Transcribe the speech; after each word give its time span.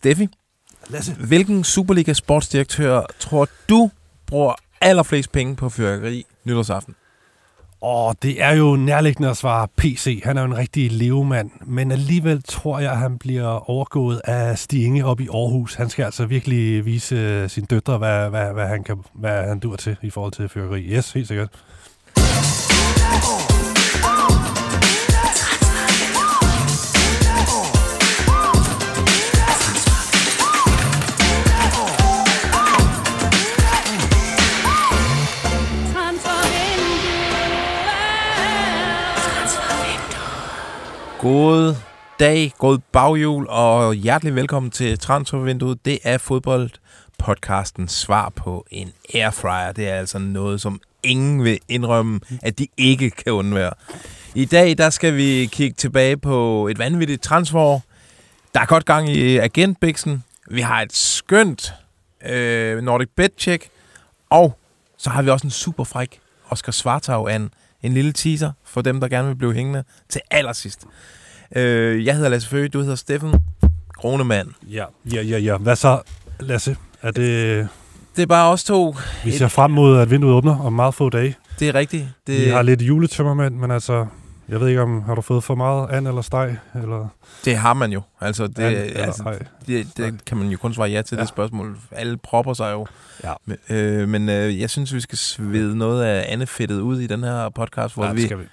Steffi, 0.00 0.28
Lasse. 0.88 1.14
hvilken 1.14 1.64
Superliga 1.64 2.12
sportsdirektør 2.12 3.02
tror 3.18 3.48
du 3.68 3.90
bruger 4.26 4.54
allerflest 4.80 5.32
penge 5.32 5.56
på 5.56 5.68
fyrværkeri 5.68 6.26
nytårsaften? 6.44 6.94
Åh, 7.82 8.12
det 8.22 8.42
er 8.42 8.50
jo 8.50 8.76
nærliggende 8.76 9.30
at 9.30 9.36
svare 9.36 9.68
PC. 9.76 10.20
Han 10.24 10.36
er 10.36 10.40
jo 10.40 10.46
en 10.46 10.56
rigtig 10.56 10.92
levemand, 10.92 11.50
men 11.66 11.92
alligevel 11.92 12.42
tror 12.42 12.78
jeg, 12.78 12.92
at 12.92 12.98
han 12.98 13.18
bliver 13.18 13.70
overgået 13.70 14.20
af 14.24 14.58
Stinge 14.58 15.04
op 15.04 15.20
i 15.20 15.28
Aarhus. 15.28 15.74
Han 15.74 15.90
skal 15.90 16.04
altså 16.04 16.26
virkelig 16.26 16.84
vise 16.84 17.14
øh, 17.16 17.50
sine 17.50 17.66
døtre, 17.66 17.98
hvad, 17.98 18.30
hvad, 18.30 18.52
hvad, 18.52 18.66
han, 18.66 18.84
kan, 18.84 18.96
hvad 19.14 19.48
han 19.48 19.58
dur 19.58 19.76
til 19.76 19.96
i 20.02 20.10
forhold 20.10 20.32
til 20.32 20.48
fyrværkeri. 20.48 20.82
Yes, 20.82 21.12
helt 21.12 21.28
sikkert. 21.28 21.48
God 41.20 41.74
dag, 42.20 42.52
god 42.58 42.78
baghjul 42.92 43.46
og 43.48 43.94
hjertelig 43.94 44.34
velkommen 44.34 44.70
til 44.70 44.98
Transfervinduet. 44.98 45.84
Det 45.84 45.98
er 46.04 46.18
fodboldpodcasten 46.18 47.88
svar 47.88 48.28
på 48.28 48.66
en 48.70 48.92
airfryer. 49.14 49.72
Det 49.72 49.88
er 49.88 49.94
altså 49.94 50.18
noget, 50.18 50.60
som 50.60 50.80
ingen 51.02 51.44
vil 51.44 51.58
indrømme, 51.68 52.20
at 52.42 52.58
de 52.58 52.66
ikke 52.76 53.10
kan 53.10 53.32
undvære. 53.32 53.72
I 54.34 54.44
dag 54.44 54.78
der 54.78 54.90
skal 54.90 55.16
vi 55.16 55.48
kigge 55.52 55.74
tilbage 55.74 56.16
på 56.16 56.68
et 56.68 56.78
vanvittigt 56.78 57.22
transfer. 57.22 57.80
Der 58.54 58.60
er 58.60 58.66
godt 58.66 58.84
gang 58.84 59.08
i 59.08 59.36
agentbiksen. 59.36 60.24
Vi 60.50 60.60
har 60.60 60.82
et 60.82 60.92
skønt 60.92 61.74
øh, 62.26 62.82
Nordic 62.82 63.08
Bet 63.16 63.32
check. 63.38 63.68
Og 64.30 64.58
så 64.96 65.10
har 65.10 65.22
vi 65.22 65.30
også 65.30 65.46
en 65.46 65.50
super 65.50 65.84
fræk 65.84 66.20
Oscar 66.50 66.72
Svartau 66.72 67.26
an. 67.26 67.50
En 67.82 67.92
lille 67.92 68.12
teaser 68.12 68.52
for 68.64 68.80
dem, 68.82 69.00
der 69.00 69.08
gerne 69.08 69.28
vil 69.28 69.34
blive 69.36 69.54
hængende 69.54 69.84
til 70.08 70.20
allersidst. 70.30 70.84
Øh, 71.56 72.04
jeg 72.06 72.14
hedder 72.14 72.28
Lasse 72.28 72.48
Føge, 72.48 72.68
du 72.68 72.80
hedder 72.80 72.94
Steffen 72.96 73.34
Kronemann. 73.98 74.54
Ja, 74.70 74.84
ja, 75.14 75.22
ja, 75.22 75.38
ja. 75.38 75.56
Hvad 75.56 75.76
så, 75.76 76.00
Lasse? 76.40 76.76
Er 77.02 77.10
det, 77.10 77.68
Det 78.16 78.22
er 78.22 78.26
bare 78.26 78.50
os 78.52 78.64
to. 78.64 78.96
vi 79.24 79.30
ser 79.30 79.48
frem 79.48 79.70
mod, 79.70 79.98
at 79.98 80.10
vinduet 80.10 80.34
åbner 80.34 80.60
om 80.60 80.72
meget 80.72 80.94
få 80.94 81.08
dage. 81.10 81.36
Det 81.58 81.68
er 81.68 81.74
rigtigt. 81.74 82.06
Det, 82.26 82.44
Vi 82.44 82.50
har 82.50 82.62
lidt 82.62 82.82
juletømmermænd, 82.82 83.54
men 83.54 83.70
altså, 83.70 84.06
jeg 84.50 84.60
ved 84.60 84.68
ikke 84.68 84.82
om, 84.82 85.02
har 85.02 85.14
du 85.14 85.20
fået 85.20 85.44
for 85.44 85.54
meget 85.54 85.90
and 85.90 86.08
eller 86.08 86.22
steg? 86.22 86.56
Eller 86.74 87.08
det 87.44 87.56
har 87.56 87.74
man 87.74 87.92
jo. 87.92 88.00
Altså, 88.20 88.46
det, 88.46 88.58
and, 88.64 88.76
altså, 88.96 89.38
det, 89.66 89.86
det 89.96 90.24
kan 90.24 90.36
man 90.36 90.48
jo 90.48 90.56
kun 90.58 90.74
svare 90.74 90.88
ja 90.90 91.02
til, 91.02 91.14
ja. 91.16 91.20
Det 91.20 91.28
spørgsmål. 91.28 91.76
Alle 91.90 92.16
propper 92.16 92.54
sig 92.54 92.72
jo. 92.72 92.86
Ja. 93.24 93.32
Men, 93.46 93.56
øh, 93.70 94.08
men 94.08 94.28
øh, 94.28 94.60
jeg 94.60 94.70
synes, 94.70 94.94
vi 94.94 95.00
skal 95.00 95.18
svede 95.18 95.78
noget 95.78 96.04
af 96.04 96.32
andefedtet 96.32 96.80
ud 96.80 97.00
i 97.00 97.06
den 97.06 97.24
her 97.24 97.48
podcast, 97.48 97.94
hvor, 97.94 98.04
Ja, 98.04 98.12
vi, 98.12 98.22
skal 98.22 98.38
vi. 98.38 98.44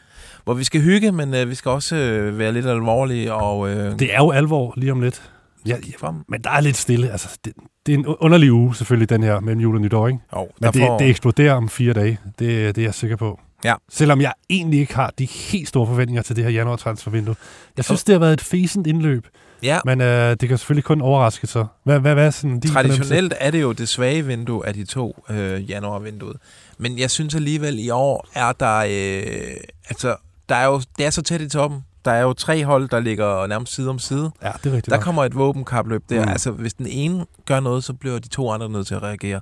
hvor 0.44 0.53
vi 0.53 0.64
skal 0.64 0.81
hygge, 0.81 1.12
men 1.12 1.34
øh, 1.34 1.50
vi 1.50 1.56
skal 1.56 1.70
også 1.72 1.95
øh, 1.95 2.40
være 2.40 2.52
lidt 2.52 2.66
alvorlige. 2.66 3.34
Og, 3.34 3.70
øh, 3.70 4.00
Det 4.00 4.14
er 4.14 4.18
jo 4.18 4.31
alvor 4.31 4.73
lige 4.78 4.92
om 4.92 5.02
lidt. 5.02 5.31
Ja, 5.68 5.75
ja, 6.03 6.08
men 6.30 6.42
der 6.42 6.50
er 6.50 6.62
lidt 6.62 6.78
stille. 6.78 7.09
Altså, 7.12 7.38
det, 7.45 7.53
det 7.86 7.94
er 7.94 7.98
en 7.98 8.06
underlig 8.06 8.52
uge 8.53 8.75
selvfølgelig, 8.75 9.09
den 9.09 9.23
her 9.23 9.40
mellem 9.40 9.62
jul 9.62 9.75
og 9.75 9.81
nytår, 9.81 10.08
ikke? 10.08 10.20
Jo, 10.36 10.48
Men 10.62 10.73
det, 10.73 11.00
det 11.00 11.09
eksploderer 11.09 11.53
om 11.53 11.70
fire 11.70 11.94
dage. 11.94 12.20
Det, 12.25 12.75
det 12.75 12.78
er 12.78 12.86
jeg 12.86 12.94
sikker 12.94 13.16
på. 13.16 13.40
Ja. 13.63 13.73
Selvom 13.89 14.22
jeg 14.22 14.33
egentlig 14.50 14.80
ikke 14.80 14.95
har 14.95 15.13
de 15.19 15.25
helt 15.25 15.67
store 15.67 15.88
forventninger 15.88 16.23
til 16.23 16.36
det 16.36 16.44
her 16.44 16.52
januar-transfervindue. 16.52 17.36
Jeg 17.77 17.86
synes, 17.86 18.03
det 18.03 18.13
har 18.13 18.19
været 18.19 18.33
et 18.33 18.41
fæsent 18.41 18.88
indløb, 18.88 19.27
ja, 19.63 19.80
men 19.86 20.02
øh, 20.02 20.30
det 20.30 20.50
kan 20.50 20.58
selvfølgelig 20.58 20.83
kun 20.83 21.02
overraske 21.02 21.47
sig. 21.47 21.66
Hvad, 21.83 22.00
hvad, 22.00 22.13
hvad 22.13 22.25
er 22.25 22.30
sådan 22.30 22.50
fornemmelse? 22.50 22.73
Traditionelt 22.73 23.33
er 23.39 23.52
det 23.52 23.61
jo 23.61 23.72
det 23.72 23.89
svage 23.89 24.25
vindue 24.25 24.67
af 24.67 24.73
de 24.73 24.85
to 24.85 25.23
øh, 25.30 25.69
januarvinduet. 25.69 26.38
Men 26.78 27.00
jeg 27.00 27.11
synes 27.11 27.35
alligevel 27.35 27.80
i 27.80 27.89
år 27.89 28.28
er 28.33 28.52
der... 28.52 28.78
Øh, 28.78 29.57
altså, 29.90 30.16
der 30.50 30.56
er 30.56 30.66
jo, 30.66 30.81
det 30.97 31.06
er 31.06 31.09
så 31.09 31.22
tæt 31.22 31.41
i 31.41 31.50
toppen. 31.50 31.84
Der 32.06 32.12
er 32.12 32.22
jo 32.22 32.34
tre 32.34 32.66
hold, 32.66 32.90
der 32.90 33.00
ligger 33.00 33.47
nærmest 33.47 33.73
side 33.73 33.90
om 33.90 34.00
side. 34.00 34.31
Ja, 34.44 34.51
det 34.63 34.66
er 34.66 34.75
rigtigt. 34.75 34.85
Der 34.85 34.96
nok. 34.96 35.03
kommer 35.03 35.25
et 35.25 35.35
våbenkapløb 35.35 36.03
der. 36.09 36.23
Mm. 36.23 36.31
Altså, 36.31 36.51
hvis 36.51 36.73
den 36.73 36.88
ene 36.88 37.25
gør 37.46 37.59
noget, 37.59 37.84
så 37.84 37.94
bliver 37.94 38.19
de 38.19 38.28
to 38.28 38.51
andre 38.51 38.69
nødt 38.69 38.88
til 38.88 38.96
at 38.96 39.03
reagere. 39.03 39.41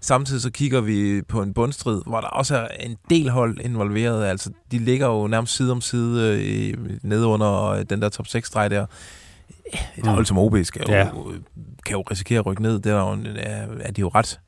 Samtidig 0.00 0.42
så 0.42 0.50
kigger 0.50 0.80
vi 0.80 1.22
på 1.28 1.42
en 1.42 1.54
bundstrid, 1.54 2.02
hvor 2.06 2.20
der 2.20 2.28
også 2.28 2.56
er 2.56 2.66
en 2.80 2.96
del 3.10 3.30
hold 3.30 3.58
involveret. 3.60 4.24
Altså, 4.24 4.50
de 4.72 4.78
ligger 4.78 5.06
jo 5.06 5.26
nærmest 5.26 5.56
side 5.56 5.72
om 5.72 5.80
side 5.80 6.38
øh, 6.42 6.74
nede 7.02 7.26
under 7.26 7.64
øh, 7.64 7.84
den 7.90 8.02
der 8.02 8.08
top 8.08 8.26
6-streg 8.26 8.70
der. 8.70 8.86
Et 9.98 10.04
Mm. 10.04 10.08
hold 10.08 10.26
som 10.26 10.38
OB 10.38 10.56
skal 10.62 10.84
jo, 10.88 10.94
Ja. 10.94 11.08
kan 11.86 11.96
jo 11.96 12.00
risikere 12.10 12.38
at 12.38 12.46
rykke 12.46 12.62
ned. 12.62 12.78
Det 12.78 12.92
er, 12.92 12.96
jo, 12.98 13.18
er, 13.80 13.92
de 13.92 14.00
jo 14.00 14.08
ret 14.14 14.40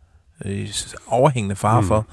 øh, 0.44 0.68
overhængende 1.06 1.56
fare 1.56 1.80
Mm. 1.82 1.86
for. 1.88 2.06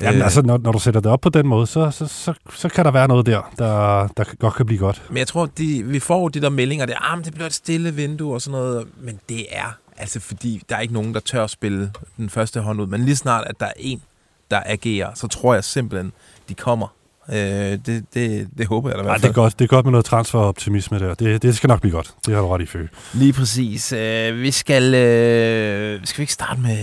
Jamen, 0.00 0.18
Øh, 0.18 0.24
altså, 0.24 0.42
når, 0.42 0.58
når 0.58 0.72
du 0.72 0.78
sætter 0.78 1.00
det 1.00 1.12
op 1.12 1.20
på 1.20 1.28
den 1.28 1.46
måde, 1.46 1.66
så, 1.66 1.90
så, 1.90 2.06
så, 2.06 2.34
så 2.54 2.68
kan 2.68 2.84
der 2.84 2.90
være 2.90 3.08
noget 3.08 3.26
der, 3.26 3.52
der, 3.58 4.06
der 4.16 4.24
godt 4.38 4.54
kan 4.54 4.66
blive 4.66 4.78
godt. 4.78 5.02
Men 5.08 5.16
jeg 5.18 5.26
tror, 5.26 5.46
de, 5.46 5.82
vi 5.86 5.98
får 6.00 6.28
de 6.28 6.40
der 6.40 6.48
meldinger, 6.50 6.86
der, 6.86 7.12
ah, 7.12 7.24
det 7.24 7.32
bliver 7.34 7.46
et 7.46 7.54
stille 7.54 7.94
vindue 7.94 8.34
og 8.34 8.42
sådan 8.42 8.60
noget, 8.60 8.86
men 9.00 9.20
det 9.28 9.46
er 9.50 9.78
altså 9.96 10.20
fordi, 10.20 10.62
der 10.68 10.76
er 10.76 10.80
ikke 10.80 10.94
nogen, 10.94 11.14
der 11.14 11.20
tør 11.20 11.44
at 11.44 11.50
spille 11.50 11.92
den 12.16 12.30
første 12.30 12.60
hånd 12.60 12.80
ud. 12.80 12.86
Men 12.86 13.04
lige 13.04 13.16
snart, 13.16 13.44
at 13.46 13.60
der 13.60 13.66
er 13.66 13.72
en, 13.76 14.02
der 14.50 14.62
agerer, 14.66 15.10
så 15.14 15.28
tror 15.28 15.54
jeg 15.54 15.64
simpelthen, 15.64 16.12
de 16.48 16.54
kommer. 16.54 16.86
Øh, 17.28 17.36
det, 17.36 18.04
det, 18.14 18.48
det 18.58 18.66
håber 18.66 18.88
jeg 18.90 18.98
da 18.98 19.02
i 19.02 19.06
Ej, 19.06 19.10
hvert 19.10 19.16
det 19.16 19.24
er 19.24 19.28
fald. 19.28 19.34
godt, 19.34 19.58
det 19.58 19.64
er 19.64 19.68
godt 19.68 19.86
med 19.86 19.90
noget 19.92 20.04
transferoptimisme 20.04 20.98
der. 20.98 21.14
Det, 21.14 21.42
det 21.42 21.56
skal 21.56 21.68
nok 21.68 21.80
blive 21.80 21.92
godt. 21.92 22.14
Det 22.26 22.34
har 22.34 22.40
du 22.40 22.48
ret 22.48 22.62
i, 22.62 22.66
Føge. 22.66 22.88
Lige 23.12 23.32
præcis. 23.32 23.92
Øh, 23.92 24.40
vi 24.40 24.50
skal... 24.50 24.94
Øh, 24.94 26.00
skal 26.04 26.18
vi 26.18 26.22
ikke 26.22 26.32
starte 26.32 26.60
med... 26.60 26.78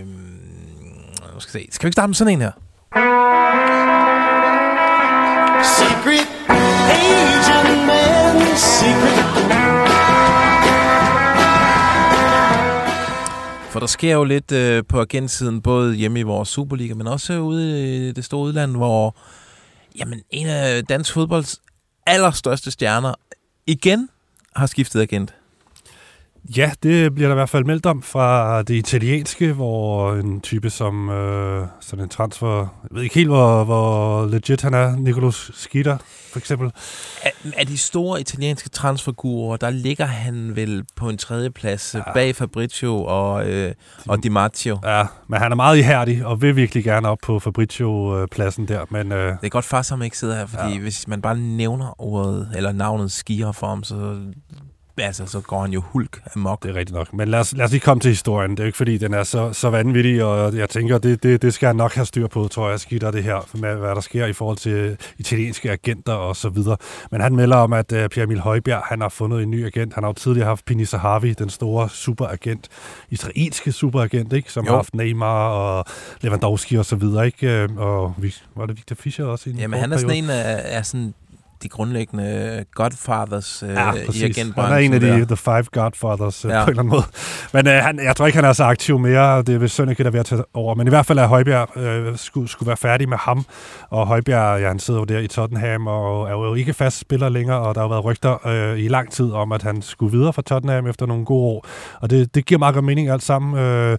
Øh, 0.00 0.06
skal, 1.38 1.60
vi 1.60 1.66
se. 1.66 1.68
skal 1.72 1.84
vi 1.84 1.88
ikke 1.88 1.94
starte 1.94 2.08
med 2.08 2.14
sådan 2.14 2.32
en 2.32 2.40
her? 2.40 2.50
Secret 5.62 6.26
agent 6.90 7.86
man, 7.86 8.56
secret. 8.56 9.29
For 13.70 13.80
der 13.80 13.86
sker 13.86 14.12
jo 14.12 14.24
lidt 14.24 14.52
øh, 14.52 14.84
på 14.88 15.00
agentsiden, 15.00 15.62
både 15.62 15.94
hjemme 15.94 16.20
i 16.20 16.22
vores 16.22 16.48
Superliga, 16.48 16.94
men 16.94 17.06
også 17.06 17.38
ude 17.38 18.08
i 18.08 18.12
det 18.12 18.24
store 18.24 18.46
udland, 18.46 18.76
hvor 18.76 19.16
jamen, 19.98 20.22
en 20.30 20.46
af 20.46 20.84
dansk 20.84 21.12
fodbolds 21.12 21.60
allerstørste 22.06 22.70
stjerner 22.70 23.14
igen 23.66 24.08
har 24.56 24.66
skiftet 24.66 25.00
agent. 25.00 25.34
Ja, 26.56 26.70
det 26.82 27.14
bliver 27.14 27.28
der 27.28 27.34
i 27.34 27.38
hvert 27.38 27.48
fald 27.48 27.64
meldt 27.64 27.86
om 27.86 28.02
fra 28.02 28.62
det 28.62 28.74
italienske, 28.74 29.52
hvor 29.52 30.14
en 30.14 30.40
type 30.40 30.70
som 30.70 31.10
øh, 31.10 31.66
sådan 31.80 32.04
en 32.04 32.08
transfer, 32.08 32.56
jeg 32.58 32.90
ved 32.90 33.02
ikke 33.02 33.14
helt, 33.14 33.28
hvor, 33.28 33.64
hvor 33.64 34.26
legit 34.26 34.62
han 34.62 34.74
er, 34.74 34.96
Nicolas 34.96 35.50
Schitter 35.54 35.96
for 36.32 36.38
eksempel. 36.38 36.70
Af, 37.22 37.32
af 37.56 37.66
de 37.66 37.78
store 37.78 38.20
italienske 38.20 38.68
transfergurer, 38.68 39.56
der 39.56 39.70
ligger 39.70 40.04
han 40.06 40.56
vel 40.56 40.84
på 40.96 41.08
en 41.08 41.18
tredje 41.18 41.50
plads 41.50 41.94
ja. 41.94 42.12
Bag 42.14 42.36
Fabrizio 42.36 43.04
og, 43.04 43.48
øh, 43.48 43.72
og 44.08 44.22
Di 44.22 44.28
Marzio. 44.28 44.78
Ja, 44.84 45.06
men 45.28 45.40
han 45.40 45.52
er 45.52 45.56
meget 45.56 45.78
ihærdig 45.78 46.26
og 46.26 46.42
vil 46.42 46.56
virkelig 46.56 46.84
gerne 46.84 47.08
op 47.08 47.18
på 47.22 47.38
Fabrizio-pladsen 47.38 48.68
der, 48.68 48.84
men 48.90 49.12
øh, 49.12 49.28
Det 49.28 49.38
er 49.42 49.48
godt 49.48 49.64
far, 49.64 49.82
som 49.82 50.02
ikke 50.02 50.18
sidder 50.18 50.36
her, 50.36 50.46
fordi. 50.46 50.72
Ja. 50.72 50.78
hvis 50.78 51.08
man 51.08 51.22
bare 51.22 51.38
nævner 51.38 52.00
ordet, 52.00 52.52
eller 52.56 52.72
navnet 52.72 53.12
skier 53.12 53.52
for 53.52 53.66
ham, 53.66 53.84
så, 53.84 54.16
altså, 55.00 55.26
så 55.26 55.40
går 55.40 55.60
han 55.60 55.70
jo 55.72 55.80
hulk 55.80 56.20
amok. 56.36 56.62
det 56.62 56.70
er 56.70 56.74
rigtigt 56.74 56.94
nok. 56.96 57.12
Men 57.12 57.28
lad 57.28 57.38
os, 57.38 57.52
lad 57.52 57.64
os 57.64 57.70
lige 57.70 57.80
komme 57.80 58.00
til 58.00 58.08
historien. 58.08 58.50
Det 58.50 58.58
er 58.60 58.64
jo 58.64 58.66
ikke, 58.66 58.76
fordi 58.76 58.98
den 58.98 59.14
er 59.14 59.22
så, 59.22 59.52
så 59.52 59.70
vanvittig, 59.70 60.24
og 60.24 60.56
jeg 60.56 60.68
tænker, 60.68 60.98
det, 60.98 61.22
det, 61.22 61.42
det 61.42 61.54
skal 61.54 61.66
han 61.66 61.76
nok 61.76 61.94
have 61.94 62.06
styr 62.06 62.26
på, 62.26 62.48
tror 62.48 62.70
jeg, 62.70 62.80
Schitter 62.80 63.10
det 63.10 63.24
her, 63.24 63.48
med 63.54 63.74
hvad 63.76 63.94
der 63.94 64.00
sker 64.00 64.26
i 64.26 64.32
forhold 64.32 64.56
til 64.56 64.96
italienske 65.18 65.70
agenter 65.70 66.12
og 66.12 66.36
så 66.36 66.48
videre. 66.48 66.76
Men 67.10 67.20
han 67.20 67.36
melder 67.36 67.56
om, 67.56 67.72
at 67.72 67.92
uh, 67.92 67.98
Pierre 67.98 68.22
Emil 68.24 68.40
Højbjerg, 68.40 68.82
han 68.86 69.00
har 69.00 69.08
fundet 69.08 69.42
en 69.42 69.50
ny 69.50 69.66
agent. 69.66 69.94
Han 69.94 70.02
har 70.04 70.08
jo 70.08 70.12
tidligere 70.14 70.48
haft 70.48 70.64
Pini 70.64 70.84
Sahavi, 70.84 71.32
den 71.32 71.50
store 71.50 71.88
superagent, 71.88 72.68
israelske 73.10 73.72
superagent, 73.72 74.32
ikke? 74.32 74.52
som 74.52 74.64
Jo. 74.64 74.70
har 74.70 74.76
haft 74.76 74.94
Neymar 74.94 75.48
og 75.48 75.84
Lewandowski 76.20 76.76
og 76.76 76.84
så 76.84 76.96
videre. 76.96 77.26
Ikke? 77.26 77.50
Øh, 77.62 77.68
Og 77.76 78.14
vi, 78.18 78.34
var 78.56 78.66
det 78.66 78.76
Victor 78.76 78.96
Fischer 78.96 79.24
også? 79.24 79.50
I 79.50 79.52
en 79.52 79.58
Jamen, 79.58 79.80
han 79.80 79.92
er 79.92 79.96
sådan 79.96 80.08
periode? 80.08 80.24
en 80.24 80.30
af, 80.30 80.76
af 80.78 80.86
sådan 80.86 81.14
de 81.62 81.68
grundlæggende 81.68 82.64
godfathers 82.74 83.62
øh, 83.62 83.68
Ja, 83.68 83.92
i 83.92 84.06
præcis. 84.06 84.22
Han 84.22 84.30
agentbranchen. 84.30 84.72
er 84.74 84.78
en 84.78 84.92
af 84.92 85.00
de 85.00 85.06
der. 85.06 85.24
The 85.24 85.36
Five 85.36 85.62
Godfathers. 85.72 86.44
Ja. 86.44 86.48
på 86.48 86.54
en 86.54 86.68
eller 86.70 86.82
anden 86.82 86.88
måde. 86.88 87.02
Men 87.52 87.66
øh, 87.66 87.72
han, 87.72 88.00
jeg 88.04 88.16
tror 88.16 88.26
ikke, 88.26 88.36
han 88.38 88.44
er 88.44 88.52
så 88.52 88.64
aktiv 88.64 88.98
mere, 88.98 89.42
det 89.42 89.54
er 89.54 89.58
vist 89.58 89.74
Sønneke, 89.74 90.02
der 90.02 90.08
er 90.08 90.12
ved 90.12 90.20
at 90.20 90.26
tage 90.26 90.42
over. 90.54 90.74
Men 90.74 90.86
i 90.86 90.90
hvert 90.90 91.06
fald 91.06 91.18
er 91.18 91.26
Højbjerg 91.26 91.76
øh, 91.78 92.16
skulle, 92.16 92.48
skulle 92.48 92.66
være 92.66 92.76
færdig 92.76 93.08
med 93.08 93.16
ham. 93.18 93.44
Og 93.90 94.06
Højbjerg, 94.06 94.60
ja, 94.60 94.68
han 94.68 94.78
sidder 94.78 95.00
jo 95.00 95.04
der 95.04 95.18
i 95.18 95.26
Tottenham, 95.26 95.86
og 95.86 96.26
er 96.28 96.32
jo 96.32 96.54
ikke 96.54 96.74
fast 96.74 96.98
spiller 96.98 97.28
længere, 97.28 97.58
og 97.60 97.74
der 97.74 97.80
har 97.80 97.88
været 97.88 98.04
rygter 98.04 98.46
øh, 98.46 98.78
i 98.78 98.88
lang 98.88 99.12
tid 99.12 99.32
om, 99.32 99.52
at 99.52 99.62
han 99.62 99.82
skulle 99.82 100.12
videre 100.18 100.32
fra 100.32 100.42
Tottenham 100.42 100.86
efter 100.86 101.06
nogle 101.06 101.24
gode 101.24 101.44
år. 101.44 101.66
Og 102.00 102.10
det, 102.10 102.34
det 102.34 102.46
giver 102.46 102.58
meget 102.58 102.74
god 102.74 102.82
mening 102.82 103.08
alt 103.10 103.22
sammen. 103.22 103.58
Øh, 103.58 103.98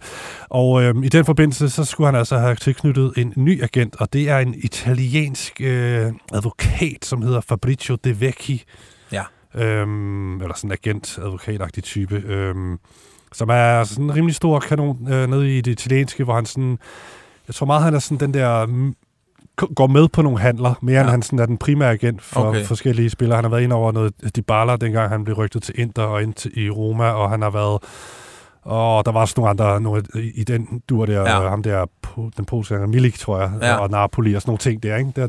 og 0.49 0.83
øh, 0.83 0.95
i 1.03 1.09
den 1.09 1.25
forbindelse, 1.25 1.69
så 1.69 1.85
skulle 1.85 2.07
han 2.07 2.15
altså 2.15 2.37
have 2.37 2.55
tilknyttet 2.55 3.13
en 3.17 3.33
ny 3.35 3.63
agent, 3.63 3.95
og 3.99 4.13
det 4.13 4.29
er 4.29 4.37
en 4.37 4.55
italiensk 4.63 5.61
øh, 5.61 6.11
advokat, 6.33 6.97
som 7.05 7.21
hedder 7.21 7.41
Fabrizio 7.51 7.95
De 8.03 8.21
Vecchi. 8.21 8.63
Ja. 9.11 9.23
øhm, 9.55 10.41
eller 10.41 10.55
sådan 10.55 10.67
en 10.67 10.77
agent, 10.83 11.17
advokatagtig 11.17 11.83
type, 11.83 12.15
øhm, 12.15 12.79
som 13.33 13.49
er 13.49 13.83
sådan 13.83 14.05
en 14.05 14.15
rimelig 14.15 14.35
stor 14.35 14.59
kanon 14.59 15.13
øh, 15.13 15.29
nede 15.29 15.57
i 15.57 15.61
det 15.61 15.71
italienske, 15.71 16.23
hvor 16.23 16.35
han 16.35 16.45
sådan, 16.45 16.79
jeg 17.47 17.55
tror 17.55 17.65
meget, 17.65 17.83
han 17.83 17.93
er 17.93 17.99
sådan 17.99 18.19
den 18.19 18.33
der, 18.33 18.65
mm, 18.65 18.95
går 19.75 19.87
med 19.87 20.07
på 20.07 20.21
nogle 20.21 20.39
handler, 20.39 20.73
mere 20.81 20.95
ja. 20.95 21.01
end 21.01 21.09
han 21.09 21.21
sådan 21.21 21.39
er 21.39 21.45
den 21.45 21.57
primære 21.57 21.91
agent 21.91 22.21
for. 22.21 22.39
Okay. 22.39 22.65
forskellige 22.65 23.09
spillere. 23.09 23.35
Han 23.35 23.43
har 23.43 23.49
været 23.49 23.63
ind 23.63 23.73
over 23.73 23.91
noget 23.91 24.13
Dybala, 24.35 24.75
dengang 24.75 25.09
han 25.09 25.23
blev 25.23 25.35
rygtet 25.35 25.63
til 25.63 25.79
Inter 25.79 26.03
og 26.03 26.23
ind 26.23 26.33
til, 26.33 26.59
i 26.59 26.69
Roma, 26.69 27.09
og 27.09 27.29
han 27.29 27.41
har 27.41 27.49
været 27.49 27.83
og 28.61 29.05
der 29.05 29.11
var 29.11 29.19
også 29.19 29.33
nogle 29.37 29.49
andre 29.49 29.81
nogle, 29.81 30.03
i, 30.35 30.43
den 30.43 30.81
dur 30.89 31.05
der, 31.05 31.21
ja. 31.21 31.49
Ham 31.49 31.63
der, 31.63 31.85
den 32.37 32.45
polske 32.45 32.87
Milik, 32.87 33.19
tror 33.19 33.39
jeg, 33.39 33.51
ja. 33.61 33.75
Og 33.75 33.89
Napoli 33.89 34.33
og 34.33 34.41
sådan 34.41 34.49
nogle 34.49 34.57
ting 34.57 34.83
der, 34.83 34.97
ikke? 34.97 35.11
Der, 35.15 35.27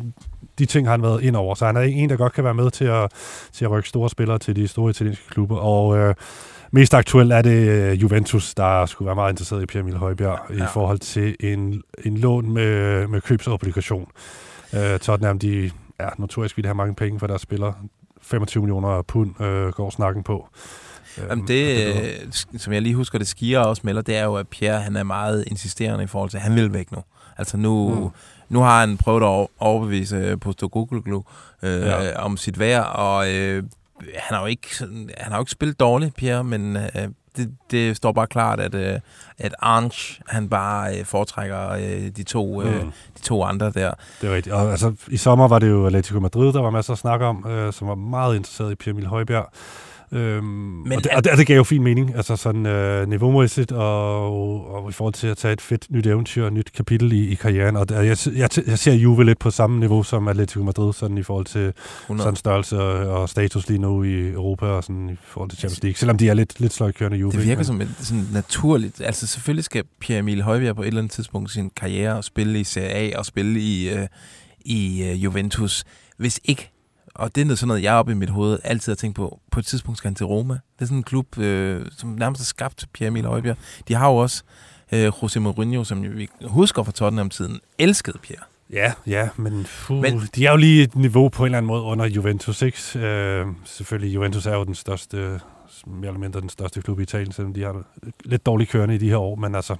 de 0.58 0.66
ting 0.66 0.86
har 0.86 0.92
han 0.92 1.02
været 1.02 1.22
ind 1.22 1.36
over, 1.36 1.54
så 1.54 1.66
han 1.66 1.76
er 1.76 1.80
en, 1.80 2.10
der 2.10 2.16
godt 2.16 2.32
kan 2.32 2.44
være 2.44 2.54
med 2.54 2.70
til 2.70 2.84
at, 2.84 3.12
til 3.52 3.64
at 3.64 3.70
rykke 3.70 3.88
store 3.88 4.10
spillere 4.10 4.38
til 4.38 4.56
de 4.56 4.68
store 4.68 4.90
italienske 4.90 5.24
klubber, 5.30 5.56
og 5.56 5.98
øh, 5.98 6.14
mest 6.70 6.94
aktuelt 6.94 7.32
er 7.32 7.42
det 7.42 7.68
øh, 7.68 8.02
Juventus, 8.02 8.54
der 8.54 8.86
skulle 8.86 9.06
være 9.06 9.14
meget 9.14 9.32
interesseret 9.32 9.62
i 9.62 9.66
Pierre 9.66 9.82
Emil 9.82 9.96
Højbjerg 9.96 10.38
ja. 10.50 10.64
i 10.64 10.66
forhold 10.72 10.98
til 10.98 11.36
en, 11.40 11.82
en 12.04 12.18
lån 12.18 12.52
med, 12.52 13.06
med 13.06 13.20
købsobligation. 13.20 14.08
Øh, 14.74 14.98
Tottenham, 14.98 15.38
de 15.38 15.70
ja, 16.00 16.08
notorisk 16.18 16.56
vil 16.56 16.66
have 16.66 16.74
mange 16.74 16.94
penge 16.94 17.18
for 17.18 17.26
deres 17.26 17.42
spillere. 17.42 17.74
25 18.22 18.62
millioner 18.62 19.02
pund 19.02 19.40
øh, 19.40 19.68
går 19.72 19.90
snakken 19.90 20.22
på. 20.22 20.48
Jamen 21.18 21.30
Øhm, 21.38 21.46
det, 21.46 21.92
og 21.94 22.02
øh, 22.02 22.58
som 22.58 22.72
jeg 22.72 22.82
lige 22.82 22.94
husker, 22.94 23.18
det 23.18 23.28
skier 23.28 23.60
også 23.60 23.82
melder, 23.84 24.02
det 24.02 24.16
er 24.16 24.24
jo, 24.24 24.34
at 24.36 24.48
Pierre 24.48 24.80
han 24.80 24.96
er 24.96 25.02
meget 25.02 25.44
insisterende 25.46 26.04
i 26.04 26.06
forhold 26.06 26.30
til, 26.30 26.36
at 26.36 26.42
han 26.42 26.54
vil 26.54 26.72
væk 26.72 26.92
nu. 26.92 26.98
Altså 27.38 27.56
nu, 27.56 27.94
Mm. 27.94 28.08
nu 28.48 28.60
har 28.60 28.80
han 28.80 28.96
prøvet 28.96 29.20
at 29.22 29.26
over- 29.26 29.46
overbevise 29.58 30.36
Postogoglu 30.40 31.22
øh, 31.62 31.80
Ja. 31.80 32.22
om 32.22 32.36
sit 32.36 32.58
værd, 32.58 32.86
og 32.94 33.30
øh, 33.34 33.62
han 34.00 34.34
har 34.36 34.40
jo 34.40 34.46
ikke, 34.46 34.76
sådan, 34.76 35.10
han 35.18 35.32
har 35.32 35.38
jo 35.38 35.42
ikke 35.42 35.50
spillet 35.52 35.80
dårligt, 35.80 36.16
Pierre, 36.16 36.44
men 36.44 36.76
øh, 36.76 36.82
det, 37.36 37.50
det 37.70 37.96
står 37.96 38.12
bare 38.12 38.26
klart, 38.26 38.60
at, 38.60 38.74
øh, 38.74 38.98
at 39.38 39.54
Arnsch, 39.58 40.20
han 40.28 40.48
bare 40.48 40.98
øh, 40.98 41.04
foretrækker 41.04 41.70
øh, 41.70 42.08
de, 42.16 42.22
to, 42.22 42.62
øh, 42.62 42.82
Mm. 42.84 42.92
de 43.16 43.22
to 43.22 43.44
andre 43.44 43.66
der. 43.70 43.92
Det 44.20 44.30
er 44.30 44.34
rigtigt. 44.34 44.54
Og 44.54 44.70
altså, 44.70 44.92
i 45.08 45.16
sommer 45.16 45.48
var 45.48 45.58
det 45.58 45.68
jo 45.70 45.86
Atletico 45.86 46.20
Madrid, 46.20 46.52
der 46.52 46.60
var 46.60 46.70
masser 46.70 46.92
at 46.92 46.98
snakke 46.98 47.26
om, 47.26 47.46
øh, 47.48 47.72
som 47.72 47.88
var 47.88 47.94
meget 47.94 48.36
interesseret 48.36 48.72
i 48.72 48.74
Pierre 48.74 48.94
Emil 48.94 49.06
Højbjerg. 49.06 49.48
Øhm, 50.12 50.44
Men 50.44 50.92
og, 50.92 51.04
det, 51.04 51.12
og, 51.12 51.24
det, 51.24 51.32
og 51.32 51.38
det 51.38 51.46
gav 51.46 51.56
jo 51.56 51.64
fin 51.64 51.82
mening, 51.82 52.14
altså 52.16 52.36
sådan 52.36 52.66
øh, 52.66 53.08
niveaumæssigt 53.08 53.72
og, 53.72 54.74
og 54.74 54.90
i 54.90 54.92
forhold 54.92 55.14
til 55.14 55.26
at 55.26 55.36
tage 55.36 55.52
et 55.52 55.60
fedt 55.60 55.86
nyt 55.90 56.06
eventyr, 56.06 56.46
et 56.46 56.52
nyt 56.52 56.72
kapitel 56.72 57.12
i, 57.12 57.28
i 57.28 57.34
karrieren. 57.34 57.76
Og 57.76 57.86
jeg, 57.90 58.16
jeg, 58.36 58.48
jeg 58.66 58.78
ser 58.78 58.92
Juve 58.92 59.24
lidt 59.24 59.38
på 59.38 59.50
samme 59.50 59.80
niveau 59.80 60.02
som 60.02 60.28
Atletico 60.28 60.62
Madrid, 60.64 60.92
sådan 60.92 61.18
i 61.18 61.22
forhold 61.22 61.44
til 61.46 61.72
100. 62.02 62.26
sådan 62.26 62.36
størrelse 62.36 62.80
og, 62.80 63.20
og 63.22 63.28
status 63.28 63.68
lige 63.68 63.78
nu 63.78 64.02
i 64.02 64.28
Europa 64.30 64.66
og 64.66 64.84
sådan 64.84 65.10
i 65.10 65.16
forhold 65.24 65.50
til 65.50 65.58
Champions 65.58 65.82
League, 65.82 65.96
selvom 65.96 66.18
de 66.18 66.28
er 66.28 66.34
lidt, 66.34 66.60
lidt 66.60 66.72
sløjkørende 66.72 67.18
Juve. 67.18 67.32
Det 67.32 67.40
virker 67.44 67.56
Men- 67.56 67.64
som 67.64 67.80
et 67.80 67.94
sådan 67.98 68.26
naturligt. 68.32 69.00
Altså 69.00 69.26
selvfølgelig 69.26 69.64
skal 69.64 69.84
Pierre 70.00 70.18
Emil 70.18 70.42
Højbjerg 70.42 70.76
på 70.76 70.82
et 70.82 70.86
eller 70.86 71.00
andet 71.00 71.12
tidspunkt 71.12 71.50
sin 71.50 71.70
karriere 71.76 72.16
og 72.16 72.24
spille 72.24 72.60
i 72.60 72.64
Serie 72.64 73.14
A 73.14 73.18
og 73.18 73.26
spille 73.26 73.60
i, 73.60 73.88
øh, 73.90 74.06
i 74.64 75.02
øh, 75.04 75.24
Juventus. 75.24 75.84
Hvis 76.16 76.40
ikke, 76.44 76.71
og 77.14 77.34
det 77.34 77.40
er 77.40 77.44
noget 77.44 77.58
sådan 77.58 77.68
noget, 77.68 77.82
jeg 77.82 77.94
oppe 77.94 78.12
i 78.12 78.14
mit 78.14 78.30
hoved 78.30 78.58
altid 78.64 78.92
har 78.92 78.96
tænkt 78.96 79.16
på, 79.16 79.40
på 79.50 79.60
et 79.60 79.66
tidspunkt 79.66 79.98
skal 79.98 80.08
han 80.08 80.14
til 80.14 80.26
Roma. 80.26 80.54
Det 80.54 80.82
er 80.82 80.84
sådan 80.84 80.96
en 80.96 81.02
klub, 81.02 81.38
øh, 81.38 81.86
som 81.98 82.10
nærmest 82.10 82.40
er 82.40 82.44
skabt 82.44 82.78
til 82.78 82.88
Pierre 82.92 83.08
Emil 83.08 83.24
Højbjerg. 83.24 83.56
De 83.88 83.94
har 83.94 84.08
jo 84.08 84.16
også 84.16 84.42
øh, 84.92 85.08
José 85.08 85.38
Mourinho, 85.38 85.84
som 85.84 86.16
vi 86.16 86.28
husker 86.44 86.82
fra 86.82 86.92
Tottenham-tiden, 86.92 87.60
elskede 87.78 88.18
Pierre. 88.22 88.44
Ja, 88.72 88.92
ja, 89.06 89.28
men, 89.36 89.66
puh, 89.86 89.96
men 89.96 90.20
de 90.34 90.46
er 90.46 90.50
jo 90.50 90.56
lige 90.56 90.82
et 90.82 90.96
niveau 90.96 91.28
på 91.28 91.42
en 91.42 91.46
eller 91.46 91.58
anden 91.58 91.66
måde 91.66 91.82
under 91.82 92.06
Juventus, 92.06 92.62
ikke? 92.62 92.98
Øh, 92.98 93.46
selvfølgelig, 93.64 94.14
Juventus 94.14 94.46
er 94.46 94.54
jo 94.54 94.64
den 94.64 94.74
største, 94.74 95.40
mere 95.86 96.06
eller 96.08 96.20
mindre 96.20 96.40
den 96.40 96.48
største 96.48 96.82
klub 96.82 97.00
i 97.00 97.02
Italien, 97.02 97.32
selvom 97.32 97.52
de 97.54 97.62
har 97.62 97.82
lidt 98.24 98.46
dårligt 98.46 98.70
kørende 98.70 98.94
i 98.94 98.98
de 98.98 99.08
her 99.08 99.16
år, 99.16 99.34
men 99.36 99.54
altså, 99.54 99.76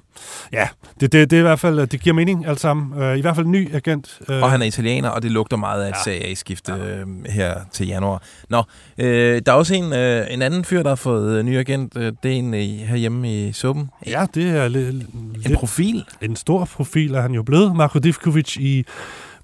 ja, 0.52 0.69
det, 1.00 1.12
det, 1.12 1.31
det 1.31 1.37
er 1.37 1.40
i 1.40 1.43
hvert 1.43 1.60
fald, 1.60 1.87
det 1.87 2.00
giver 2.00 2.14
mening 2.14 2.46
alt 2.46 2.60
sammen. 2.60 3.02
Øh, 3.02 3.19
I 3.19 3.20
hvert 3.20 3.37
fald 3.37 3.46
en 3.46 3.52
ny 3.52 3.75
agent. 3.75 4.20
Øh, 4.28 4.43
Og 4.43 4.50
han 4.50 4.62
er 4.62 4.66
italiener, 4.66 5.08
og 5.08 5.22
det 5.22 5.31
lugter 5.31 5.56
meget 5.56 5.82
af 5.84 5.88
et 5.88 5.93
Ja. 5.93 5.96
ja. 6.12 6.19
Serie 6.19 6.31
A-skifte 6.31 6.72
øh, 6.72 7.06
her 7.32 7.54
til 7.72 7.87
januar. 7.87 8.22
Nå, 8.49 8.62
øh, 8.99 9.43
der 9.46 9.52
er 9.52 9.56
også 9.56 9.75
en, 9.75 9.93
øh, 9.93 10.26
en 10.31 10.43
anden 10.43 10.64
fyr, 10.64 10.82
der 10.82 10.88
har 10.88 10.96
fået 10.96 11.38
øh, 11.38 11.44
ny 11.44 11.58
agent. 11.58 11.96
Øh, 11.96 12.12
det 12.22 12.32
er 12.32 12.37
en 12.37 12.54
øh, 12.54 12.60
herhjemme 12.60 13.34
i 13.49 13.52
suppen. 13.52 13.90
Ja, 14.06 14.26
det 14.34 14.50
er 14.50 14.69
lidt, 14.69 14.88
En 14.94 15.32
lidt 15.37 15.58
profil. 15.58 16.04
en 16.22 16.37
stor 16.37 16.64
profil, 16.64 17.14
er 17.14 17.20
han 17.20 17.32
jo 17.34 17.43
blevet. 17.43 17.76
Marko 17.76 17.99
Divkovic 17.99 18.56
i 18.56 18.84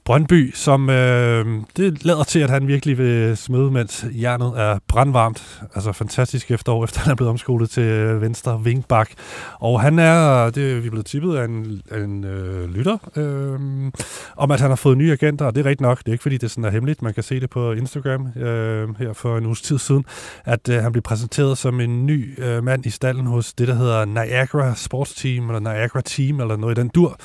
Brøndby, 0.09 0.55
som 0.55 0.91
øh, 0.91 1.47
det 1.77 2.05
lader 2.05 2.25
til, 2.25 2.39
at 2.39 2.51
han 2.51 2.69
virkelig 2.69 2.99
vil 2.99 3.37
smide, 3.37 3.71
mens 3.71 4.07
jernet 4.11 4.53
er 4.57 4.79
brandvarmt. 4.89 5.63
Altså 5.75 5.93
fantastisk 5.93 6.51
efterår, 6.51 6.85
efter 6.85 7.01
han 7.01 7.11
er 7.11 7.15
blevet 7.15 7.31
omskolet 7.31 7.71
til 7.71 7.83
øh, 7.83 8.23
venstre 8.23 8.65
vingbak. 8.65 9.11
Og 9.61 9.81
han 9.81 9.99
er, 9.99 10.51
det 10.51 10.73
er 10.73 10.81
vi 10.81 10.87
er 10.87 10.91
blevet 10.91 11.07
tippet 11.07 11.37
af 11.37 11.45
en, 11.45 11.83
en 11.95 12.25
øh, 12.25 12.75
lytter, 12.75 12.99
øh, 13.17 13.93
om 14.37 14.51
at 14.51 14.61
han 14.61 14.71
har 14.71 14.77
fået 14.77 14.99
nye 14.99 15.13
agenter, 15.13 15.45
og 15.45 15.55
det 15.55 15.61
er 15.61 15.65
rigtigt 15.65 15.81
nok. 15.81 15.99
Det 15.99 16.09
er 16.09 16.13
ikke, 16.13 16.23
fordi 16.23 16.37
det 16.37 16.51
sådan 16.51 16.65
er 16.65 16.71
hemmeligt. 16.71 17.03
Man 17.03 17.15
kan 17.15 17.23
se 17.23 17.41
det 17.41 17.51
på 17.51 17.73
Instagram 17.73 18.29
øh, 18.37 18.89
her 18.99 19.13
for 19.13 19.39
en 19.39 19.47
uges 19.47 19.63
tid 19.63 19.79
siden, 19.79 20.05
at 20.45 20.69
øh, 20.69 20.83
han 20.83 20.93
blev 20.93 21.03
præsenteret 21.03 21.59
som 21.59 21.81
en 21.81 22.07
ny 22.07 22.45
øh, 22.45 22.65
mand 22.65 22.87
i 22.87 22.91
stallen 22.91 23.27
hos 23.27 23.53
det, 23.53 23.69
der 23.69 23.75
hedder 23.75 24.05
Niagara 24.05 24.75
Sports 24.75 25.15
Team, 25.15 25.51
eller 25.51 25.61
Niagara 25.61 26.01
Team, 26.01 26.41
eller 26.41 26.57
noget 26.57 26.79
i 26.79 26.81
den 26.81 26.89
dur. 26.89 27.17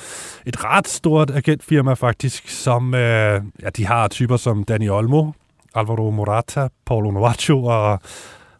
Et 0.46 0.64
ret 0.64 0.88
stort 0.88 1.30
agentfirma 1.30 1.94
faktisk, 1.94 2.48
som 2.74 2.94
øh, 2.94 3.42
ja, 3.62 3.68
de 3.76 3.86
har 3.86 4.08
typer 4.08 4.36
som 4.36 4.64
Dani 4.64 4.88
Olmo, 4.88 5.30
Alvaro 5.74 6.10
Morata, 6.10 6.68
Paulo 6.86 7.10
Novacho 7.10 7.64
og 7.64 8.00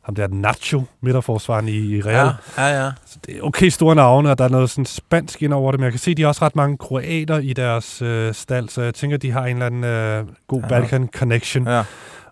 ham 0.03 0.15
der 0.15 0.29
Nacho, 0.29 0.83
midterforsvaren 1.01 1.69
i, 1.69 1.73
i 1.97 2.01
Real. 2.01 2.31
Ja, 2.59 2.67
ja, 2.67 2.85
ja. 2.85 2.91
Så 3.07 3.19
det 3.27 3.37
er 3.37 3.43
okay 3.43 3.69
store 3.69 3.95
navne, 3.95 4.31
og 4.31 4.39
der 4.39 4.45
er 4.45 4.49
noget 4.49 4.71
sådan 4.71 4.87
spansk 4.87 5.43
ind 5.43 5.53
over 5.53 5.71
det, 5.73 5.81
men 5.81 5.85
jeg 5.85 5.93
kan 5.93 5.99
se, 6.01 6.11
at 6.11 6.17
de 6.17 6.23
har 6.23 6.29
også 6.29 6.45
ret 6.45 6.57
mange 6.57 6.77
kroater 6.79 7.39
i 7.39 7.53
deres 7.53 8.03
øh, 8.03 8.35
stald, 8.35 8.69
så 8.69 8.83
jeg 8.83 8.95
tænker, 8.95 9.17
at 9.17 9.23
de 9.23 9.31
har 9.31 9.45
en 9.47 9.53
eller 9.63 9.67
anden 9.67 9.85
øh, 9.85 10.25
god 10.49 10.61
Ja. 10.63 10.69
Balkan 10.69 11.09
connection. 11.17 11.67
ja. 11.69 11.83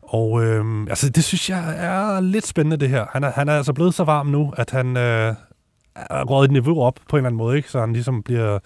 Og 0.02 0.44
øh, 0.44 0.86
altså, 0.88 1.10
det 1.10 1.24
synes 1.24 1.50
jeg 1.50 1.74
er 1.78 2.20
lidt 2.20 2.46
spændende, 2.46 2.76
det 2.76 2.88
her. 2.88 3.06
Han 3.12 3.24
er, 3.24 3.32
han 3.32 3.48
er 3.48 3.56
altså 3.56 3.72
blevet 3.72 3.94
så 3.94 4.04
varm 4.04 4.26
nu, 4.26 4.52
at 4.56 4.70
han 4.70 4.96
øh, 4.96 5.34
er 5.96 6.24
røget 6.24 6.44
et 6.44 6.52
niveau 6.52 6.82
op 6.82 6.94
på 7.08 7.16
en 7.16 7.18
eller 7.18 7.28
anden 7.28 7.38
måde, 7.38 7.56
ikke? 7.56 7.70
så 7.70 7.80
han 7.80 7.92
ligesom 7.92 8.22
bliver 8.22 8.58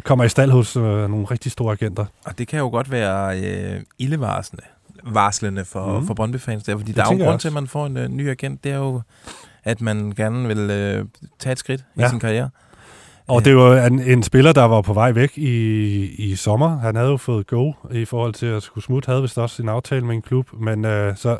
kommer 0.00 0.24
i 0.24 0.28
stald 0.28 0.50
hos 0.50 0.76
øh, 0.76 0.82
nogle 0.82 1.24
rigtig 1.24 1.52
store 1.52 1.72
agenter. 1.72 2.04
Og 2.24 2.38
det 2.38 2.48
kan 2.48 2.58
jo 2.58 2.68
godt 2.68 2.90
være 2.90 3.40
øh, 3.40 3.80
ildevarslende 3.98 4.64
varslende 5.04 5.64
for, 5.64 6.00
mm. 6.00 6.06
for 6.06 6.14
Brøndby-fans 6.14 6.62
der, 6.64 6.76
fordi 6.76 6.88
Det 6.92 6.96
der 6.96 7.10
er 7.10 7.16
jo 7.16 7.24
grund 7.24 7.40
til, 7.40 7.48
at 7.48 7.54
man 7.54 7.66
får 7.66 7.86
en 7.86 7.96
øh, 7.96 8.08
ny 8.08 8.30
agent. 8.30 8.64
Det 8.64 8.72
er 8.72 8.76
jo, 8.76 9.02
at 9.64 9.80
man 9.80 10.12
gerne 10.16 10.48
vil 10.48 10.58
øh, 10.70 11.04
tage 11.38 11.52
et 11.52 11.58
skridt 11.58 11.84
Ja. 11.98 12.06
i 12.06 12.08
sin 12.08 12.20
karriere. 12.20 12.50
Og 13.28 13.44
det 13.44 13.56
var 13.56 13.86
en, 13.86 14.00
en 14.00 14.22
spiller, 14.22 14.52
der 14.52 14.64
var 14.64 14.80
på 14.82 14.92
vej 14.92 15.12
væk 15.12 15.38
i, 15.38 15.50
i 16.06 16.36
sommer. 16.36 16.78
Han 16.78 16.96
havde 16.96 17.10
jo 17.10 17.16
fået 17.16 17.46
go 17.46 17.72
i 17.92 18.04
forhold 18.04 18.34
til 18.34 18.46
at 18.46 18.62
skulle 18.62 18.84
smutte. 18.84 19.06
Havde 19.06 19.22
vist 19.22 19.38
også 19.38 19.62
en 19.62 19.68
aftale 19.68 20.04
med 20.04 20.14
en 20.14 20.22
klub, 20.22 20.48
men 20.52 20.84
øh, 20.84 21.16
så, 21.16 21.38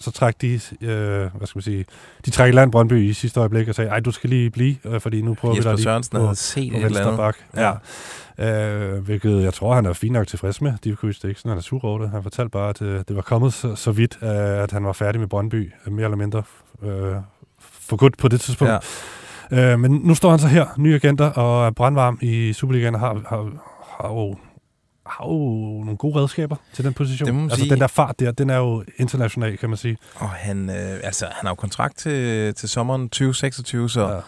så 0.00 0.10
trak 0.10 0.34
de, 0.40 0.60
øh, 0.80 0.88
hvad 1.34 1.46
skal 1.46 1.56
man 1.56 1.62
sige, 1.62 1.84
de 2.26 2.30
trak 2.30 2.54
land 2.54 2.72
Brøndby 2.72 3.08
i 3.08 3.12
sidste 3.12 3.40
øjeblik 3.40 3.68
og 3.68 3.74
sagde, 3.74 3.90
ej, 3.90 4.00
du 4.00 4.10
skal 4.10 4.30
lige 4.30 4.50
blive, 4.50 4.76
øh, 4.84 5.00
fordi 5.00 5.22
nu 5.22 5.34
prøver 5.34 5.54
vi 5.54 5.58
Jesper 5.58 5.70
dig 5.70 5.76
lige 5.76 5.84
Sørensen 5.84 6.18
på, 6.18 6.34
set 6.34 6.72
på 6.72 6.78
venstre 6.78 7.16
bak. 7.16 7.36
Ja. 7.56 7.72
Øh, 8.38 9.04
hvilket 9.04 9.42
jeg 9.42 9.54
tror, 9.54 9.74
han 9.74 9.86
er 9.86 9.92
fint 9.92 10.12
nok 10.12 10.26
tilfreds 10.26 10.60
med. 10.60 10.72
Divkovic, 10.84 11.16
det 11.16 11.24
er 11.24 11.28
ikke 11.28 11.40
sådan, 11.40 11.50
han 11.50 11.58
er 11.58 11.62
sur 11.62 11.84
over 11.84 11.98
det. 11.98 12.10
Han 12.10 12.22
fortalte 12.22 12.50
bare, 12.50 12.68
at 12.68 12.82
øh, 12.82 13.02
det 13.08 13.16
var 13.16 13.22
kommet 13.22 13.52
så, 13.54 13.74
så 13.74 13.92
vidt, 13.92 14.18
øh, 14.22 14.28
at 14.62 14.72
han 14.72 14.84
var 14.84 14.92
færdig 14.92 15.20
med 15.20 15.28
Brøndby, 15.28 15.72
øh, 15.86 15.92
mere 15.92 16.04
eller 16.04 16.16
mindre 16.16 16.42
øh, 16.82 17.14
for 17.60 17.96
godt 17.96 18.18
på 18.18 18.28
det 18.28 18.40
tidspunkt. 18.40 18.72
Ja. 18.72 18.78
Ja. 19.50 19.72
Øh, 19.72 19.78
men 19.78 20.00
nu 20.04 20.14
står 20.14 20.30
han 20.30 20.38
så 20.38 20.48
her, 20.48 20.66
nye 20.76 20.94
agenter, 20.94 21.26
og 21.26 21.66
er 21.66 21.70
brandvarm 21.70 22.18
i 22.22 22.52
Superligaen, 22.52 22.94
har, 22.94 23.22
har, 23.28 23.50
har, 24.00 24.08
jo, 24.08 24.36
har 25.06 25.24
jo 25.24 25.32
nogle 25.84 25.96
gode 25.96 26.20
redskaber 26.20 26.56
til 26.72 26.84
den 26.84 26.92
position. 26.94 27.34
Det 27.36 27.42
altså 27.42 27.56
sige. 27.58 27.70
den 27.70 27.80
der 27.80 27.86
fart 27.86 28.20
der, 28.20 28.32
den 28.32 28.50
er 28.50 28.56
jo 28.56 28.84
international, 28.96 29.58
kan 29.58 29.68
man 29.68 29.76
sige. 29.78 29.96
Og 30.14 30.28
han, 30.28 30.70
øh, 30.70 31.00
altså, 31.02 31.24
han 31.24 31.46
har 31.46 31.50
jo 31.50 31.54
kontrakt 31.54 31.96
til, 31.98 32.54
til 32.54 32.68
sommeren 32.68 33.02
2026, 33.08 33.90
så 33.90 34.08
ja. 34.08 34.20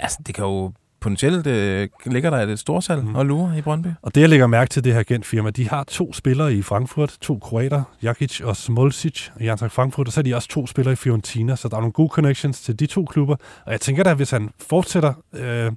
Altså, 0.00 0.18
det 0.26 0.34
kan 0.34 0.44
jo 0.44 0.72
potentielt 1.00 1.46
øh, 1.46 1.88
ligger 2.06 2.30
der 2.30 2.38
et 2.38 2.58
storsalg 2.58 3.00
Mhm. 3.02 3.08
mm. 3.10 3.16
og 3.16 3.26
lurer 3.26 3.56
i 3.56 3.62
Brøndby. 3.62 3.88
Og 4.02 4.14
det, 4.14 4.20
jeg 4.20 4.28
lægger 4.28 4.46
mærke 4.46 4.68
til 4.68 4.84
det 4.84 4.92
her 4.92 5.00
agentfirma, 5.00 5.50
de 5.50 5.68
har 5.68 5.84
to 5.84 6.12
spillere 6.12 6.54
i 6.54 6.62
Frankfurt, 6.62 7.16
to 7.20 7.38
kroater, 7.38 7.82
Jakic 8.02 8.40
og 8.40 8.56
Smolcic 8.56 9.28
i 9.40 9.48
Eintracht 9.48 9.72
Frankfurt, 9.72 10.06
og 10.06 10.12
så 10.12 10.20
er 10.20 10.22
de 10.22 10.34
også 10.34 10.48
to 10.48 10.66
spillere 10.66 10.92
i 10.92 10.96
Fiorentina, 10.96 11.56
så 11.56 11.68
der 11.68 11.76
er 11.76 11.80
nogle 11.80 11.92
gode 11.92 12.08
connections 12.08 12.60
til 12.60 12.78
de 12.80 12.86
to 12.86 13.04
klubber. 13.04 13.36
Og 13.66 13.72
jeg 13.72 13.80
tænker 13.80 14.02
da, 14.02 14.14
hvis 14.14 14.30
han 14.30 14.50
fortsætter 14.68 15.12
øh, 15.32 15.72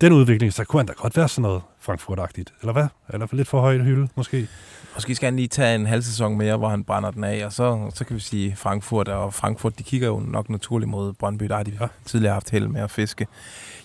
den 0.00 0.12
udvikling, 0.12 0.52
så 0.52 0.64
kunne 0.64 0.80
han 0.80 0.86
da 0.86 0.92
godt 0.92 1.16
være 1.16 1.28
sådan 1.28 1.42
noget 1.42 1.62
Frankfurt-agtigt. 1.80 2.52
Eller 2.60 2.72
hvad? 2.72 2.86
Eller 3.08 3.26
for 3.26 3.36
lidt 3.36 3.48
for 3.48 3.60
højt 3.60 3.84
hylde, 3.84 4.08
måske. 4.14 4.48
Måske 4.94 5.14
skal 5.14 5.26
han 5.26 5.36
lige 5.36 5.48
tage 5.48 5.74
en 5.74 5.86
halv 5.86 6.02
sæson 6.02 6.38
mere, 6.38 6.56
hvor 6.56 6.68
han 6.68 6.84
brænder 6.84 7.10
den 7.10 7.24
af, 7.24 7.46
og 7.46 7.52
så, 7.52 7.90
så 7.94 8.04
kan 8.04 8.16
vi 8.16 8.20
sige 8.20 8.56
Frankfurt, 8.56 9.08
og 9.08 9.34
Frankfurt, 9.34 9.78
de 9.78 9.82
kigger 9.82 10.08
jo 10.08 10.22
nok 10.26 10.50
naturligt 10.50 10.90
mod 10.90 11.12
Brøndby, 11.12 11.44
der 11.44 11.56
har 11.56 11.62
de 11.62 11.72
ja. 11.80 11.86
Tidligere 12.04 12.32
haft 12.32 12.50
held 12.50 12.68
med 12.68 12.80
at 12.80 12.90
fiske. 12.90 13.26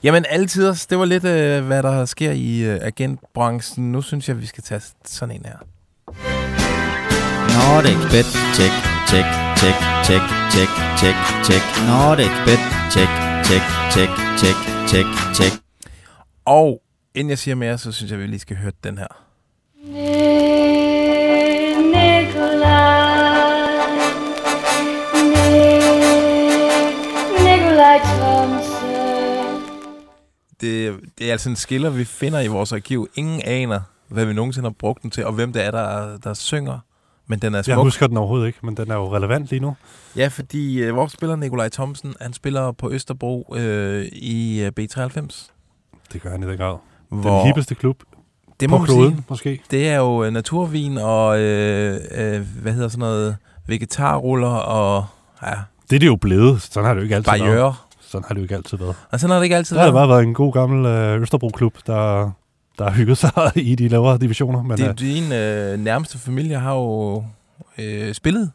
Jamen, 0.03 0.25
altid, 0.29 0.73
det 0.89 0.99
var 0.99 1.05
lidt, 1.05 1.25
øh, 1.25 1.65
hvad 1.65 1.83
der 1.83 2.05
sker 2.05 2.31
i 2.31 2.59
øh, 2.59 2.79
agentbranchen. 2.81 3.91
Nu 3.91 4.01
synes 4.01 4.29
jeg, 4.29 4.41
vi 4.41 4.45
skal 4.45 4.63
tage 4.63 4.81
sådan 5.05 5.35
en 5.35 5.45
her. 5.45 5.57
Nordic 7.55 8.11
Bet. 8.11 8.25
Check, 8.55 8.73
check, 9.07 9.25
check. 9.57 9.95
check, 10.05 10.21
check, 10.51 10.69
check, 10.69 10.69
check, 10.99 11.15
check. 11.43 11.63
Nordic 11.87 12.31
Bet, 12.45 12.59
check, 12.91 13.09
check, 13.43 13.63
check, 13.91 14.09
check, 14.37 14.57
check, 14.87 15.07
check. 15.33 15.64
Og 16.45 16.81
inden 17.15 17.29
jeg 17.29 17.37
siger 17.37 17.55
mere, 17.55 17.77
så 17.77 17.91
synes 17.91 18.11
jeg, 18.11 18.19
vi 18.19 18.27
lige 18.27 18.39
skal 18.39 18.57
høre 18.57 18.71
den 18.83 18.97
her. 18.97 19.07
Det, 30.61 30.95
det 31.19 31.27
er 31.27 31.31
altså 31.31 31.49
en 31.49 31.55
skiller, 31.55 31.89
vi 31.89 32.03
finder 32.05 32.39
i 32.39 32.47
vores 32.47 32.71
arkiv. 32.73 33.07
Ingen 33.15 33.41
aner, 33.45 33.81
hvad 34.07 34.25
vi 34.25 34.33
nogensinde 34.33 34.65
har 34.69 34.73
brugt 34.79 35.03
den 35.03 35.11
til, 35.11 35.25
og 35.25 35.33
hvem 35.33 35.53
det 35.53 35.65
er, 35.65 35.71
der, 35.71 36.17
der 36.17 36.33
synger. 36.33 36.79
Men 37.27 37.39
den 37.39 37.53
er 37.53 37.57
Jeg 37.57 37.65
smuk. 37.65 37.77
husker 37.85 38.07
den 38.07 38.17
overhovedet 38.17 38.47
ikke, 38.47 38.59
men 38.63 38.77
den 38.77 38.91
er 38.91 38.95
jo 38.95 39.15
relevant 39.15 39.49
lige 39.49 39.59
nu. 39.59 39.75
Ja, 40.15 40.27
fordi 40.27 40.81
øh, 40.83 40.95
vores 40.95 41.11
spiller 41.11 41.35
Nikolaj 41.35 41.69
Thomsen, 41.69 42.13
han 42.21 42.33
spiller 42.33 42.71
på 42.71 42.91
Østerbro 42.91 43.55
øh, 43.57 44.05
i 44.05 44.61
øh, 44.61 44.71
B93. 44.79 45.51
Det 46.13 46.21
gør 46.21 46.29
han 46.29 46.43
i 46.43 46.45
den 46.45 46.57
grad. 46.57 46.77
Hvor, 47.09 47.37
Den 47.37 47.45
hippeste 47.45 47.75
klub 47.75 48.03
det 48.59 48.69
må 48.69 48.77
på 48.77 48.83
kloden, 48.85 49.11
sige, 49.13 49.23
måske. 49.29 49.61
det 49.71 49.89
er 49.89 49.97
jo 49.97 50.23
øh, 50.23 50.31
naturvin 50.31 50.97
og, 50.97 51.39
øh, 51.39 51.99
øh, 52.11 52.41
hvad 52.61 52.73
hedder 52.73 52.87
sådan 52.87 52.99
noget, 52.99 53.37
vegetarruller 53.67 54.47
og 54.47 55.05
ja, 55.43 55.51
Det 55.89 55.95
er 55.95 55.99
det 55.99 56.07
jo 56.07 56.15
blevet. 56.15 56.61
Sådan 56.61 56.85
har 56.87 56.93
det 56.93 56.99
jo 57.01 57.03
ikke 57.03 57.15
altid 57.15 57.31
været. 57.31 57.41
barriere. 57.41 57.75
Sådan 57.99 58.23
har 58.27 58.33
det 58.33 58.39
jo 58.39 58.43
ikke 58.43 58.55
altid 58.55 58.77
været. 58.77 58.95
Og 59.11 59.19
sådan 59.19 59.31
har 59.31 59.37
det 59.37 59.43
ikke 59.43 59.55
altid 59.55 59.75
Det 59.75 59.83
har 59.83 59.91
været. 59.91 60.07
bare 60.07 60.09
været 60.09 60.23
en 60.27 60.33
god 60.33 60.53
gammel 60.53 60.85
øh, 60.85 61.21
Østerbro-klub, 61.21 61.73
der, 61.87 62.31
der 62.77 62.83
har 62.83 62.91
hygget 62.91 63.17
sig 63.17 63.31
i 63.55 63.75
de 63.75 63.87
lavere 63.87 64.17
divisioner. 64.17 64.63
Men, 64.63 64.77
Din, 64.77 64.85
øh, 64.87 64.97
din 64.97 65.31
øh, 65.31 65.79
nærmeste 65.79 66.17
familie 66.17 66.55
har 66.59 66.73
jo 66.75 67.23
øh, 67.77 68.13
spillet. 68.13 68.51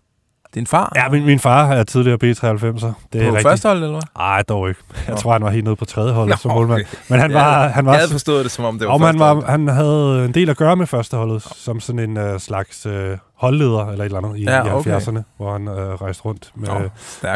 Din 0.54 0.66
far 0.66 0.92
ja, 0.96 1.08
min, 1.08 1.26
min 1.26 1.38
far 1.38 1.72
er 1.72 1.84
tidligere 1.84 2.18
B93'er. 2.24 2.28
Det 2.28 2.42
er 2.42 2.82
på 2.82 2.92
rigtigt. 3.12 3.42
første 3.42 3.68
hold, 3.68 3.78
eller 3.78 3.90
hvad? 3.90 4.02
Nej, 4.16 4.42
dog 4.42 4.68
ikke. 4.68 4.80
Jeg 5.06 5.14
Nå. 5.14 5.16
tror, 5.16 5.32
han 5.32 5.42
var 5.42 5.50
helt 5.50 5.64
nede 5.64 5.76
på 5.76 5.84
tredje 5.84 6.12
hold 6.12 6.28
Nå, 6.28 6.36
som 6.36 6.50
målmand. 6.50 6.80
okay. 6.80 6.96
Men 7.08 7.20
han 7.20 7.32
var, 7.34 7.68
han 7.68 7.86
var, 7.86 7.92
Jeg 7.92 8.00
havde 8.00 8.10
forstået 8.12 8.44
det, 8.44 8.52
som 8.52 8.64
om 8.64 8.78
det 8.78 8.88
var 8.88 8.94
om 8.94 9.02
han, 9.02 9.18
var, 9.18 9.40
han 9.46 9.68
havde 9.68 10.24
en 10.24 10.34
del 10.34 10.50
at 10.50 10.56
gøre 10.56 10.76
med 10.76 10.86
førsteholdet, 10.86 11.42
som 11.56 11.80
sådan 11.80 12.16
en 12.16 12.32
uh, 12.34 12.38
slags 12.40 12.86
uh, 12.86 12.92
holdleder 13.34 13.86
eller 13.86 14.04
et 14.04 14.08
eller 14.14 14.18
andet 14.18 14.38
i, 14.38 14.42
Ja, 14.42 14.66
i 14.66 14.70
okay. 14.70 14.98
70'erne, 14.98 15.20
hvor 15.36 15.52
han 15.52 15.68
uh, 15.68 15.74
rejste 15.74 16.24
rundt 16.24 16.50
med, 16.54 16.68
Nå, 16.68 16.78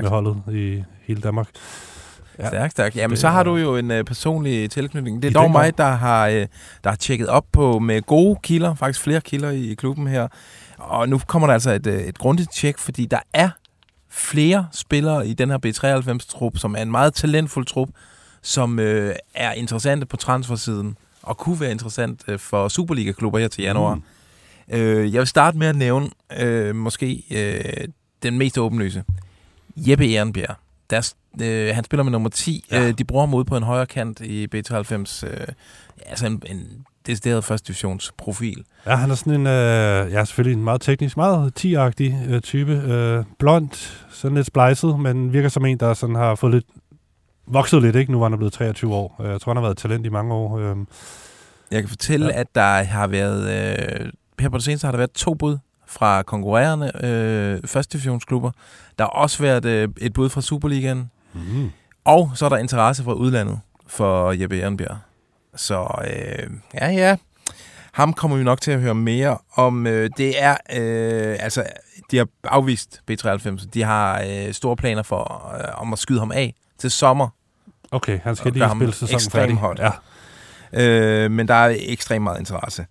med 0.01 0.09
holdet 0.09 0.37
i 0.53 0.83
hele 1.07 1.21
Danmark. 1.21 1.47
Ja. 2.39 2.49
Stærkt, 2.49 2.73
stærkt. 2.73 2.97
Jamen, 2.97 3.11
Det 3.11 3.19
så 3.19 3.29
har 3.29 3.43
du 3.43 3.57
jo 3.57 3.77
en 3.77 3.91
øh, 3.91 4.05
personlig 4.05 4.71
tilknytning. 4.71 5.23
Det 5.23 5.29
er 5.37 5.41
dog 5.41 5.51
mig, 5.51 5.79
der 5.79 5.85
har, 5.91 6.27
øh, 6.29 6.47
der 6.85 6.91
har 6.91 6.97
tjekket 6.97 7.29
op 7.29 7.45
på 7.53 7.79
med 7.79 8.03
gode 8.03 8.39
kilder, 8.43 8.75
faktisk 8.75 9.01
flere 9.01 9.21
kilder 9.21 9.51
i, 9.51 9.71
i 9.71 9.75
klubben 9.75 10.07
her. 10.07 10.29
Og 10.85 11.09
nu 11.09 11.19
kommer 11.27 11.47
der 11.47 11.55
altså 11.55 11.71
et, 11.71 11.87
øh, 11.87 12.01
et 12.03 12.19
grundigt 12.19 12.53
tjek, 12.53 12.79
fordi 12.79 13.07
der 13.07 13.21
er 13.33 13.51
flere 14.09 14.67
spillere 14.73 15.29
i 15.29 15.35
den 15.35 15.51
her 15.51 15.59
B93-trup, 15.67 16.59
som 16.59 16.75
er 16.75 16.83
en 16.83 16.91
meget 16.91 17.15
talentfuld 17.15 17.67
trup, 17.67 17.89
som 18.43 18.79
øh, 18.79 19.15
er 19.35 19.53
interessante 19.53 20.07
på 20.07 20.17
transfersiden, 20.17 20.97
og 21.23 21.37
kunne 21.37 21.61
være 21.61 21.71
interessant 21.71 22.25
øh, 22.29 22.39
for 22.39 22.69
Superliga-klubber 22.69 23.39
her 23.39 23.49
til 23.49 23.65
januar. 23.65 23.95
Mm. 23.95 24.03
Øh, 24.69 25.15
jeg 25.15 25.19
vil 25.19 25.29
starte 25.29 25.59
med 25.59 25.67
at 25.67 25.77
nævne 25.77 26.11
øh, 26.39 26.75
måske 26.75 27.25
øh, 27.31 27.89
den 28.23 28.39
mest 28.39 28.59
åbenlyse. 28.59 29.05
Jeppe 29.77 30.13
Ehrenbjerg. 30.13 30.57
Deres, 30.91 31.17
øh, 31.43 31.75
han 31.75 31.85
spiller 31.85 32.05
med 32.05 32.13
nummer 32.13 32.29
10. 32.29 32.65
Ja. 32.71 32.89
Øh, 32.89 32.99
de 32.99 33.05
bruger 33.05 33.27
ham 33.27 33.35
ude 33.35 33.45
på 33.45 33.57
en 33.57 33.63
højre 33.63 33.87
kant 33.87 34.21
i 34.21 34.47
B93. 34.55 35.27
Øh, 35.27 35.47
altså 36.07 36.27
en, 36.27 36.43
en 36.47 36.87
decideret 37.07 37.45
første 37.45 37.67
divisionsprofil. 37.67 38.65
Ja, 38.87 38.97
han 38.97 39.11
er 39.11 39.15
sådan 39.15 39.33
en, 39.41 39.47
øh, 39.47 40.13
ja, 40.13 40.25
selvfølgelig 40.25 40.59
en 40.59 40.65
meget 40.65 40.81
teknisk, 40.81 41.17
meget 41.17 41.65
10-agtig 41.65 42.15
øh, 42.29 42.41
type. 42.41 42.73
Øh, 42.73 43.25
blond, 43.39 43.69
sådan 44.11 44.35
lidt 44.37 44.47
splejset, 44.47 45.01
men 45.01 45.33
virker 45.33 45.49
som 45.49 45.65
en, 45.65 45.79
der 45.81 45.95
sådan 45.95 46.17
har 46.17 46.35
fået 46.35 46.53
lidt 46.55 46.67
vokset 47.47 47.83
lidt, 47.83 47.97
ikke? 47.97 48.13
Nu 48.13 48.19
var 48.19 48.29
han 48.29 48.39
blevet 48.39 48.53
23 48.53 48.95
år. 48.95 49.17
Øh, 49.25 49.31
Jeg 49.31 49.41
tror, 49.41 49.51
han 49.53 49.57
har 49.57 49.63
været 49.63 49.73
et 49.75 49.79
talent 49.79 50.07
i 50.07 50.09
mange 50.09 50.35
år. 50.35 50.59
Øh, 50.59 50.77
Jeg 51.71 51.83
kan 51.83 51.89
fortælle, 51.89 52.27
Ja. 52.27 52.41
at 52.41 52.47
der 52.55 52.83
har 52.83 53.07
været... 53.07 53.51
Øh, 54.03 54.07
her 54.41 54.49
på 54.49 54.57
det 54.57 54.65
seneste 54.65 54.85
har 54.85 54.93
der 54.93 54.99
været 54.99 55.13
to 55.13 55.35
bud 55.35 55.59
fra 55.87 56.23
konkurrerende 56.23 56.93
øh, 57.05 57.69
første 57.69 57.93
divisionsklubber. 57.93 58.51
Der 58.99 59.05
har 59.05 59.11
også 59.11 59.43
været 59.43 59.65
øh, 59.65 59.89
et 59.99 60.13
bud 60.13 60.29
fra 60.29 60.41
Superligaen. 60.41 61.11
mm. 61.35 61.71
Og 62.05 62.31
så 62.35 62.45
er 62.45 62.49
der 62.49 62.57
interesse 62.57 63.03
fra 63.05 63.13
udlandet 63.13 63.61
for 63.87 64.33
Jeppe 64.33 64.59
Ehrenbjerg. 64.59 64.97
Så 65.57 66.05
øh, 66.07 66.51
ja, 66.75 66.91
ja. 66.91 67.17
Ham 67.93 68.13
kommer 68.13 68.37
vi 68.37 68.45
nok 68.45 68.61
til 68.61 68.71
at 68.71 68.81
høre 68.81 68.95
mere 68.95 69.39
om. 69.55 69.87
Øh, 69.87 70.11
det 70.17 70.43
er, 70.43 70.57
øh, 70.73 71.37
altså, 71.41 71.65
de 72.11 72.17
har 72.17 72.29
afvist 72.45 73.03
B93. 73.11 73.67
De 73.75 73.83
har 73.83 74.23
øh, 74.29 74.53
store 74.53 74.77
planer 74.77 75.03
for, 75.03 75.55
øh, 75.59 75.83
om 75.83 75.93
at 75.93 75.99
skyde 75.99 76.19
ham 76.19 76.33
af 76.33 76.55
til 76.79 76.91
sommer. 76.91 77.29
Okay, 77.91 78.21
han 78.21 78.37
skal 78.37 78.53
lige 78.53 78.71
spille 78.77 78.93
sæsonen 78.95 79.15
ekstremt 79.15 79.33
færdig. 79.33 79.57
hot. 79.57 79.79
Ja. 79.79 79.91
Øh, 80.73 81.31
men 81.31 81.49
der 81.49 81.55
er 81.55 81.77
ekstremt 81.79 82.23
meget 82.23 82.39
interesse. 82.39 82.87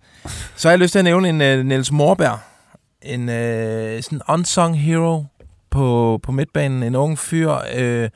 Så 0.56 0.68
har 0.68 0.72
jeg 0.72 0.78
lyst 0.78 0.92
til 0.92 0.98
at 0.98 1.04
nævne 1.04 1.28
en 1.28 1.60
uh, 1.60 1.66
Niels 1.66 1.92
Morberg. 1.92 2.38
En 3.02 3.20
uh, 3.28 4.02
sådan 4.02 4.20
unsung 4.28 4.80
hero 4.80 5.24
på, 5.70 6.20
på 6.22 6.32
midtbanen. 6.32 6.82
En 6.82 6.94
ung 6.94 7.18
fyr. 7.18 7.52
Øh, 7.74 8.10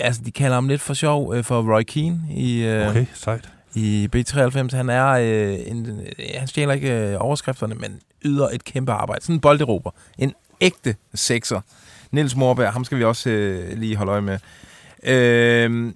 altså, 0.00 0.22
de 0.24 0.30
kalder 0.30 0.54
ham 0.54 0.68
lidt 0.68 0.80
for 0.80 0.94
sjov 0.94 1.34
øh, 1.34 1.44
for 1.44 1.74
Roy 1.74 1.82
Keane 1.82 2.20
i, 2.30 2.64
øh, 2.64 2.88
Okay, 2.88 3.06
sejt. 3.14 3.48
I 3.78 4.08
B93. 4.16 4.76
Han 4.76 4.88
er 4.90 5.06
øh, 5.08 5.58
en, 5.70 6.00
øh, 6.00 6.06
han 6.38 6.46
stjæler 6.48 6.74
ikke 6.74 6.92
øh, 7.10 7.16
overskrifterne, 7.20 7.74
men 7.74 8.00
yder 8.24 8.48
et 8.48 8.64
kæmpe 8.64 8.92
arbejde. 8.92 9.22
Sådan 9.24 9.34
en 9.34 9.40
bolderober. 9.40 9.90
En 10.18 10.34
ægte 10.60 10.96
sekser. 11.14 11.60
Niels 12.10 12.36
Morberg, 12.36 12.72
ham 12.72 12.84
skal 12.84 12.98
vi 12.98 13.04
også 13.04 13.30
øh, 13.30 13.78
lige 13.78 13.96
holde 13.96 14.12
øje 14.12 14.20
med. 14.20 14.38
Øh, 15.02 15.92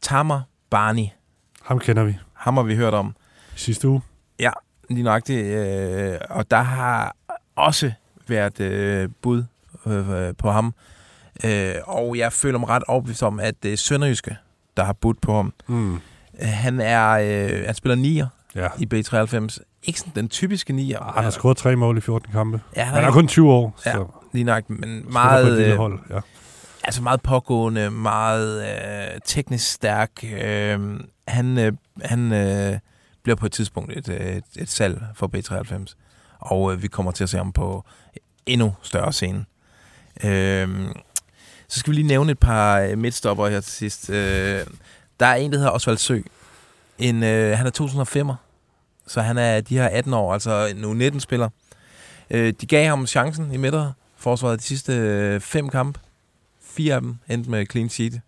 Tamer 0.00 0.40
Barney, 0.70 1.06
Ham 1.62 1.78
kender 1.78 2.04
vi. 2.04 2.16
ham 2.34 2.56
har 2.56 2.62
vi 2.62 2.76
hørt 2.76 2.94
om 2.94 3.16
Sidste 3.56 3.88
uge. 3.88 4.02
lige 4.90 5.02
nøjagtigt. 5.02 5.44
Øh, 5.46 6.18
og 6.30 6.50
der 6.50 6.62
har 6.62 7.16
også 7.56 7.92
været 8.28 8.60
øh, 8.60 9.08
bud 9.22 9.44
øh, 9.86 10.34
på 10.38 10.50
ham. 10.50 10.74
Øh, 11.44 11.74
og 11.86 12.18
jeg 12.18 12.32
føler 12.32 12.58
mig 12.58 12.68
ret 12.68 12.82
overbevist 12.88 13.22
om, 13.22 13.40
at 13.40 13.62
det 13.62 13.72
er 13.72 13.76
Sønderjyske, 13.76 14.36
der 14.76 14.84
har 14.84 14.92
budt 14.92 15.20
på 15.20 15.34
ham. 15.36 15.52
Mm. 15.66 15.98
Øh, 16.42 16.48
han 16.48 16.80
er 16.80 17.08
øh, 17.10 17.64
han 17.66 17.74
spiller 17.74 17.96
nier 17.96 18.26
Ja. 18.54 18.68
i 18.78 18.88
B93. 18.94 19.58
Ikke 19.82 19.98
sådan 20.00 20.12
den 20.14 20.28
typiske 20.28 20.72
nier. 20.72 20.98
Ah, 21.00 21.14
Han 21.14 21.24
har 21.24 21.30
scoret 21.30 21.56
tre 21.56 21.76
mål 21.76 21.98
i 21.98 22.00
14 22.00 22.32
kampe. 22.32 22.60
Ja, 22.76 22.82
han 22.84 22.94
Han 22.94 23.04
er 23.04 23.08
er 23.08 23.12
kun 23.12 23.28
20 23.28 23.52
år, 23.52 23.78
Ja, 23.86 23.92
så 23.92 24.06
lige 24.32 24.44
nøjagtigt, 24.44 24.80
men 24.80 25.12
meget, 25.12 25.58
øh, 25.66 25.76
hold. 25.76 25.98
Ja. 26.10 26.20
altså 26.84 27.02
meget 27.02 27.22
pågående, 27.22 27.90
meget 27.90 28.62
øh, 28.64 29.20
teknisk 29.24 29.72
stærk. 29.72 30.10
Øh, 30.42 31.00
han 31.28 31.58
øh, 31.58 31.72
han 32.04 32.32
øh, 32.32 32.78
bliver 33.22 33.36
på 33.36 33.46
et 33.46 33.52
tidspunkt 33.52 33.92
et, 33.98 34.08
øh, 34.08 34.20
et, 34.36 34.44
et 34.58 34.68
salg 34.70 35.02
for 35.14 35.30
B93, 35.36 35.94
og 36.38 36.72
øh, 36.72 36.82
vi 36.82 36.88
kommer 36.88 37.12
til 37.12 37.24
at 37.24 37.30
se 37.30 37.36
ham 37.36 37.52
på 37.52 37.84
endnu 38.46 38.74
større 38.82 39.12
scene. 39.12 39.44
Øh, 40.24 40.68
så 41.68 41.80
skal 41.80 41.90
vi 41.90 41.94
lige 41.96 42.06
nævne 42.06 42.32
et 42.32 42.38
par 42.38 42.96
midtstopper 42.96 43.48
her 43.48 43.60
til 43.60 43.72
sidst. 43.72 44.10
Øh, 44.10 44.60
der 45.20 45.26
er 45.26 45.34
en, 45.34 45.52
der 45.52 45.58
hedder 45.58 45.70
Osvald 45.70 45.96
Sø. 45.96 46.20
En, 46.98 47.22
øh, 47.22 47.58
han 47.58 47.66
er 47.66 47.70
2005'er, 47.80 48.34
så 49.06 49.20
han 49.20 49.38
er 49.38 49.60
de 49.60 49.78
her 49.78 49.86
18 49.86 50.14
år, 50.14 50.32
altså 50.32 50.66
en 50.66 50.84
U19-spiller. 50.84 51.48
Øh, 52.30 52.54
de 52.60 52.66
gav 52.66 52.88
ham 52.88 53.06
chancen 53.06 53.52
i 53.52 53.56
midter 53.56 53.92
forsvaret 54.16 54.58
de 54.58 54.64
sidste 54.64 54.92
øh, 54.92 55.40
fem 55.40 55.68
kampe. 55.68 56.00
Fire 56.62 56.94
af 56.94 57.00
dem 57.00 57.16
endte 57.28 57.50
med 57.50 57.66
clean 57.70 57.88
sheet. 57.88 58.20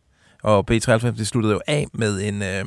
Og 0.42 0.64
B93 0.70 1.06
det 1.06 1.26
sluttede 1.26 1.52
jo 1.52 1.60
af 1.66 1.86
med 1.92 2.22
en, 2.22 2.42
øh, 2.42 2.64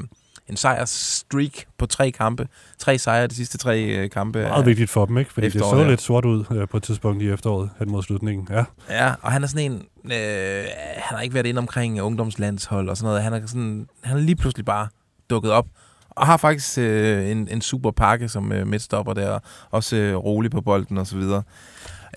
en 0.50 0.58
sejrsstreak 0.58 1.52
på 1.78 1.86
tre 1.86 2.12
kampe. 2.12 2.48
Tre 2.78 2.98
sejre 2.98 3.28
de 3.28 3.36
sidste 3.36 3.58
tre 3.58 3.84
øh, 3.84 4.10
kampe. 4.10 4.42
Meget 4.42 4.66
vigtigt 4.66 4.90
for 4.90 5.06
dem, 5.06 5.18
ikke? 5.18 5.34
Fordi 5.34 5.50
det 5.50 5.62
så 5.62 5.78
ja. 5.78 5.88
lidt 5.88 6.02
sort 6.02 6.26
ud 6.26 6.46
øh, 6.52 6.68
på 6.68 6.78
et 6.78 6.84
tidspunkt 6.84 7.24
i 7.24 7.30
efteråret, 7.30 7.70
hen 7.80 7.92
mod 7.92 8.04
slutningen. 8.04 8.48
Ja, 8.52 8.64
Ja, 8.90 9.14
og 9.22 9.32
han 9.32 9.44
er 9.44 9.48
sådan 9.48 9.72
en... 9.72 10.12
Øh, 10.12 10.66
han 10.98 11.18
har 11.18 11.22
ikke 11.22 11.34
været 11.34 11.46
inde 11.46 11.60
omkring 11.60 12.02
ungdomslandshold 12.02 12.90
og 12.90 12.98
sådan 12.98 13.08
noget. 13.08 13.24
Han 13.24 13.34
er, 13.34 13.48
sådan, 13.48 13.88
han 14.04 14.18
er 14.18 14.22
lige 14.22 14.36
pludselig 14.36 14.66
bare 14.66 14.88
dukket 15.30 15.52
op. 15.52 15.66
Og 16.10 16.26
har 16.26 16.38
faktisk 16.38 16.78
øh, 16.78 17.32
en, 17.32 17.48
en 17.52 17.62
super 17.62 17.92
pakke 17.92 18.30
som 18.30 18.52
øh, 18.52 18.68
midtstopper 18.68 19.14
der. 19.14 19.40
Også 19.72 19.96
øh, 19.96 20.16
rolig 20.16 20.52
på 20.52 20.62
bolden 20.62 20.98
og 20.98 21.08
så 21.08 21.18
videre. 21.18 21.44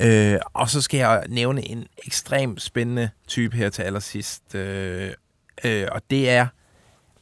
Øh, 0.01 0.39
og 0.55 0.71
så 0.71 0.81
skal 0.81 0.99
jeg 0.99 1.25
nævne 1.29 1.69
en 1.69 1.87
ekstremt 2.07 2.63
spændende 2.63 3.11
type 3.29 3.57
her 3.57 3.71
til 3.71 3.83
allersidst. 3.83 4.55
Øh, 4.55 5.11
øh, 5.65 5.87
og 5.93 6.03
det 6.11 6.31
er 6.31 6.47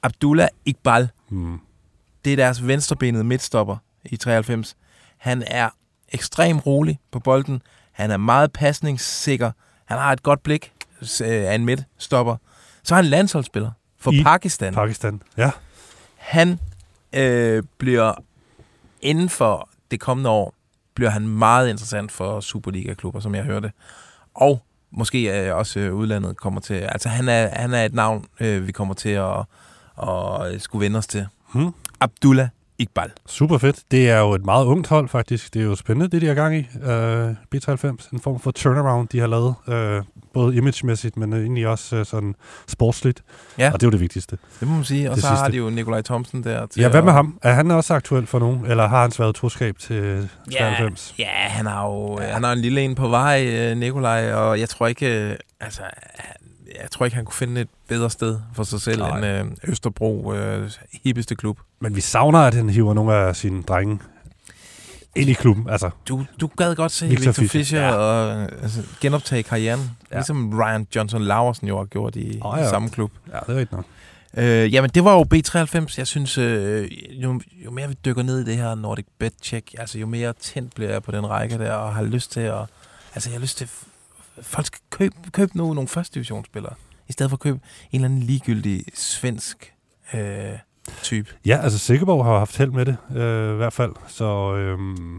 Abdullah 0.07 0.49
Iqbal. 0.65 1.09
mm. 1.29 1.59
Det 2.25 2.33
er 2.33 2.37
deres 2.37 2.67
venstrebenede 2.67 3.25
midtstopper 3.25 3.77
i 4.05 4.17
93. 4.17 4.77
Han 5.19 5.45
er 5.47 5.69
ekstremt 6.13 6.67
rolig 6.67 6.99
på 7.11 7.21
bolden. 7.21 7.63
Han 7.93 8.11
er 8.11 8.17
meget 8.17 8.53
pasningssikker. 8.53 9.51
Han 9.85 9.99
har 9.99 10.13
et 10.13 10.23
godt 10.23 10.43
blik 10.43 10.73
øh, 11.01 11.07
af 11.29 11.55
en 11.55 11.65
midtstopper. 11.65 12.37
Så 12.83 12.95
er 12.95 12.97
han 12.97 13.05
landsholdsspiller 13.05 13.71
for 13.99 14.13
I 14.13 14.23
Pakistan. 14.23 14.75
Pakistan. 14.75 15.23
Ja, 15.37 15.51
Han 16.17 16.59
øh, 17.13 17.63
bliver 17.79 18.13
inden 19.01 19.29
for 19.29 19.69
det 19.91 20.01
kommende 20.01 20.31
år, 20.31 20.55
bliver 20.95 21.11
han 21.11 21.29
meget 21.29 21.69
interessant 21.71 22.13
for 22.13 22.41
Superliga-klubber, 22.41 23.21
som 23.21 23.35
jeg 23.35 23.45
hørte. 23.45 23.73
og 24.35 24.63
måske 24.91 25.47
øh, 25.47 25.57
også 25.57 25.81
øh, 25.81 25.95
udlandet 25.95 26.37
kommer 26.37 26.61
til. 26.61 26.75
Altså 26.75 27.09
han 27.09 27.29
er, 27.29 27.49
han 27.61 27.75
er 27.75 27.85
et 27.85 27.95
navn, 27.95 28.25
øh, 28.41 28.67
vi 28.67 28.73
kommer 28.73 28.95
til 28.95 29.09
at, 29.09 29.45
at 30.03 30.63
skulle 30.63 30.85
vende 30.85 30.99
os 30.99 31.07
til. 31.07 31.27
Hmm. 31.55 31.71
Abdullah 32.01 32.49
Iqbal. 32.79 33.11
Super 33.27 33.59
fedt. 33.59 33.77
Det 33.91 34.11
er 34.11 34.19
jo 34.19 34.33
et 34.33 34.45
meget 34.45 34.65
ungt 34.65 34.89
hold, 34.89 35.09
faktisk. 35.09 35.55
Det 35.55 35.63
er 35.63 35.67
jo 35.67 35.75
spændende, 35.75 36.09
det 36.11 36.23
de 36.23 36.27
har 36.27 36.35
gang 36.35 36.57
i. 36.57 36.59
Uh, 36.75 37.31
B93, 37.55 38.09
en 38.13 38.21
form 38.21 38.41
for 38.41 38.51
turnaround, 38.51 39.09
de 39.09 39.19
har 39.21 39.27
lavet. 39.27 39.55
Uh, 40.01 40.05
både 40.35 40.57
imagemæssigt, 40.57 41.17
men 41.17 41.33
egentlig 41.33 41.67
også 41.69 41.97
uh, 42.01 42.07
sådan 42.07 42.35
sportsligt. 42.69 43.23
Ja. 43.59 43.67
Og 43.73 43.81
det 43.81 43.87
er 43.87 43.89
jo 43.89 43.91
det 43.93 44.01
vigtigste. 44.01 44.39
Det 44.61 44.69
må 44.69 44.75
man 44.75 44.85
sige. 44.85 45.11
Og 45.11 45.15
Det 45.17 45.23
så 45.23 45.29
har 45.29 45.37
sidste. 45.37 45.53
de 45.53 45.57
jo 45.57 45.71
Nikolaj 45.71 46.03
Thomsen 46.03 46.45
der. 46.45 46.67
Til 46.67 46.81
Ja, 46.81 46.89
hvad 46.89 47.03
med 47.03 47.13
ham? 47.13 47.39
Er 47.43 47.53
han 47.53 47.71
også 47.71 47.95
aktuel 47.95 48.27
for 48.27 48.39
nogen? 48.39 48.67
Eller 48.67 48.89
har 48.89 49.03
han 49.03 49.13
været 49.19 49.35
troskab 49.35 49.79
til 49.79 50.29
Ja, 50.53 50.59
93? 50.59 51.15
ja, 51.19 51.29
han 51.31 51.67
har 51.67 51.87
jo 51.87 52.19
han 52.23 52.45
har 52.45 52.53
en 52.53 52.59
lille 52.59 52.81
en 52.81 52.95
på 52.95 53.09
vej, 53.09 53.47
øh, 53.47 53.77
Nikolaj, 53.77 54.33
og 54.33 54.61
jeg 54.61 54.69
tror 54.69 54.87
ikke, 54.87 55.31
øh, 55.31 55.37
altså, 55.61 55.83
han- 56.15 56.37
jeg 56.83 56.91
tror 56.91 57.05
ikke, 57.07 57.15
han 57.17 57.25
kunne 57.25 57.35
finde 57.35 57.61
et 57.61 57.69
bedre 57.89 58.11
sted 58.11 58.39
for 58.55 58.63
sig 58.65 58.81
selv 58.81 58.99
Nej. 58.99 59.17
end 59.19 59.27
øh, 59.27 59.71
Østerbro, 59.71 60.35
øh, 60.35 60.71
hippeste 61.05 61.35
klub. 61.35 61.59
Men 61.81 61.97
vi 61.97 62.01
savner, 62.01 62.39
at 62.39 62.55
han 62.55 62.71
hiver 62.71 62.95
nogle 62.95 63.15
af 63.15 63.37
sine 63.37 63.63
drenge 63.63 63.99
ind 65.15 65.31
i 65.31 65.33
klubben. 65.33 65.69
Altså, 65.71 65.91
Du, 66.09 66.25
du 66.41 66.47
gad 66.57 66.75
godt 66.75 66.93
se 66.93 67.07
Victor 67.09 67.21
Victor, 67.25 67.33
Fischer, 67.33 67.49
Fischer, 67.59 67.81
ja. 67.83 67.95
og 67.95 68.43
altså, 68.63 68.83
genoptage 69.01 69.43
karrieren, 69.43 69.91
Ja. 70.11 70.17
ligesom 70.17 70.61
Ryan 70.61 70.87
Johnson 70.97 71.23
Laversen 71.23 71.69
jo 71.69 71.79
har 71.79 71.85
gjort 71.85 72.17
i, 72.17 72.39
oh, 72.43 72.59
ja. 72.59 72.69
samme 72.69 72.91
klub. 72.91 73.13
ja, 73.33 73.39
det 73.47 73.49
er 73.49 73.59
rigtigt 73.59 73.73
nok. 73.73 73.85
Øh, 74.39 74.75
jamen, 74.75 74.91
det 74.95 75.05
var 75.05 75.13
jo 75.13 75.27
B93. 75.35 75.95
Jeg 75.99 76.07
synes, 76.07 76.39
øh, 76.39 76.89
jo, 77.23 77.41
jo 77.65 77.71
mere 77.71 77.89
vi 77.89 77.95
dykker 78.05 78.23
ned 78.23 78.41
i 78.41 78.45
det 78.45 78.57
her 78.57 78.75
Nordic 78.75 79.07
Bet 79.19 79.33
Check, 79.43 79.75
altså 79.79 79.99
jo 79.99 80.07
mere 80.07 80.33
tændt 80.41 80.75
bliver 80.75 80.91
jeg 80.91 81.03
på 81.03 81.13
den 81.13 81.29
række 81.29 81.59
der, 81.59 81.73
og 81.73 81.95
har 81.95 82.03
lyst 82.03 82.33
til 82.33 82.41
at... 82.41 82.59
Altså, 83.15 83.31
jeg 83.31 83.35
har 83.39 83.41
lyst 83.41 83.59
til... 83.59 83.69
Folk 84.43 84.67
skal 84.67 84.81
købe, 84.91 85.15
købe 85.33 85.57
nu 85.59 85.75
nogle 85.75 85.89
første 85.89 86.15
divisionsspillere, 86.15 86.75
i 87.09 87.13
stedet 87.13 87.31
for 87.31 87.37
at 87.37 87.41
købe 87.41 87.61
en 87.93 88.01
eller 88.01 88.09
anden 88.09 88.23
ligegyldig 88.23 88.85
svensk 88.95 89.73
øh, 90.15 90.53
type. 91.03 91.31
Ja, 91.47 91.61
altså 91.63 91.79
Sikkerborg 91.79 92.25
har 92.25 92.39
haft 92.39 92.57
held 92.57 92.71
med 92.71 92.87
det, 92.87 92.97
øh, 93.11 93.53
i 93.53 93.57
hvert 93.57 93.73
fald. 93.73 93.93
Så 94.09 94.55
øh, 94.55 94.79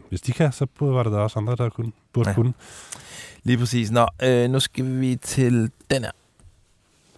hvis 0.09 0.21
de 0.21 0.31
kan, 0.31 0.51
så 0.51 0.65
burde 0.65 0.93
var 0.93 1.03
der 1.03 1.09
da 1.09 1.17
også 1.17 1.39
andre, 1.39 1.55
der 1.55 1.69
kunne, 1.69 1.91
burde. 2.13 2.29
Ja. 2.29 2.35
kunne. 2.35 2.53
Lige 3.43 3.57
præcis. 3.57 3.91
Nå, 3.91 4.07
øh, 4.23 4.49
nu 4.49 4.59
skal 4.59 4.99
vi 5.01 5.15
til 5.15 5.71
den 5.91 6.03
her. 6.03 6.11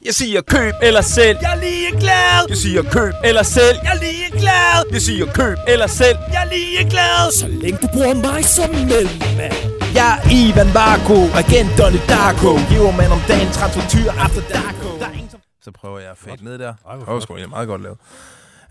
Jeg 0.05 0.13
siger 0.13 0.41
køb 0.41 0.73
eller 0.81 1.01
sælg. 1.01 1.37
Jeg 1.41 1.51
er 1.51 1.59
lige 1.59 1.91
glad. 1.99 2.45
Jeg 2.49 2.57
siger 2.57 2.83
køb 2.83 3.13
eller 3.23 3.43
sælg. 3.43 3.79
Jeg 3.83 3.95
er 3.95 3.99
lige 3.99 4.31
glad. 4.31 4.91
Jeg 4.91 5.01
siger 5.01 5.25
køb 5.33 5.57
eller 5.67 5.87
sælg. 5.87 6.17
Jeg 6.31 6.43
er 6.43 6.49
lige 6.49 6.89
glad. 6.89 7.31
Så 7.39 7.47
længe 7.47 7.77
du 7.81 7.87
bruger 7.93 8.13
mig 8.13 8.45
som 8.45 8.69
mellemmand. 8.69 9.78
Jeg 9.95 10.09
er 10.13 10.19
Ivan 10.39 10.73
Varko, 10.73 11.17
agent 11.41 11.71
Donnie 11.79 12.03
Darko. 12.13 12.51
Giver 12.69 12.91
man 13.01 13.11
om 13.11 13.21
dagen, 13.27 13.49
transfertyr 13.57 14.11
after 14.25 14.41
Darko. 14.53 14.99
Der 14.99 15.05
er 15.05 15.11
ingen, 15.11 15.29
som... 15.29 15.39
Så 15.61 15.71
prøver 15.71 15.99
jeg 15.99 16.11
at 16.11 16.17
fade 16.17 16.43
ned 16.43 16.57
der. 16.57 16.73
Ej, 16.89 16.95
hvor 16.95 17.19
sgu 17.19 17.37
meget 17.49 17.67
godt 17.67 17.81
lavet. 17.81 17.97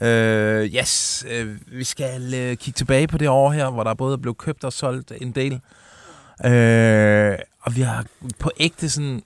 Øh, 0.00 0.74
yes, 0.74 1.24
øh, 1.30 1.56
vi 1.66 1.84
skal 1.84 2.34
øh, 2.34 2.56
kigge 2.56 2.76
tilbage 2.76 3.06
på 3.06 3.18
det 3.18 3.28
år 3.28 3.50
her, 3.50 3.70
hvor 3.70 3.84
der 3.84 3.94
både 3.94 4.18
blev 4.18 4.34
købt 4.34 4.64
og 4.64 4.72
solgt 4.72 5.12
en 5.20 5.32
del. 5.32 5.52
Øh, 6.44 7.38
og 7.62 7.76
vi 7.76 7.80
har 7.80 8.04
på 8.38 8.50
ægte 8.60 8.90
sådan 8.90 9.22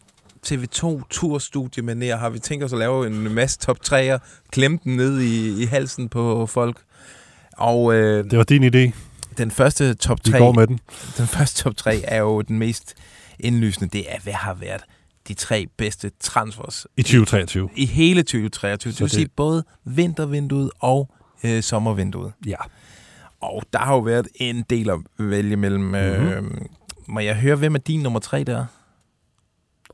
TV2 0.47 1.03
turstudie 1.11 1.83
med 1.83 1.95
nær, 1.95 2.17
har 2.17 2.31
vi 2.31 2.39
tænkt 2.39 2.65
os 2.65 2.73
at 2.73 2.79
lave 2.79 3.07
en 3.07 3.35
masse 3.35 3.59
top 3.59 3.77
3'er, 3.87 4.19
klemme 4.51 4.79
den 4.85 4.97
ned 4.97 5.21
i, 5.21 5.63
i 5.63 5.67
halsen 5.67 6.09
på 6.09 6.47
folk. 6.47 6.77
Og 7.53 7.95
øh, 7.95 8.25
Det 8.31 8.39
var 8.39 8.45
din 8.45 8.65
idé. 8.65 8.93
Den 9.39 9.51
første 9.51 9.95
top 9.95 10.19
Vi 10.27 10.31
3 10.31 10.39
går 10.39 10.53
med 10.53 10.67
den. 10.67 10.81
den 11.19 11.27
første 11.27 11.62
top 11.62 11.77
3 11.77 12.01
er 12.05 12.19
jo 12.21 12.41
den 12.41 12.59
mest 12.59 12.95
indlysende. 13.41 13.89
Det 13.99 14.05
er, 14.15 14.21
hvad 14.23 14.33
har 14.33 14.55
været 14.55 14.81
de 15.29 15.35
tre 15.35 15.67
bedste 15.77 16.11
transfers 16.21 16.87
I 16.97 17.03
2023. 17.03 17.69
i 17.77 17.87
hele 17.87 18.23
2023. 18.23 18.91
Det 18.91 18.97
Så 18.99 19.05
vil 19.05 19.11
det- 19.11 19.17
sige 19.17 19.29
både 19.37 19.65
vintervinduet 19.85 20.71
og 20.81 21.11
øh, 21.45 21.62
sommervinduet. 21.62 22.33
Ja. 22.47 22.57
Og 23.40 23.62
der 23.73 23.79
har 23.79 23.95
jo 23.95 24.01
været 24.01 24.29
en 24.35 24.64
del 24.71 24.90
at 24.90 24.99
vælge 25.18 25.57
mellem. 25.57 25.83
Mm-hmm. 25.83 25.99
Øh, 26.29 26.42
må 27.07 27.21
jeg 27.21 27.37
høre, 27.37 27.57
hvem 27.57 27.75
er 27.75 27.79
din 27.79 28.01
nummer 28.01 28.21
tre 28.21 28.45
der? 28.45 28.64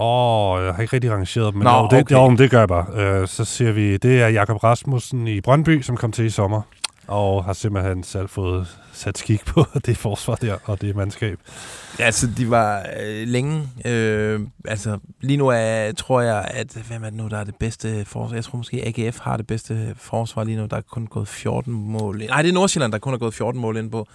Åh, 0.01 0.53
oh, 0.53 0.65
jeg 0.65 0.75
har 0.75 0.83
ikke 0.83 0.93
rigtig 0.97 1.11
rangeret 1.13 1.53
dem, 1.53 1.59
men 1.59 1.65
Nå, 1.65 1.71
jo, 1.71 1.89
det, 1.91 2.01
okay. 2.01 2.15
jo, 2.15 2.29
men 2.29 2.39
det 2.39 2.51
gør 2.51 2.59
jeg 2.59 2.69
bare. 2.69 3.21
Uh, 3.23 3.29
så 3.29 3.45
siger 3.45 3.73
vi, 3.73 3.97
det 3.97 4.21
er 4.23 4.29
Jakob 4.29 4.65
Rasmussen 4.65 5.29
i 5.29 5.41
Brøndby, 5.41 5.83
som 5.83 5.97
kom 5.97 6.13
til 6.13 6.25
i 6.25 6.31
sommer, 6.31 6.63
og 7.09 7.45
har 7.45 7.53
simpelthen 7.53 8.03
selv 8.05 8.29
fået 8.29 8.79
sat 8.93 9.19
skik 9.19 9.45
på 9.45 9.65
det 9.87 9.97
forsvar 9.97 10.35
der, 10.35 10.57
og 10.65 10.81
det 10.81 10.97
mandskab. 10.97 11.39
Altså, 11.99 12.29
de 12.37 12.51
var 12.51 12.87
øh, 13.03 13.29
længe... 13.29 13.69
Øh, 13.85 14.41
altså, 14.65 14.99
lige 15.21 15.37
nu 15.37 15.49
er, 15.49 15.93
tror 15.93 16.21
jeg, 16.21 16.49
at... 16.55 16.79
Hvem 16.89 17.03
er 17.05 17.11
det 17.11 17.17
nu, 17.19 17.29
der 17.29 17.39
er 17.39 17.45
det 17.45 17.55
bedste 17.57 18.05
forsvar? 18.05 18.35
Jeg 18.37 18.45
tror 18.45 18.57
måske, 18.57 18.87
AGF 18.99 19.19
har 19.19 19.37
det 19.37 19.47
bedste 19.47 19.95
forsvar 19.97 20.45
lige 20.45 20.57
nu. 20.57 20.67
Der 20.67 20.77
er 20.77 20.81
kun 20.81 21.07
gået 21.07 21.29
14 21.29 21.73
mål 21.73 22.21
ind. 22.23 22.31
Nej, 22.31 22.43
det 22.43 22.49
er 22.49 22.53
Nordsjælland, 22.53 22.93
der 22.93 22.99
kun 22.99 23.13
har 23.13 23.19
gået 23.19 23.35
14 23.35 23.61
mål 23.61 23.77
ind 23.77 23.91
på. 23.91 24.07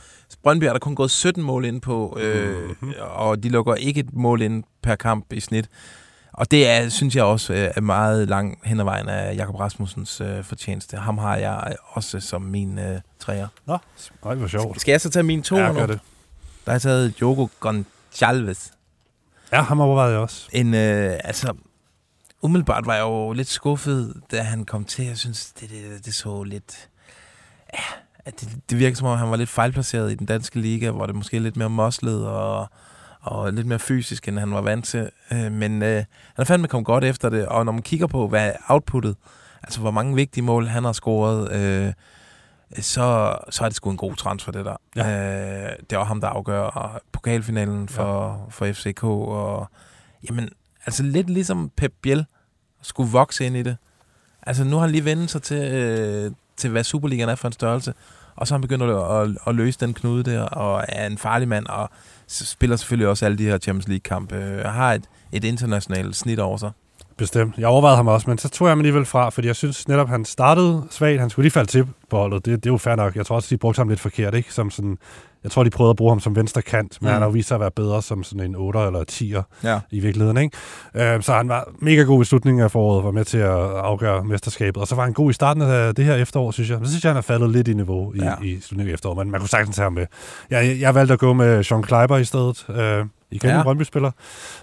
Brøndby 0.44 0.64
er 0.64 0.72
der 0.72 0.80
kun 0.80 0.96
gået 0.96 1.12
17 1.12 1.44
mål 1.44 1.66
ind 1.66 1.82
på, 1.82 2.18
øh, 2.22 2.56
Mhm. 2.82 2.94
og 3.02 3.44
de 3.44 3.50
lukker 3.50 3.76
ikke 3.76 4.00
et 4.00 4.14
mål 4.14 4.42
ind 4.42 4.64
per 4.84 4.96
kamp 4.96 5.34
i 5.34 5.40
snit. 5.40 5.70
Og 6.34 6.52
det 6.52 6.68
er, 6.68 6.90
synes 6.90 7.16
jeg 7.16 7.24
også 7.24 7.54
øh, 7.54 7.72
er 7.76 7.82
meget 7.82 8.28
lang 8.28 8.60
hen 8.64 8.80
ad 8.80 8.86
vejen 8.86 9.10
af 9.10 9.36
Jakob 9.36 9.56
Rasmussens 9.56 10.22
øh, 10.22 10.44
fortjeneste. 10.44 10.98
Ham 10.98 11.18
har 11.18 11.36
jeg 11.36 11.76
også 11.90 12.20
som 12.20 12.42
min 12.42 12.80
øh, 12.80 13.02
træer. 13.20 13.48
Nå, 13.66 13.78
nej, 14.26 14.36
hvor 14.36 14.48
sjovt. 14.48 14.82
Skal 14.82 14.92
jeg 14.92 15.02
så 15.02 15.10
tage 15.10 15.24
mine 15.24 15.42
to 15.42 15.58
Ja, 15.58 15.74
gør 15.74 15.86
det. 15.86 16.00
Der 16.66 16.72
har 16.72 16.74
jeg 16.74 16.82
taget 16.82 17.22
Jogo 17.22 17.48
Gonçalves. 17.66 18.72
Ja, 19.52 19.62
ham 19.62 19.80
overvejede 19.80 20.14
jeg 20.14 20.22
også. 20.22 20.50
En, 20.52 20.74
øh, 20.74 21.20
altså, 21.24 21.54
umiddelbart 22.42 22.86
var 22.86 22.94
jeg 22.94 23.02
jo 23.02 23.32
lidt 23.32 23.50
skuffet, 23.50 24.14
da 24.32 24.42
han 24.42 24.66
kom 24.66 24.86
til. 24.86 25.06
Jeg 25.06 25.18
synes, 25.18 25.52
det, 25.60 25.70
det, 25.70 26.06
det 26.06 26.14
så 26.14 26.44
lidt... 26.44 26.90
Ja, 27.74 27.84
at 28.26 28.40
det, 28.40 28.50
det 28.70 28.80
virker 28.80 28.98
som 28.98 29.08
om, 29.08 29.18
han 29.18 29.30
var 29.30 29.36
lidt 29.36 29.50
fejlplaceret 29.50 30.12
i 30.12 30.16
den 30.16 30.26
danske 30.26 30.60
liga, 30.60 30.92
hvor 30.92 31.06
det 31.06 31.16
måske 31.16 31.38
er 31.38 31.42
lidt 31.42 31.58
mere 31.58 31.70
moslet 31.70 32.28
og, 32.28 32.70
og 33.24 33.54
lidt 33.54 33.68
mere 33.68 33.80
fysisk, 33.80 34.28
end 34.28 34.40
han 34.40 34.54
var 34.54 34.62
vant 34.62 34.86
til. 34.86 35.10
Øh, 35.32 35.52
men 35.52 35.82
øh, 35.82 35.96
han 35.96 36.06
er 36.38 36.44
fandme 36.44 36.68
kommet 36.68 36.86
godt 36.86 37.04
efter 37.04 37.30
det, 37.30 37.46
og 37.46 37.66
når 37.66 37.72
man 37.72 37.82
kigger 37.82 38.08
på, 38.08 38.28
hvad 38.28 38.48
er 38.48 38.54
outputtet, 38.68 39.16
altså 39.64 39.80
hvor 39.80 39.92
mange 39.92 40.16
vigtige 40.16 40.44
mål 40.44 40.68
han 40.68 40.84
har 40.84 40.92
scoret, 40.92 41.52
øh, 41.52 41.94
så, 42.82 43.36
så 43.50 43.64
er 43.64 43.70
det 43.70 43.76
sgu 43.76 43.92
en 43.92 43.98
god 43.98 44.16
transfer, 44.16 44.52
det 44.52 44.66
der. 44.66 44.76
Ja. 44.96 45.66
Øh, 45.66 45.76
det 45.90 45.98
var 45.98 46.04
ham, 46.04 46.22
der 46.22 46.28
afgør 46.28 47.02
pokalfinalen 47.12 47.90
for, 47.90 48.28
ja. 48.28 48.50
for 48.50 48.74
FCK, 48.74 49.04
og 49.04 49.68
jamen, 50.30 50.50
altså 50.86 51.04
lidt 51.04 51.30
ligesom 51.30 51.72
Pep 51.78 51.94
Biel 52.02 52.26
skulle 52.82 53.12
vokse 53.12 53.46
ind 53.46 53.58
i 53.58 53.64
det. 53.64 53.78
Altså 54.42 54.64
nu 54.64 54.76
har 54.76 54.82
han 54.82 54.90
lige 54.90 55.06
vendt 55.06 55.32
sig 55.32 55.42
til, 55.42 55.74
øh, 55.74 56.32
til 56.58 56.70
hvad 56.70 56.84
Superligaen 56.84 57.30
er 57.30 57.36
for 57.36 57.48
en 57.48 57.54
størrelse, 57.54 57.94
og 58.36 58.48
så 58.48 58.54
har 58.54 58.58
han 58.58 58.62
begyndt 58.62 58.84
at, 58.84 59.22
at, 59.22 59.38
at 59.48 59.56
løse 59.56 59.80
den 59.80 59.94
knude 59.94 60.24
der, 60.24 60.42
og 60.42 60.86
er 60.88 61.08
en 61.08 61.18
farlig 61.18 61.48
mand, 61.48 61.68
og 61.68 61.90
spiller 62.34 62.76
selvfølgelig 62.76 63.08
også 63.08 63.26
alle 63.26 63.38
de 63.38 63.44
her 63.44 63.58
Champions 63.58 63.88
League-kampe, 63.88 64.36
øh, 64.36 64.66
har 64.66 64.94
et, 64.94 65.04
et 65.32 65.44
internationalt 65.44 66.16
snit 66.16 66.40
over 66.40 66.58
sig. 66.58 66.72
Bestemt. 67.18 67.58
Jeg 67.58 67.68
overvejede 67.68 67.96
ham 67.96 68.08
også, 68.08 68.30
men 68.30 68.38
så 68.38 68.50
tog 68.50 68.68
jeg 68.68 68.72
ham 68.72 68.80
alligevel 68.80 69.06
fra, 69.06 69.30
fordi 69.30 69.48
jeg 69.48 69.56
synes 69.56 69.88
netop, 69.88 70.10
han 70.10 70.26
startede 70.26 70.84
svagt. 70.90 71.20
Han 71.20 71.30
skulle 71.30 71.44
lige 71.44 71.52
falde 71.52 71.72
til 71.72 71.88
på 72.10 72.18
holdet. 72.18 72.46
Det, 72.46 72.64
det 72.64 72.70
er 72.70 72.74
jo 72.74 72.78
fair 72.78 72.96
nok. 72.96 73.16
Jeg 73.16 73.26
tror 73.26 73.36
også, 73.36 73.48
de 73.50 73.58
brugte 73.58 73.80
ham 73.80 73.90
lidt 73.90 74.00
forkert. 74.00 74.34
Ikke? 74.36 74.54
Som 74.54 74.70
sådan, 74.72 74.98
jeg 75.44 75.52
tror, 75.52 75.64
de 75.64 75.70
prøvede 75.70 75.90
at 75.90 75.96
bruge 75.96 76.12
ham 76.12 76.20
som 76.20 76.36
venstre 76.36 76.62
kant, 76.62 76.98
men 77.02 77.06
Mm. 77.08 77.10
mm. 77.10 77.14
han 77.14 77.22
har 77.22 77.28
jo 77.28 77.32
vist 77.32 77.48
sig 77.48 77.56
at 77.56 77.62
være 77.62 77.72
bedre 77.72 78.02
som 78.02 78.24
sådan 78.24 78.46
en 78.50 78.56
8 78.56 78.80
eller 78.80 79.04
10'er 79.12 79.42
Ja. 79.70 79.80
i 79.92 80.00
virkeligheden. 80.00 80.38
Ikke? 80.38 80.58
Øh, 81.16 81.22
så 81.24 81.34
han 81.34 81.50
var 81.50 81.68
mega 81.80 82.02
god 82.02 82.22
i 82.22 82.26
slutningen 82.26 82.64
af 82.64 82.72
foråret, 82.72 83.04
var 83.04 83.12
med 83.12 83.26
til 83.26 83.38
at 83.38 83.50
afgøre 83.78 84.24
mesterskabet. 84.24 84.82
Og 84.82 84.88
så 84.88 84.96
var 84.96 85.04
han 85.04 85.14
god 85.14 85.30
i 85.30 85.34
starten 85.34 85.62
af 85.64 85.96
det 85.96 86.06
her 86.06 86.16
efterår, 86.16 86.52
synes 86.52 86.70
jeg. 86.70 86.78
Men 86.78 86.86
så 86.86 86.92
synes 86.92 87.04
jeg, 87.04 87.10
han 87.10 87.18
er 87.18 87.22
faldet 87.22 87.50
lidt 87.50 87.68
i 87.68 87.74
niveau 87.74 88.14
i, 88.14 88.18
Ja. 88.22 88.34
i 88.44 88.60
slutningen 88.62 88.90
af 88.92 88.94
efteråret, 88.94 89.18
men 89.18 89.32
man 89.32 89.40
kunne 89.40 89.50
sagtens 89.50 89.78
have 89.78 89.86
ham 89.86 89.94
med. 89.94 90.06
Jeg, 90.50 90.78
jeg 90.80 90.96
valgte 90.96 91.14
at 91.14 91.20
gå 91.20 91.34
med 91.34 91.64
Sean 91.64 91.84
Kleiber 91.84 92.18
i 92.18 92.24
stedet. 92.26 92.66
Øh, 92.70 93.06
igen 93.36 93.50
Ja. 93.50 93.58
en 93.58 93.64
Brøndby-spiller. 93.64 94.12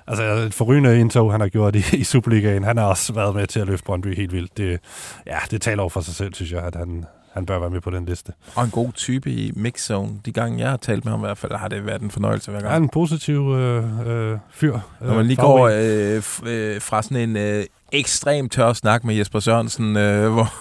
Altså 0.07 0.23
et 0.25 0.55
forrygende 0.55 1.01
indtog, 1.01 1.33
han 1.33 1.41
har 1.41 1.49
gjort 1.49 1.77
i, 1.77 1.85
i 1.93 2.05
Superligaen. 2.05 2.65
Han 2.65 2.77
har 2.77 2.85
også 2.85 3.13
været 3.13 3.35
med 3.35 3.47
til 3.47 3.61
at 3.61 3.67
løfte 3.67 3.85
Brøndby 3.85 4.17
helt 4.17 4.33
vildt. 4.33 4.57
Det, 4.57 4.81
ja, 5.27 5.37
det 5.51 5.63
taler 5.63 5.83
over 5.83 5.91
for 5.91 6.01
sig 6.01 6.15
selv, 6.15 6.35
synes 6.35 6.53
jeg, 6.53 6.63
at 6.63 6.75
han, 6.75 7.05
han 7.33 7.47
bør 7.47 7.59
være 7.59 7.71
med 7.71 7.81
på 7.81 7.91
den 7.91 8.05
liste. 8.07 8.33
Og 8.55 8.65
en 8.65 8.71
god 8.71 8.93
type 8.93 9.31
i 9.31 9.53
mixzone. 9.57 10.11
De 10.25 10.33
gange, 10.33 10.59
jeg 10.59 10.71
har 10.71 10.77
talt 10.77 11.05
med 11.05 11.13
ham 11.13 11.21
i 11.21 11.27
hvert 11.27 11.39
fald, 11.39 11.53
har 11.53 11.69
det 11.69 11.87
været 11.87 12.03
en 12.03 12.11
fornøjelse 12.11 12.51
hver 12.51 12.61
Han 12.61 12.69
gang. 12.69 12.75
er 12.75 12.83
en 12.85 12.89
positiv 12.89 13.55
øh, 13.59 14.07
øh, 14.09 14.39
fyr. 14.53 14.79
Når 15.01 15.15
man 15.15 15.27
lige 15.27 15.37
faglig. 15.37 16.23
går 16.45 16.55
øh, 16.55 16.75
øh, 16.75 16.81
fra 16.81 17.03
sådan 17.03 17.17
en 17.31 17.37
øh, 17.37 17.65
ekstrem 17.93 18.49
tør 18.49 18.73
snak 18.73 19.05
med 19.05 19.15
Jesper 19.15 19.41
Sørensen, 19.41 19.97
øh, 19.97 20.33
hvor, 20.35 20.53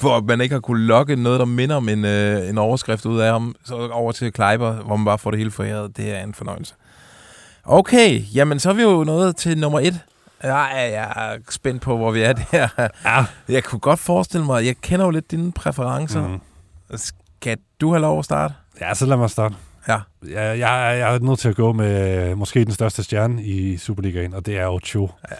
hvor 0.00 0.20
man 0.20 0.40
ikke 0.40 0.52
har 0.52 0.60
kunne 0.60 0.84
lokke 0.86 1.16
noget, 1.16 1.40
der 1.40 1.46
minder 1.46 1.76
om 1.76 1.88
en, 1.88 2.04
øh, 2.04 2.48
en 2.48 2.58
overskrift 2.58 3.06
ud 3.06 3.20
af 3.20 3.32
ham, 3.32 3.54
så 3.64 3.74
over 3.92 4.12
til 4.12 4.32
Kleiber, 4.32 4.72
hvor 4.72 4.96
man 4.96 5.04
bare 5.04 5.18
får 5.18 5.30
det 5.30 5.38
hele 5.38 5.50
foræret. 5.50 5.96
Det 5.96 6.10
er 6.18 6.22
en 6.24 6.34
fornøjelse. 6.34 6.74
Okay, 7.72 8.22
jamen 8.34 8.58
så 8.60 8.68
er 8.70 8.72
vi 8.74 8.82
jo 8.82 9.04
nået 9.04 9.36
til 9.36 9.58
nummer 9.58 9.80
et. 9.80 10.00
Jeg 10.42 10.70
er, 10.74 10.86
jeg 10.86 11.12
er 11.16 11.38
spændt 11.50 11.82
på, 11.82 11.96
hvor 11.96 12.10
vi 12.10 12.20
er 12.22 12.32
der. 12.32 12.68
Ja. 13.04 13.24
Jeg 13.48 13.64
kunne 13.64 13.78
godt 13.78 13.98
forestille 13.98 14.46
mig, 14.46 14.66
jeg 14.66 14.76
kender 14.76 15.04
jo 15.04 15.10
lidt 15.10 15.30
dine 15.30 15.52
præferencer. 15.52 16.28
Mm. 16.28 16.40
Skal 16.96 17.58
du 17.80 17.90
have 17.90 18.00
lov 18.00 18.18
at 18.18 18.24
starte? 18.24 18.54
Ja, 18.80 18.94
så 18.94 19.06
lad 19.06 19.16
mig 19.16 19.30
starte. 19.30 19.54
Ja. 19.88 19.98
Jeg, 20.22 20.58
jeg, 20.58 20.98
jeg 20.98 21.14
er 21.14 21.18
nødt 21.18 21.38
til 21.38 21.48
at 21.48 21.56
gå 21.56 21.72
med 21.72 22.28
øh, 22.30 22.38
måske 22.38 22.64
den 22.64 22.72
største 22.72 23.02
stjerne 23.02 23.44
i 23.44 23.76
Superligaen, 23.76 24.34
og 24.34 24.46
det 24.46 24.58
er 24.58 24.66
Ocho. 24.68 25.10
Ja. 25.30 25.36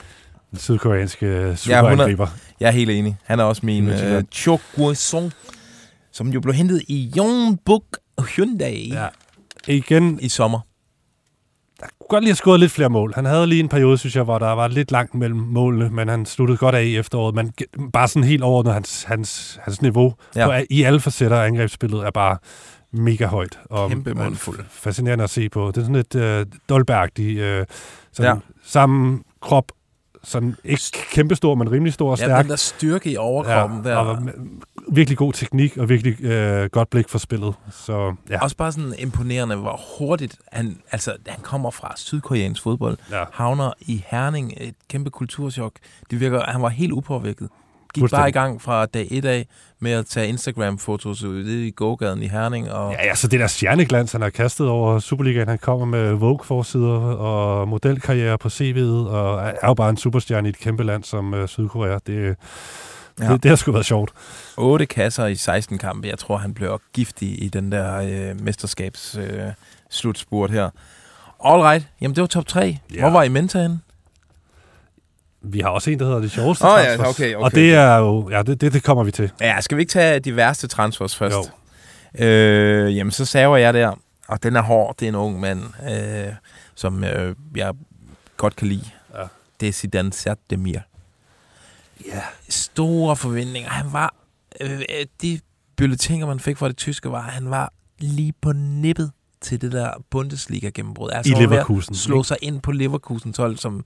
Den 0.51 0.59
sydkoreanske 0.59 1.57
superangriber. 1.57 2.27
Jeg 2.61 2.67
er 2.67 2.73
helt 2.73 2.91
enig. 2.91 3.17
Han 3.25 3.41
er 3.41 3.45
også 3.45 3.67
min 3.67 3.85
Midtjylland. 3.85 4.27
Cho 4.33 4.59
Guo-sung, 4.77 5.33
som 6.13 6.29
jo 6.29 6.41
blev 6.41 6.55
hentet 6.55 6.83
i 6.89 7.13
Yongbuk 7.19 7.85
Hyundai 8.37 8.91
Ja. 8.93 9.07
Igen, 9.69 10.19
i 10.23 10.29
sommer. 10.29 10.61
Kunne 11.81 12.07
godt 12.09 12.25
lige 12.25 12.31
have 12.31 12.37
scoret 12.37 12.61
lidt 12.61 12.73
flere 12.73 12.89
mål. 12.91 13.13
Han 13.15 13.25
havde 13.25 13.47
lige 13.47 13.61
en 13.61 13.69
periode, 13.69 13.99
synes 13.99 14.17
jeg, 14.17 14.25
hvor 14.25 14.39
der 14.39 14.51
var 14.53 14.69
lidt 14.69 14.91
langt 14.93 15.15
mellem 15.15 15.39
målene, 15.41 15.91
men 15.91 16.09
han 16.09 16.27
sluttede 16.27 16.59
godt 16.59 16.75
af 16.75 16.83
i 16.85 16.97
efteråret. 16.97 17.35
Men 17.35 17.53
bare 17.93 18.09
sådan 18.09 18.25
helt 18.25 18.43
overordnet, 18.43 18.75
hans, 18.75 19.03
hans, 19.03 19.59
hans 19.63 19.83
niveau 19.83 20.15
Ja. 20.37 20.41
ja. 20.41 20.61
på, 20.61 20.67
i 20.71 20.83
alle 20.83 21.01
facetter 21.01 21.37
af 21.37 21.47
angrebsspillet 21.47 22.07
er 22.07 22.11
bare 22.11 22.37
mega 22.93 23.27
højt. 23.27 23.59
Og 23.71 23.89
Kæmpe 23.91 24.15
mundfuld. 24.15 24.59
Fascinerende 24.71 25.25
at 25.25 25.31
se 25.31 25.49
på. 25.49 25.67
Det 25.69 25.77
er 25.77 25.81
sådan 25.81 25.97
lidt 25.97 26.15
øh, 26.15 26.47
dolbergtig. 26.69 27.39
Øh, 27.39 27.67
sådan 28.13 28.29
Ja. 28.31 28.35
ja. 28.35 28.41
Samme 28.65 29.19
krop, 29.43 29.73
sådan 30.25 30.57
ikke 30.65 30.83
kæmpestor, 31.13 31.55
men 31.55 31.73
rimelig 31.73 31.93
stor 31.93 32.11
og 32.11 32.19
Ja, 32.19 32.25
stærk. 32.25 32.43
den 32.45 32.51
der 32.51 32.57
styrke 32.57 33.11
i 33.13 33.17
overkroppen 33.17 33.81
ja, 33.85 33.91
der. 33.91 33.97
og 33.97 34.23
med- 34.23 34.33
virkelig 34.91 35.19
god 35.19 35.33
teknik 35.33 35.77
og 35.77 35.89
virkelig 35.89 36.25
øh, 36.25 36.71
godt 36.71 36.91
blik 36.91 37.09
for 37.09 37.19
spillet. 37.19 37.55
Så 37.71 38.15
ja, 38.31 38.43
Også 38.43 38.57
bare 38.57 38.73
sådan 38.73 38.95
imponerende, 38.99 39.57
hvor 39.57 39.81
hurtigt 39.99 40.37
han, 40.53 40.79
altså, 40.93 41.17
han 41.27 41.41
kommer 41.43 41.71
fra 41.71 41.93
sydkoreansk 41.97 42.63
fodbold, 42.63 42.99
ja. 43.11 43.25
havner 43.33 43.73
i 43.81 44.05
Herning, 44.07 44.53
et 44.57 44.75
kæmpe 44.89 45.11
kulturschok. 45.11 45.73
Det 46.11 46.21
virker, 46.21 46.43
han 46.43 46.63
var 46.63 46.69
helt 46.69 46.93
upåvirket. 46.93 47.49
Gik 47.95 48.01
Fuldstændig. 48.01 48.21
bare 48.21 48.29
i 48.29 48.33
gang 48.33 48.63
fra 48.63 48.87
dag 48.87 49.09
et 49.11 49.25
af 49.25 49.47
med 49.81 49.93
at 49.93 50.07
tage 50.07 50.29
Instagram-fotos 50.29 51.25
ude 51.25 51.67
i 51.67 51.71
gågaden 51.71 52.23
i 52.23 52.29
Herning. 52.29 52.73
Og, 52.73 52.93
Ja, 52.93 53.07
ja, 53.07 53.15
så 53.15 53.29
det 53.29 53.41
der 53.41 53.47
stjerneglans, 53.47 54.13
han 54.13 54.21
har 54.21 54.31
kastet 54.31 54.69
over 54.69 54.99
Superligaen, 54.99 55.49
han 55.49 55.59
kommer 55.59 55.87
med 55.87 56.13
Vogue-forsider 56.13 56.99
og 57.17 57.69
modelkarriere 57.69 58.39
på 58.39 58.49
CV'et, 58.49 59.09
og 59.09 59.43
er 59.43 59.67
jo 59.69 59.75
bare 59.75 59.91
en 59.91 59.97
superstjerne 59.97 60.49
i 60.49 60.51
et 60.51 60.59
kæmpe 60.59 60.83
land 60.83 61.05
som 61.05 61.35
øh, 61.35 61.49
Sydkorea. 61.49 61.99
Det, 62.07 62.37
Ja. 63.19 63.25
ja. 63.25 63.33
det, 63.33 63.43
det 63.43 63.49
har 63.49 63.57
sgu 63.57 63.73
været 63.73 63.87
sjovt. 63.87 64.11
8 64.57 64.87
kasser 64.87 65.27
i 65.27 65.35
16 65.35 65.79
kampe. 65.79 66.09
Jeg 66.09 66.19
tror, 66.19 66.37
han 66.37 66.55
blev 66.55 66.81
giftig 66.93 67.43
i 67.43 67.49
den 67.49 67.73
der 67.73 67.97
øh, 67.97 68.41
mesterskabs 68.41 69.17
øh, 69.21 69.43
slutspurt 69.91 70.51
her. 70.51 70.71
All 71.45 71.63
right. 71.63 71.89
Jamen, 72.01 72.15
det 72.15 72.21
var 72.21 72.27
top 72.27 72.47
3. 72.47 72.79
Ja. 72.95 73.01
Hvor 73.01 73.11
var 73.11 73.23
I 73.23 73.29
mentor 73.29 73.61
henne? 73.61 73.81
Vi 75.43 75.61
har 75.61 75.69
også 75.69 75.91
en, 75.91 75.99
der 75.99 76.05
hedder 76.05 76.21
det 76.21 76.31
sjoveste 76.31 76.67
ja, 76.67 76.73
transfers, 76.73 77.09
okay, 77.09 77.35
okay, 77.35 77.45
og 77.45 77.55
det 77.55 77.75
er 77.75 77.97
jo, 77.97 78.31
ja, 78.31 78.43
det, 78.43 78.61
det, 78.61 78.73
det 78.73 78.83
kommer 78.83 79.05
vi 79.05 79.11
til. 79.11 79.33
Ja, 79.41 79.61
skal 79.61 79.77
vi 79.77 79.83
ikke 79.83 79.91
tage 79.91 80.21
de 80.21 80.37
værste 80.37 80.67
transfers 80.69 81.17
først? 81.17 81.37
Jo. 81.37 82.25
Øh, 82.25 82.97
jamen, 82.97 83.11
så 83.11 83.25
saver 83.25 83.57
jeg 83.57 83.75
der. 83.75 83.95
Og 84.29 84.43
den 84.43 84.57
er 84.57 84.63
hård. 84.63 84.97
Det 85.01 85.07
er 85.07 85.09
en 85.09 85.15
ung 85.15 85.41
mand, 85.41 85.63
øh, 85.91 86.33
som 86.75 87.05
øh, 87.05 87.35
jeg 87.57 87.75
godt 88.37 88.57
kan 88.57 88.69
lide. 88.69 88.85
Ja. 89.15 89.23
Det 89.61 89.69
er 89.69 89.73
Zidane 89.73 90.13
Serdemir. 90.13 90.79
Ja. 92.07 92.23
Store 92.49 93.17
forventninger. 93.17 93.71
Han 93.71 93.93
var... 93.93 94.15
Øh, 94.61 94.81
øh, 94.81 95.07
de 95.23 95.41
bulletiner, 95.77 96.27
man 96.27 96.41
fik 96.41 96.57
fra 96.57 96.69
det 96.69 96.77
tyske, 96.77 97.11
var, 97.11 97.27
at 97.27 97.33
han 97.33 97.51
var 97.51 97.73
lige 97.99 98.35
på 98.43 98.53
nippet 98.53 99.13
til 99.41 99.61
det 99.61 99.73
der 99.73 99.93
Bundesliga-gennembrud. 100.11 101.11
Altså, 101.11 101.33
I 101.33 101.43
Leverkusen, 101.43 101.95
Slå 101.95 102.23
sig 102.23 102.37
ind 102.43 102.61
på 102.61 102.73
Leverkusens 102.73 103.37
hold, 103.37 103.57
som 103.57 103.85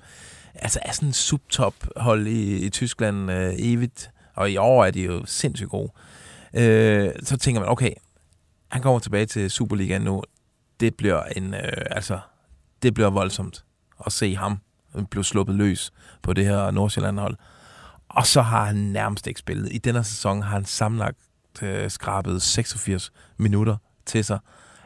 altså 0.55 0.79
er 0.83 0.93
sådan 0.93 1.09
en 1.09 1.13
subtop-hold 1.13 2.27
i, 2.27 2.67
i 2.67 2.71
Tyskland 2.71 3.31
øh, 3.31 3.55
evigt. 3.59 4.11
Og 4.35 4.51
i 4.51 4.57
år 4.57 4.85
er 4.85 4.91
de 4.91 5.03
jo 5.03 5.23
sindssygt 5.27 5.71
gode. 5.71 5.93
Øh, 6.55 7.11
så 7.23 7.37
tænker 7.37 7.61
man, 7.61 7.71
okay, 7.71 7.91
han 8.69 8.83
kommer 8.83 8.99
tilbage 8.99 9.27
til 9.27 9.51
Superligaen 9.51 10.03
nu. 10.03 10.23
Det 10.81 10.95
bliver 10.95 11.23
en, 11.23 11.55
øh, 11.55 11.61
altså, 11.91 12.19
det 12.83 12.95
bliver 12.95 13.11
voldsomt 13.11 13.65
at 14.07 14.13
se 14.13 14.37
ham 14.37 14.59
blive 15.11 15.25
sluppet 15.25 15.57
løs 15.57 15.93
på 16.23 16.33
det 16.33 16.45
her 16.45 16.71
Nordsjælland-hold. 16.71 17.37
Og 18.17 18.27
så 18.27 18.43
har 18.43 18.65
han 18.65 18.77
nærmest 18.77 19.27
ikke 19.27 19.41
spillet. 19.41 19.69
I 19.73 19.79
denne 19.79 20.05
sæson 20.05 20.43
har 20.43 20.51
han 20.51 20.65
sammenlagt 20.65 21.19
øh, 21.63 21.91
skrabet 21.91 22.43
86 22.43 23.13
minutter 23.37 23.77
til 24.07 24.25
sig. 24.25 24.39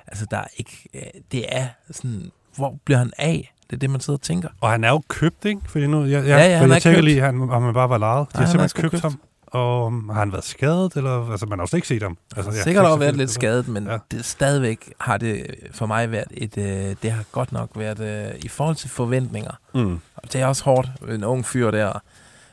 Altså, 0.07 0.27
der 0.31 0.37
er 0.39 0.47
ikke... 0.57 0.89
Øh, 0.95 1.03
det 1.33 1.45
er 1.49 1.67
sådan... 1.91 2.31
Hvor 2.57 2.75
bliver 2.85 2.99
han 2.99 3.13
af? 3.19 3.55
Det 3.71 3.77
er 3.77 3.81
det, 3.81 3.91
man 3.91 4.01
sidder 4.01 4.17
og 4.17 4.23
tænker. 4.23 4.49
Og 4.61 4.71
han 4.71 4.85
er 4.85 4.89
jo 4.89 5.03
købt, 5.09 5.45
ikke? 5.45 5.61
Fordi 5.67 5.87
nu, 5.87 6.05
ja, 6.05 6.21
ja, 6.21 6.27
Ja, 6.27 6.37
ja, 6.49 6.55
for 6.57 6.61
han 6.61 6.71
jeg 6.71 6.83
tænker 6.83 6.97
købt. 6.99 7.05
lige, 7.05 7.21
han, 7.21 7.41
om 7.51 7.63
han 7.63 7.75
bare 7.75 7.89
var 7.89 7.99
lejet. 7.99 8.27
De 8.33 8.37
Nej, 8.39 8.47
har 8.47 8.53
han 8.53 8.61
er 8.61 8.67
simpelthen 8.67 8.83
købt, 8.83 8.91
købt. 8.93 9.03
ham. 9.03 9.21
Og 9.47 9.87
um, 9.87 10.09
har 10.09 10.19
han 10.19 10.33
været 10.33 10.45
skadet? 10.45 10.95
Eller, 10.97 11.31
altså, 11.31 11.47
man 11.47 11.59
har 11.59 11.63
jo 11.63 11.67
slet 11.67 11.79
ikke 11.79 11.89
set 11.89 12.03
ham. 12.03 12.19
Altså, 12.37 12.49
Altså, 12.51 12.59
ja, 12.59 12.65
sikkert 12.65 12.83
ikke 12.83 12.89
også 12.89 12.99
været 12.99 13.17
lidt 13.17 13.31
skadet, 13.31 13.69
men. 13.69 13.87
Ja. 13.87 13.99
det, 14.11 14.25
stadigvæk 14.25 14.93
har 15.01 15.17
det 15.17 15.47
for 15.73 15.87
mig 15.87 16.11
været 16.11 16.27
et... 16.31 16.59
Øh, 16.59 16.97
det 17.03 17.11
har 17.13 17.25
godt 17.33 17.53
nok 17.53 17.71
været 17.77 18.01
øh, 18.35 18.41
i 18.45 18.49
forhold 18.49 18.77
til 18.77 18.91
forventninger. 18.91 19.53
Mm. 19.75 20.01
Og 20.17 20.33
det 20.33 20.41
er 20.41 20.47
også 20.47 20.65
hårdt. 20.65 20.89
En 21.09 21.25
ung 21.25 21.47
fyr 21.47 21.71
der. 21.71 22.03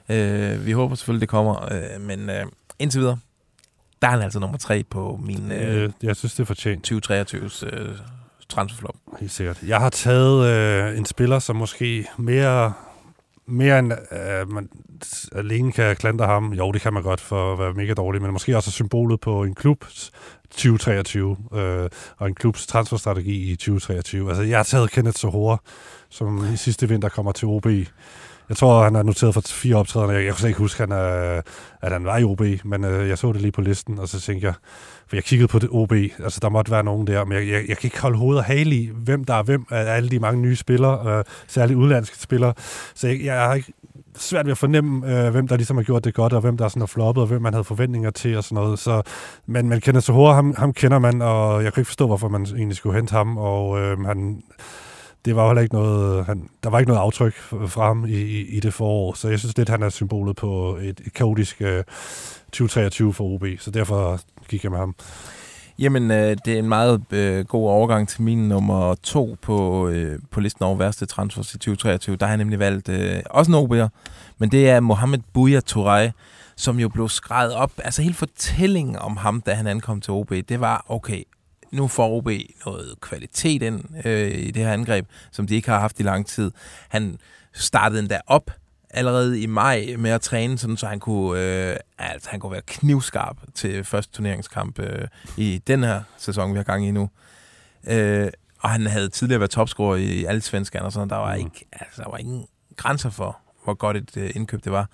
Øh, 0.09 0.65
vi 0.65 0.71
håber 0.71 0.95
selvfølgelig, 0.95 1.21
det 1.21 1.29
kommer. 1.29 1.73
Øh, 1.73 2.01
men 2.01 2.29
øh, 2.29 2.45
indtil 2.79 2.99
videre, 2.99 3.17
der 4.01 4.07
er 4.07 4.11
han 4.11 4.21
altså 4.21 4.39
nummer 4.39 4.57
tre 4.57 4.83
på 4.83 5.19
min 5.23 5.51
øh, 5.51 5.83
Øh, 5.83 5.91
jeg 6.03 6.15
synes, 6.15 6.33
det 6.33 6.39
er 6.39 6.45
fortjent. 6.45 6.91
2023's 6.91 7.65
øh, 7.65 7.95
transferflop. 8.49 8.95
Helt 9.19 9.31
sikkert. 9.31 9.63
Jeg 9.67 9.79
har 9.79 9.89
taget 9.89 10.45
øh, 10.45 10.97
en 10.97 11.05
spiller, 11.05 11.39
som 11.39 11.55
måske 11.55 12.07
mere, 12.17 12.73
mere 13.45 13.79
end 13.79 13.93
øh, 14.11 14.51
man 14.51 14.69
alene 15.35 15.71
kan 15.71 15.95
klandre 15.95 16.25
ham. 16.25 16.53
Jo, 16.53 16.71
det 16.71 16.81
kan 16.81 16.93
man 16.93 17.03
godt 17.03 17.21
for 17.21 17.53
at 17.53 17.59
være 17.59 17.73
mega 17.73 17.93
dårlig, 17.93 18.21
men 18.21 18.31
måske 18.31 18.57
også 18.57 18.71
symbolet 18.71 19.19
på 19.19 19.43
en 19.43 19.55
klubs 19.55 20.11
2023 20.49 21.37
øh, 21.53 21.89
og 22.17 22.27
en 22.27 22.35
klubs 22.35 22.67
transferstrategi 22.67 23.51
i 23.51 23.55
2023. 23.55 24.29
Altså, 24.29 24.43
jeg 24.43 24.57
har 24.57 24.63
taget 24.63 24.91
Kenneth 24.91 25.17
Sohora, 25.17 25.57
som 26.09 26.53
i 26.53 26.57
sidste 26.57 26.89
vinter 26.89 27.09
kommer 27.09 27.31
til 27.31 27.47
OB. 27.47 27.67
Jeg 28.49 28.57
tror, 28.57 28.83
han 28.83 28.95
er 28.95 29.03
noteret 29.03 29.33
for 29.33 29.41
fire 29.45 29.75
optrædende. 29.75 30.15
Jeg, 30.15 30.23
jeg 30.23 30.31
kunne 30.31 30.39
slet 30.39 30.49
ikke 30.49 30.59
huske, 30.59 30.83
at 30.83 30.89
han, 30.89 30.99
øh, 30.99 31.43
at 31.81 31.91
han 31.91 32.05
var 32.05 32.17
i 32.17 32.23
OB, 32.23 32.41
men 32.63 32.83
øh, 32.83 33.09
jeg 33.09 33.17
så 33.17 33.31
det 33.31 33.41
lige 33.41 33.51
på 33.51 33.61
listen, 33.61 33.99
og 33.99 34.07
så 34.07 34.19
tænkte 34.19 34.47
jeg, 34.47 34.53
for 35.07 35.15
jeg 35.15 35.23
kiggede 35.23 35.47
på 35.47 35.59
det 35.59 35.69
OB, 35.71 35.91
altså 35.91 36.39
der 36.41 36.49
måtte 36.49 36.71
være 36.71 36.83
nogen 36.83 37.07
der, 37.07 37.25
men 37.25 37.37
jeg, 37.37 37.47
jeg, 37.47 37.63
jeg 37.67 37.77
kan 37.77 37.87
ikke 37.87 38.01
holde 38.01 38.17
hovedet 38.17 38.39
og 38.39 38.45
hale 38.45 38.75
i, 38.75 38.91
hvem 38.93 39.23
der 39.23 39.33
er 39.33 39.43
hvem 39.43 39.65
af 39.71 39.95
alle 39.95 40.09
de 40.09 40.19
mange 40.19 40.41
nye 40.41 40.55
spillere, 40.55 41.17
øh, 41.17 41.23
særligt 41.47 41.77
udlandske 41.77 42.17
spillere. 42.19 42.53
Så 42.95 43.07
jeg, 43.07 43.19
jeg 43.23 43.41
har 43.41 43.53
ikke 43.53 43.73
svært 44.17 44.45
ved 44.45 44.51
at 44.51 44.57
fornemme, 44.57 45.25
øh, 45.25 45.31
hvem 45.31 45.47
der 45.47 45.55
ligesom 45.55 45.77
har 45.77 45.83
gjort 45.83 46.03
det 46.03 46.13
godt, 46.13 46.33
og 46.33 46.41
hvem 46.41 46.57
der 46.57 46.67
sådan 46.67 46.81
har 46.81 46.87
floppet, 46.87 47.21
og 47.21 47.27
hvem 47.27 47.41
man 47.41 47.53
havde 47.53 47.63
forventninger 47.63 48.09
til 48.09 48.37
og 48.37 48.43
sådan 48.43 48.55
noget. 48.55 48.79
Så, 48.79 49.01
men, 49.45 49.69
men 49.69 49.81
Kenneth 49.81 50.05
Sohora, 50.05 50.33
ham, 50.33 50.55
ham 50.57 50.73
kender 50.73 50.99
man, 50.99 51.21
og 51.21 51.63
jeg 51.63 51.73
kan 51.73 51.81
ikke 51.81 51.87
forstå, 51.87 52.07
hvorfor 52.07 52.27
man 52.27 52.45
egentlig 52.45 52.77
skulle 52.77 52.95
hente 52.95 53.11
ham, 53.11 53.37
og 53.37 53.79
øh, 53.79 53.99
han, 53.99 54.43
det 55.25 55.35
var 55.35 55.47
heller 55.47 55.61
ikke 55.61 55.75
noget, 55.75 56.25
han, 56.25 56.49
der 56.63 56.69
var 56.69 56.79
ikke 56.79 56.89
noget 56.89 57.01
aftryk 57.01 57.35
fra 57.67 57.87
ham 57.87 58.05
i, 58.05 58.11
i, 58.11 58.47
i 58.47 58.59
det 58.59 58.73
forår, 58.73 59.13
så 59.13 59.29
jeg 59.29 59.39
synes 59.39 59.57
lidt, 59.57 59.69
han 59.69 59.83
er 59.83 59.89
symbolet 59.89 60.35
på 60.35 60.77
et, 60.81 61.01
et 61.05 61.13
kaotisk 61.13 61.61
øh, 61.61 61.83
2023 62.45 63.13
for 63.13 63.23
OB, 63.23 63.45
så 63.59 63.71
derfor 63.71 64.19
gik 64.49 64.63
jeg 64.63 64.71
med 64.71 64.79
ham. 64.79 64.95
Jamen, 65.79 66.11
øh, 66.11 66.37
det 66.45 66.53
er 66.53 66.59
en 66.59 66.69
meget 66.69 67.01
øh, 67.11 67.45
god 67.45 67.69
overgang 67.69 68.07
til 68.07 68.21
min 68.21 68.49
nummer 68.49 68.95
to 68.95 69.37
på, 69.41 69.87
øh, 69.87 70.19
på 70.31 70.39
listen 70.39 70.65
over 70.65 70.75
værste 70.75 71.05
transfers 71.05 71.53
i 71.53 71.57
2023. 71.57 72.15
Der 72.15 72.25
har 72.25 72.31
jeg 72.31 72.37
nemlig 72.37 72.59
valgt 72.59 72.89
øh, 72.89 73.19
også 73.29 73.51
en 73.51 73.57
OB'er, 73.57 73.87
men 74.37 74.51
det 74.51 74.69
er 74.69 74.79
Mohamed 74.79 75.19
Bouya 75.33 75.61
Touré, 75.71 76.11
som 76.55 76.79
jo 76.79 76.89
blev 76.89 77.09
skrevet 77.09 77.53
op. 77.53 77.71
Altså 77.77 78.01
hele 78.01 78.15
fortællingen 78.15 78.95
om 78.95 79.17
ham, 79.17 79.41
da 79.41 79.53
han 79.53 79.67
ankom 79.67 80.01
til 80.01 80.13
OB, 80.13 80.31
det 80.49 80.59
var, 80.59 80.85
okay, 80.89 81.23
nu 81.75 81.87
får 81.87 82.09
OB 82.17 82.29
noget 82.65 82.95
kvalitet 83.01 83.61
ind 83.61 84.05
øh, 84.05 84.31
i 84.31 84.51
det 84.51 84.63
her 84.63 84.73
angreb, 84.73 85.05
som 85.31 85.47
de 85.47 85.55
ikke 85.55 85.69
har 85.69 85.79
haft 85.79 85.99
i 85.99 86.03
lang 86.03 86.27
tid. 86.27 86.51
Han 86.89 87.17
startede 87.53 87.99
endda 87.99 88.19
op 88.27 88.51
allerede 88.89 89.41
i 89.41 89.45
maj 89.45 89.85
med 89.97 90.11
at 90.11 90.21
træne, 90.21 90.57
sådan, 90.57 90.77
så 90.77 90.87
han 90.87 90.99
kunne, 90.99 91.41
øh, 91.41 91.77
altså, 91.99 92.29
han 92.29 92.39
kunne 92.39 92.51
være 92.51 92.61
knivskarp 92.67 93.37
til 93.53 93.83
første 93.83 94.11
turneringskamp 94.13 94.79
øh, 94.79 95.07
i 95.37 95.61
den 95.67 95.83
her 95.83 96.01
sæson, 96.17 96.51
vi 96.51 96.57
har 96.57 96.63
gang 96.63 96.87
i 96.87 96.91
nu. 96.91 97.09
Øh, 97.87 98.27
og 98.59 98.69
han 98.69 98.85
havde 98.87 99.09
tidligere 99.09 99.39
været 99.39 99.51
topscorer 99.51 99.95
i 99.95 100.25
alle 100.25 100.41
svenskerne, 100.41 100.85
og 100.85 100.91
sådan, 100.91 101.09
der 101.09 101.15
var, 101.15 101.33
Mm. 101.35 101.39
ikke, 101.39 101.65
altså, 101.71 102.01
der 102.01 102.09
var 102.09 102.17
ingen 102.17 102.45
grænser 102.75 103.09
for, 103.09 103.37
hvor 103.63 103.73
godt 103.73 103.97
et 103.97 104.17
øh, 104.17 104.31
indkøb 104.35 104.63
det 104.63 104.71
var. 104.71 104.89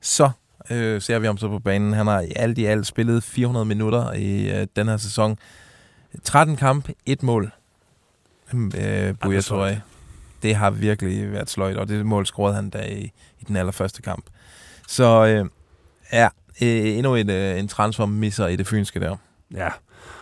Så 0.00 0.30
øh, 0.70 1.02
ser 1.02 1.18
vi 1.18 1.26
ham 1.26 1.38
så 1.38 1.48
på 1.48 1.58
banen. 1.58 1.92
Han 1.92 2.06
har 2.06 2.20
i 2.20 2.32
alt 2.36 2.58
i 2.58 2.64
alt 2.64 2.86
spillet 2.86 3.22
400 3.22 3.64
minutter 3.66 4.12
i 4.12 4.60
øh, 4.60 4.66
den 4.76 4.88
her 4.88 4.96
sæson. 4.96 5.38
13 6.24 6.56
kamp, 6.56 6.88
et 7.06 7.22
mål. 7.22 7.52
Øh, 8.54 9.14
Buya 9.22 9.40
sløjt. 9.40 9.74
Touré. 9.76 9.80
Det 10.42 10.54
har 10.54 10.70
virkelig 10.70 11.32
været 11.32 11.50
sløjt, 11.50 11.76
og 11.76 11.88
det 11.88 12.06
mål 12.06 12.26
scorede 12.26 12.54
han 12.54 12.70
da 12.70 12.86
i, 12.86 13.12
i 13.40 13.44
den 13.48 13.56
allerførste 13.56 14.02
kamp. 14.02 14.24
Så 14.88 15.26
øh, 15.26 15.46
ja, 16.12 16.28
øh, 16.62 16.96
endnu 16.96 17.14
en, 17.14 17.30
øh, 17.30 17.58
en 17.58 17.68
transfer 17.68 18.06
misser 18.06 18.46
i 18.46 18.56
det 18.56 18.66
fynske 18.66 19.00
der. 19.00 19.16
Ja, 19.54 19.68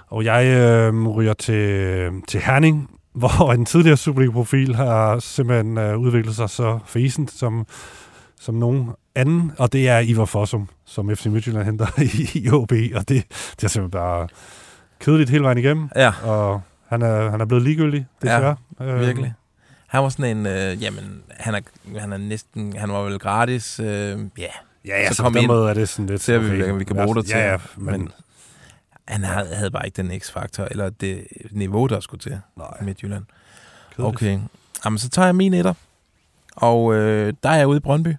og 0.08 0.24
jeg 0.24 0.46
øh, 0.46 1.08
ryger 1.08 1.34
til, 1.34 2.10
til 2.28 2.40
Herning, 2.40 2.90
hvor 3.12 3.52
en 3.52 3.64
tidligere 3.64 3.96
Superliga-profil 3.96 4.74
har 4.74 5.18
simpelthen 5.18 5.78
øh, 5.78 5.98
udviklet 5.98 6.36
sig 6.36 6.50
så 6.50 6.78
fæsent 6.86 7.30
som, 7.30 7.66
som 8.40 8.54
nogen 8.54 8.90
anden, 9.14 9.52
og 9.58 9.72
det 9.72 9.88
er 9.88 9.98
Ivar 9.98 10.24
Fossum, 10.24 10.68
som 10.84 11.16
FC 11.16 11.26
Midtjylland 11.26 11.64
henter 11.64 12.00
i, 12.18 12.44
i 12.44 12.50
OB, 12.50 12.72
og 12.72 13.08
det, 13.08 13.24
det 13.56 13.64
er 13.64 13.68
simpelthen 13.68 13.90
bare 13.90 14.28
kedeligt 15.00 15.30
hele 15.30 15.44
vejen 15.44 15.58
igennem, 15.58 15.88
Ja, 15.96 16.12
og 16.22 16.60
Han 16.88 17.02
er, 17.02 17.30
han 17.30 17.40
er 17.40 17.44
blevet 17.44 17.64
ligegyldig, 17.64 18.06
desværre. 18.22 18.56
Ja, 18.80 18.94
virkelig. 18.94 19.34
Han 19.86 20.02
var 20.02 20.08
sådan 20.08 20.36
en, 20.36 20.46
øh, 20.46 20.82
jamen, 20.82 21.22
han 21.30 21.54
er, 21.54 21.60
han 22.00 22.12
er 22.12 22.16
næsten, 22.16 22.76
han 22.76 22.92
var 22.92 23.02
vel 23.02 23.18
gratis, 23.18 23.80
øh, 23.80 23.86
ja. 23.86 24.18
Ja, 24.38 24.48
ja, 24.86 25.08
Så 25.08 25.14
så, 25.14 25.22
kom 25.22 25.32
på 25.32 25.36
den 25.36 25.42
ind. 25.44 25.52
måde 25.52 25.70
er 25.70 25.74
det 25.74 25.88
sådan 25.88 26.06
lidt... 26.06 26.22
Ser 26.22 26.38
vi, 26.38 26.56
hvad 26.62 26.72
vi 26.72 26.84
kan 26.84 26.96
bruge 26.96 27.14
det 27.16 27.26
til. 27.26 27.36
Ja, 27.38 27.50
ja, 27.52 27.56
men, 27.76 28.00
Men 28.00 28.08
han 29.08 29.24
havde, 29.24 29.54
havde 29.54 29.70
bare 29.70 29.86
ikke 29.86 30.02
den 30.02 30.20
x-faktor, 30.20 30.68
eller 30.70 30.90
det 30.90 31.26
niveau, 31.50 31.86
der 31.86 32.00
skulle 32.00 32.20
til 32.20 32.40
nej, 32.56 32.66
i 32.80 32.84
Midtjylland. 32.84 33.24
kedeligt. 33.96 34.14
Okay. 34.16 34.38
Jamen, 34.84 34.98
så 34.98 35.08
tager 35.08 35.26
jeg 35.26 35.36
min 35.36 35.54
etter. 35.54 35.74
Og 36.56 36.94
øh, 36.94 37.32
der 37.42 37.48
er 37.50 37.56
jeg 37.56 37.66
ude 37.68 37.76
i 37.76 37.80
Brøndby. 37.80 38.14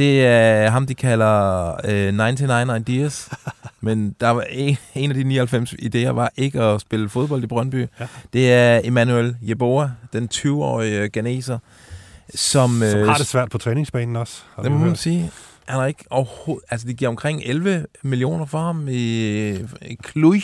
Det 0.00 0.26
er 0.26 0.70
ham, 0.70 0.86
de 0.86 0.94
kalder 0.94 1.72
øh, 1.84 2.14
99 2.14 2.88
Ideas. 2.88 3.30
Men 3.80 4.16
der 4.20 4.28
var 4.30 4.42
en, 4.42 4.76
en 4.94 5.10
af 5.10 5.14
de 5.16 5.24
99 5.24 5.72
idéer 5.72 6.08
var 6.08 6.32
ikke 6.36 6.60
at 6.62 6.80
spille 6.80 7.08
fodbold 7.08 7.42
i 7.42 7.46
Brøndby. 7.46 7.86
Ja. 8.00 8.06
Det 8.32 8.52
er 8.52 8.80
Emmanuel 8.84 9.36
Jeboa, 9.42 9.90
den 10.12 10.28
20-årige 10.34 11.08
ganeser, 11.08 11.58
som... 12.34 12.70
Som 12.70 12.82
øh, 12.82 13.06
har 13.06 13.16
det 13.16 13.26
svært 13.26 13.50
på 13.50 13.58
træningsbanen 13.58 14.16
også. 14.16 14.42
det 14.62 14.72
må 14.72 14.78
man 14.78 14.96
sige. 14.96 15.30
Han 15.66 15.78
har 15.78 15.86
ikke 15.86 16.04
overhovedet... 16.10 16.64
Altså, 16.70 16.86
de 16.88 16.94
giver 16.94 17.08
omkring 17.08 17.42
11 17.44 17.86
millioner 18.02 18.44
for 18.44 18.58
ham 18.58 18.88
i, 18.88 19.48
i 19.82 19.96
Cluj. 20.10 20.38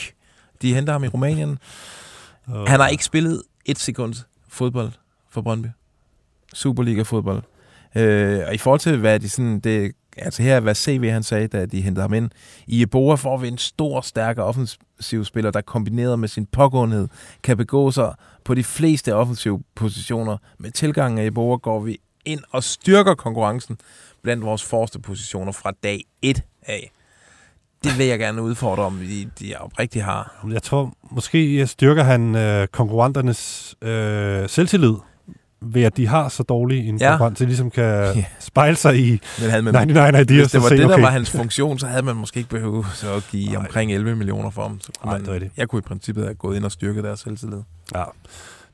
De 0.63 0.75
henter 0.75 0.93
ham 0.93 1.05
i 1.05 1.09
Rumænien. 1.09 1.59
Og- 2.47 2.69
Han 2.71 2.81
har 2.81 2.89
ikke 2.89 3.05
spillet 3.05 3.43
et 3.67 3.79
sekund 3.79 4.15
fodbold 4.49 4.91
for 5.31 5.41
Brøndby. 5.41 5.67
Superliga-fodbold. 6.55 7.43
Øh, 7.95 8.43
og 8.47 8.55
i 8.55 8.59
forhold 8.59 8.81
til, 8.81 8.97
hvad 8.99 9.21
de 9.21 9.29
sådan... 9.29 9.61
Det, 9.61 9.93
altså 10.17 10.43
her, 10.43 10.61
hvad 10.61 10.75
CV 10.75 11.11
han 11.11 11.23
sagde, 11.23 11.49
da 11.49 11.67
de 11.67 11.81
hentede 11.81 12.03
ham 12.03 12.15
ind. 12.15 12.31
I 12.67 12.83
Eboa 12.83 13.15
får 13.15 13.37
vi 13.37 13.49
en 13.49 13.59
stor, 13.59 14.01
stærk 14.01 14.39
offensiv 14.39 15.25
spiller, 15.25 15.51
der 15.51 15.61
kombineret 15.61 16.19
med 16.19 16.29
sin 16.29 16.47
pågåenhed, 16.47 17.09
kan 17.43 17.57
begå 17.57 17.91
sig 17.91 18.15
på 18.45 18.55
de 18.55 18.65
fleste 18.65 19.15
offensive 19.15 19.63
positioner. 19.75 20.37
Med 20.59 20.71
tilgangen 20.71 21.19
af 21.19 21.27
Eboa 21.27 21.57
går 21.57 21.81
vi 21.81 21.99
ind 22.25 22.41
og 22.51 22.65
styrker 22.65 23.15
konkurrencen 23.15 23.79
blandt 24.23 24.45
vores 24.45 24.65
forreste 24.65 25.01
positioner 25.01 25.53
fra 25.53 25.73
dag 25.83 26.05
1 26.23 26.43
af. 26.63 26.93
Det 27.85 27.99
vil 27.99 28.07
jeg 28.07 28.19
gerne 28.19 28.43
udfordre, 28.43 28.83
om 28.83 28.99
de, 28.99 29.31
de 29.41 29.55
oprigtigt 29.59 30.05
har. 30.05 30.47
Jeg 30.53 30.63
tror, 30.63 30.93
måske 31.11 31.67
styrker 31.67 32.03
han 32.03 32.35
øh, 32.35 32.69
konkurrenternes 32.69 33.75
øh, 33.83 34.49
selvtillid 34.49 34.95
ved, 35.61 35.83
at 35.83 35.97
de 35.97 36.07
har 36.07 36.29
så 36.29 36.43
dårlig 36.43 36.89
en 36.89 36.97
Ja. 36.99 37.09
konkurrent, 37.11 37.39
de 37.39 37.47
ligesom 37.47 37.71
kan 37.71 37.85
Ja. 37.85 38.25
spejle 38.41 38.77
sig 38.77 38.99
i 38.99 39.21
Men 39.41 39.51
havde 39.51 39.63
man, 39.63 39.75
99 39.75 40.21
Ideas 40.31 40.41
Hvis 40.43 40.51
det 40.53 40.63
var 40.63 40.69
se, 40.69 40.77
det, 40.77 40.89
der 40.89 40.95
okay, 40.95 41.03
var 41.03 41.11
hans 41.11 41.31
funktion, 41.31 41.79
så 41.79 41.87
havde 41.87 42.03
man 42.03 42.17
måske 42.17 42.39
ikke 42.39 42.51
behøvet 42.51 42.87
så 42.95 43.15
at 43.15 43.23
give 43.31 43.47
Nej. 43.47 43.57
omkring 43.57 43.93
11 43.93 44.17
millioner 44.17 44.51
for 44.51 44.63
ham. 44.63 44.81
Så 44.81 44.93
kunne 45.01 45.11
Nej, 45.11 45.19
man, 45.19 45.23
det 45.23 45.29
er 45.31 45.35
rigtigt. 45.35 45.53
jeg 45.57 45.69
kunne 45.69 45.79
i 45.79 45.83
princippet 45.83 46.25
have 46.25 46.35
gået 46.35 46.57
ind 46.57 46.65
og 46.65 46.73
styrket 46.73 47.05
deres 47.05 47.21
selvtillid. 47.21 47.59
Ja. 47.95 48.05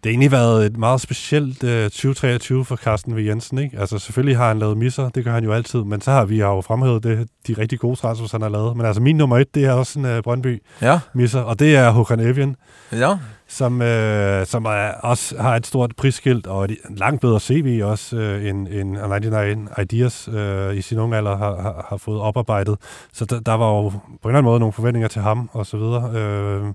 Det 0.02 0.08
har 0.08 0.12
egentlig 0.12 0.32
været 0.32 0.66
et 0.66 0.76
meget 0.76 1.00
specielt 1.00 1.64
øh, 1.64 1.84
2023 1.84 2.64
for 2.64 2.76
Carsten 2.76 3.16
V. 3.16 3.18
Jensen. 3.18 3.58
Ikke? 3.58 3.78
Altså 3.78 3.98
selvfølgelig 3.98 4.36
har 4.36 4.48
han 4.48 4.58
lavet 4.58 4.76
misser, 4.76 5.08
det 5.08 5.24
gør 5.24 5.32
han 5.32 5.44
jo 5.44 5.52
altid, 5.52 5.84
men 5.84 6.00
så 6.00 6.10
har 6.10 6.24
vi 6.24 6.40
jo 6.40 6.60
fremhævet 6.60 7.02
det, 7.02 7.28
de 7.46 7.54
rigtig 7.58 7.78
gode 7.78 7.96
transfers, 7.96 8.32
han 8.32 8.42
har 8.42 8.48
lavet. 8.48 8.76
Men 8.76 8.86
altså 8.86 9.02
min 9.02 9.16
nummer 9.16 9.38
et, 9.38 9.54
det 9.54 9.64
er 9.64 9.72
også 9.72 9.98
en 9.98 10.04
øh, 10.04 10.22
Brøndby 10.22 10.62
Ja, 10.80 11.00
misser, 11.14 11.40
og 11.40 11.58
det 11.58 11.76
er 11.76 11.90
Håkan 11.90 12.20
Evian, 12.20 12.56
ja. 12.92 13.16
som, 13.48 13.82
øh, 13.82 14.46
som 14.46 14.64
er, 14.64 14.90
også 15.02 15.34
har 15.40 15.56
et 15.56 15.66
stort 15.66 15.96
prisskilt 15.96 16.46
og 16.46 16.64
et 16.64 16.76
langt 16.90 17.20
bedre 17.20 17.40
CV 17.40 17.80
også, 17.84 18.16
øh, 18.16 18.46
end, 18.46 18.68
end 18.68 18.96
99 18.96 19.70
Ideas 19.82 20.28
øh, 20.32 20.76
i 20.76 20.82
sin 20.82 20.98
unge 20.98 21.16
alder 21.16 21.36
har, 21.36 21.62
har, 21.62 21.86
har 21.88 21.96
fået 21.96 22.20
oparbejdet. 22.20 22.76
Så 23.12 23.24
der, 23.24 23.40
der 23.40 23.54
var 23.54 23.68
jo 23.68 23.88
på 23.88 23.96
en 23.98 24.00
eller 24.24 24.38
anden 24.38 24.44
måde 24.44 24.60
nogle 24.60 24.72
forventninger 24.72 25.08
til 25.08 25.22
ham 25.22 25.50
og 25.52 25.66
så 25.66 25.76
videre. 25.76 26.12
Øh, 26.14 26.72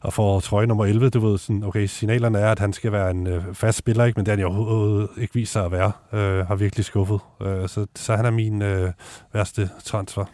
og 0.00 0.12
for 0.12 0.40
trøje 0.40 0.66
nummer 0.66 0.84
11, 0.84 1.10
du 1.10 1.20
ved, 1.28 1.38
sådan, 1.38 1.64
okay, 1.64 1.86
signalerne 1.86 2.38
er, 2.38 2.52
at 2.52 2.58
han 2.58 2.72
skal 2.72 2.92
være 2.92 3.10
en 3.10 3.26
øh, 3.26 3.54
fast 3.54 3.78
spiller, 3.78 4.04
ikke? 4.04 4.18
men 4.18 4.26
det 4.26 4.30
har 4.32 4.36
han 4.36 4.40
jo 4.52 4.56
overhovedet 4.58 5.08
ikke 5.18 5.34
vist 5.34 5.52
sig 5.52 5.64
at 5.64 5.72
være. 5.72 5.92
Øh, 6.12 6.46
har 6.46 6.54
virkelig 6.54 6.84
skuffet. 6.84 7.20
Øh, 7.42 7.68
så, 7.68 7.86
så 7.96 8.16
han 8.16 8.24
er 8.26 8.30
min 8.30 8.62
øh, 8.62 8.92
værste 9.32 9.70
transfer. 9.84 10.24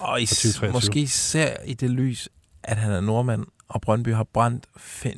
Og 0.00 0.22
is- 0.22 0.30
2023. 0.30 0.72
måske 0.72 1.00
især 1.00 1.50
i 1.66 1.74
det 1.74 1.90
lys, 1.90 2.28
at 2.64 2.76
han 2.76 2.92
er 2.92 3.00
nordmand, 3.00 3.44
og 3.68 3.80
Brøndby 3.80 4.14
har 4.14 4.26
brændt 4.34 4.64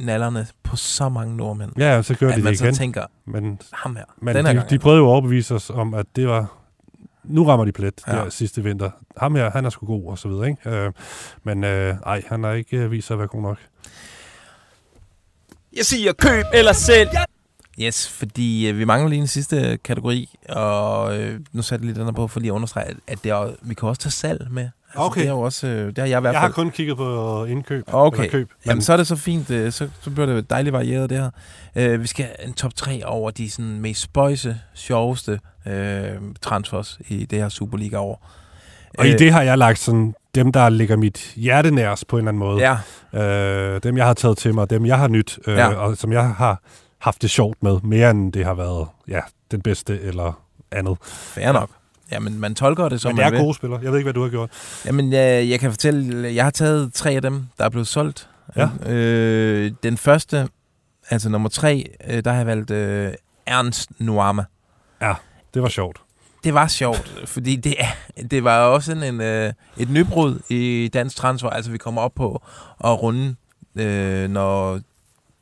nallerne 0.01 0.47
på 0.63 0.77
så 0.77 1.09
mange 1.09 1.37
nordmænd. 1.37 1.73
Ja, 1.79 2.03
så 2.03 2.15
gør 2.15 2.29
at 2.31 2.37
de 2.37 2.43
man 2.43 2.51
det 2.51 2.59
så 2.59 2.65
igen. 2.65 2.75
tænker, 2.75 3.05
Men 3.27 3.61
ham 3.73 3.97
her, 3.97 4.05
Men 4.23 4.37
den 4.37 4.45
de, 4.47 4.55
gang. 4.55 4.71
de 4.71 4.79
prøvede 4.79 4.99
jo 5.01 5.05
at 5.07 5.11
overbevise 5.11 5.55
os 5.55 5.71
om, 5.71 5.95
at 5.95 6.07
det 6.17 6.29
var... 6.29 6.53
Nu 7.25 7.45
rammer 7.45 7.65
de 7.65 7.73
plet 7.73 8.01
Ja. 8.07 8.13
der 8.13 8.29
sidste 8.31 8.63
vinter. 8.63 8.91
Ham 9.17 9.35
her, 9.35 9.51
han 9.51 9.65
er 9.65 9.71
sgu 9.71 9.87
god, 9.87 10.11
og 10.11 10.19
så 10.19 10.29
videre, 10.29 10.49
ikke? 10.49 10.71
Øh, 10.71 10.93
men 11.45 11.65
øh, 11.65 11.95
ej, 12.07 12.23
han 12.27 12.45
har 12.45 12.53
ikke 12.53 12.77
øh, 12.77 12.91
vist 12.91 13.07
sig 13.07 13.15
at 13.15 13.19
være 13.19 13.29
god 13.29 13.43
nok. 13.43 13.59
Jeg 15.77 15.85
siger 15.85 16.13
køb 16.13 16.45
eller 16.55 16.73
sælg. 16.73 17.11
Yes, 17.81 18.09
fordi 18.09 18.69
øh, 18.69 18.79
vi 18.79 18.85
mangler 18.85 19.09
lige 19.09 19.21
en 19.21 19.27
sidste 19.27 19.79
kategori, 19.85 20.29
og 20.49 21.19
øh, 21.19 21.41
nu 21.53 21.63
satte 21.63 21.87
jeg 21.87 21.95
lidt 21.95 22.07
den 22.07 22.15
på, 22.15 22.29
for 22.29 22.41
lige 22.41 22.51
at 22.51 22.55
understrege, 22.55 22.87
at- 22.87 22.97
at 23.07 23.19
det 23.25 23.31
er, 23.31 23.53
vi 23.63 23.75
kan 23.75 23.89
også 23.89 24.01
tage 24.03 24.11
salg 24.13 24.47
med. 24.51 24.63
Altså, 24.63 24.71
Okay. 25.07 25.21
Det 25.21 25.27
er 25.29 25.33
jo 25.33 25.41
også, 25.41 25.67
øh, 25.67 25.87
det 25.87 25.99
har 25.99 26.07
jeg 26.07 26.19
i 26.19 26.21
hvert 26.21 26.33
Jeg 26.35 26.41
fald. 26.41 26.53
har 26.53 26.63
kun 26.63 26.71
kigget 26.71 26.97
på 26.97 27.45
indkøb. 27.45 27.85
Okay, 27.87 28.19
Eller 28.19 28.31
køb, 28.31 28.49
men 28.65 28.71
Jamen, 28.71 28.83
så 28.83 28.93
er 28.93 28.97
det 28.97 29.07
så 29.07 29.17
fint. 29.17 29.51
øh, 29.51 29.73
Så, 29.73 29.89
så 30.03 30.11
bliver 30.11 30.27
det 30.27 30.51
dejligt 30.51 30.73
varieret, 30.73 31.11
det 31.11 31.19
her. 31.19 31.31
Øh, 31.77 32.03
vi 32.03 32.07
skal 32.07 32.27
en 32.47 32.53
top 32.53 32.75
3 32.75 33.03
over 33.07 33.31
de 33.31 33.51
sådan, 33.51 33.81
mest 33.81 34.01
spøjse, 34.01 34.61
sjoveste 34.75 35.41
øh, 35.67 36.07
transfers 36.43 36.99
i 37.09 37.25
det 37.25 37.39
her 37.39 37.49
Superliga-år. 37.49 38.31
og 38.99 39.07
i 39.09 39.13
det 39.13 39.33
har 39.33 39.43
jeg 39.43 39.59
lagt 39.59 39.79
sådan 39.79 40.15
dem, 40.35 40.53
der 40.53 40.69
ligger 40.69 40.97
mit 40.97 41.33
hjerte 41.37 41.71
nærs 41.71 42.05
på 42.05 42.17
en 42.17 42.21
eller 42.21 42.29
anden 42.29 42.39
måde. 42.39 42.61
Ja, 42.71 42.77
Øh, 43.21 43.81
dem, 43.83 43.97
jeg 43.97 44.07
har 44.07 44.15
taget 44.15 44.39
til 44.39 44.55
mig, 44.55 44.71
dem, 44.71 44.87
jeg 44.87 44.99
har 44.99 45.09
nyt, 45.09 45.39
øh, 45.47 45.57
ja. 45.57 45.69
og 45.69 45.97
som 45.97 46.13
jeg 46.13 46.29
har 46.35 46.63
haft 47.05 47.23
det 47.23 47.31
sjovt 47.31 47.63
med, 47.63 47.81
mere 47.83 48.11
end 48.11 48.33
det 48.33 48.45
har 48.45 48.55
været 48.55 48.87
ja, 49.09 49.21
den 49.51 49.63
bedste 49.63 50.01
eller 50.01 50.33
andet. 50.73 50.99
fair 51.03 51.53
nok. 51.53 51.71
Jamen, 52.13 52.41
man 52.41 52.55
tolker 52.55 52.89
det, 52.89 53.01
som 53.01 53.09
Men 53.09 53.17
det 53.17 53.25
man 53.25 53.27
er 53.35 53.37
vil. 53.37 53.45
gode 53.45 53.55
spillere. 53.55 53.81
Jeg 53.83 53.91
ved 53.93 53.99
ikke, 53.99 54.07
hvad 54.07 54.15
du 54.15 54.23
har 54.23 54.29
gjort. 54.31 54.51
Jamen, 54.87 55.13
jeg, 55.13 55.49
jeg 55.49 55.61
kan 55.61 55.71
fortælle, 55.71 56.35
jeg 56.35 56.45
har 56.45 56.51
taget 56.51 56.93
tre 56.95 57.11
af 57.11 57.23
dem, 57.23 57.47
der 57.59 57.65
er 57.65 57.69
blevet 57.69 57.87
solgt. 57.89 58.29
Ja. 58.57 58.69
Øh, 58.93 59.73
den 59.83 59.97
første, 59.97 60.49
altså 61.11 61.29
nummer 61.29 61.49
tre, 61.49 61.91
øh, 62.09 62.25
der 62.25 62.31
har 62.31 62.37
jeg 62.39 62.47
valgt 62.47 62.71
øh, 62.71 63.13
Ernst 63.47 63.91
Nuama. 63.99 64.45
Det 65.55 65.63
var 65.63 65.69
sjovt. 65.69 66.01
Det 66.45 66.55
var 66.55 66.67
sjovt, 66.67 67.23
fordi 67.27 67.57
det, 67.57 67.75
er- 67.79 68.23
det 68.31 68.45
var 68.45 68.59
også 68.61 68.87
sådan 68.87 69.15
en, 69.15 69.21
øh, 69.21 69.53
et 69.79 69.91
nybrud 69.91 70.41
i 70.49 70.91
dansk 70.95 71.17
transfer. 71.17 71.51
Altså, 71.51 71.71
vi 71.71 71.79
kommer 71.79 72.03
op 72.03 72.15
på 72.15 72.43
at 72.85 73.03
runde, 73.03 73.35
øh, 73.77 74.31
når 74.31 74.81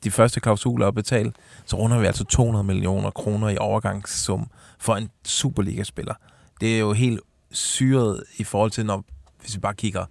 de 0.03 0.11
første 0.11 0.39
klausuler 0.39 0.87
er 0.87 0.91
betalt, 0.91 1.35
så 1.65 1.75
runder 1.75 1.99
vi 1.99 2.05
altså 2.05 2.23
200 2.23 2.63
millioner 2.63 3.09
kroner 3.09 3.49
i 3.49 3.57
overgangssum 3.57 4.47
for 4.79 4.95
en 4.95 5.09
Superliga-spiller. 5.25 6.13
Det 6.61 6.75
er 6.75 6.79
jo 6.79 6.93
helt 6.93 7.19
syret 7.51 8.23
i 8.37 8.43
forhold 8.43 8.71
til, 8.71 8.85
når, 8.85 9.03
hvis 9.41 9.55
vi 9.55 9.59
bare 9.59 9.73
kigger 9.73 10.05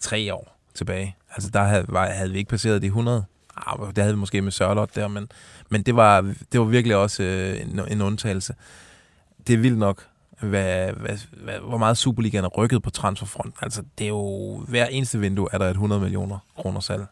tre 0.00 0.34
år 0.34 0.58
tilbage. 0.74 1.16
Altså, 1.34 1.50
der 1.50 1.62
havde, 1.62 1.84
var, 1.88 2.06
havde 2.06 2.30
vi 2.30 2.38
ikke 2.38 2.48
passeret 2.50 2.82
de 2.82 2.86
100. 2.86 3.24
Ah, 3.56 3.88
det 3.88 3.98
havde 3.98 4.14
vi 4.14 4.20
måske 4.20 4.42
med 4.42 4.52
Sørlot 4.52 4.94
der, 4.94 5.08
men, 5.08 5.28
men 5.68 5.82
det, 5.82 5.96
var, 5.96 6.34
det 6.52 6.60
var 6.60 6.66
virkelig 6.66 6.96
også 6.96 7.22
øh, 7.22 7.60
en, 7.60 7.80
en 7.90 8.02
undtagelse. 8.02 8.54
Det 9.46 9.54
er 9.54 9.58
vildt 9.58 9.78
nok, 9.78 10.06
hvad, 10.40 10.92
hvad, 10.92 11.18
hvad, 11.32 11.58
hvor 11.58 11.78
meget 11.78 11.98
Superligaen 11.98 12.44
er 12.44 12.48
rykket 12.48 12.82
på 12.82 12.90
transferfronten. 12.90 13.58
Altså, 13.62 13.82
det 13.98 14.04
er 14.04 14.08
jo 14.08 14.58
hver 14.68 14.86
eneste 14.86 15.18
vindue, 15.18 15.48
er 15.52 15.58
der 15.58 15.66
et 15.66 15.70
100 15.70 16.00
millioner 16.00 16.38
kroner 16.56 16.80
salg. 16.80 17.06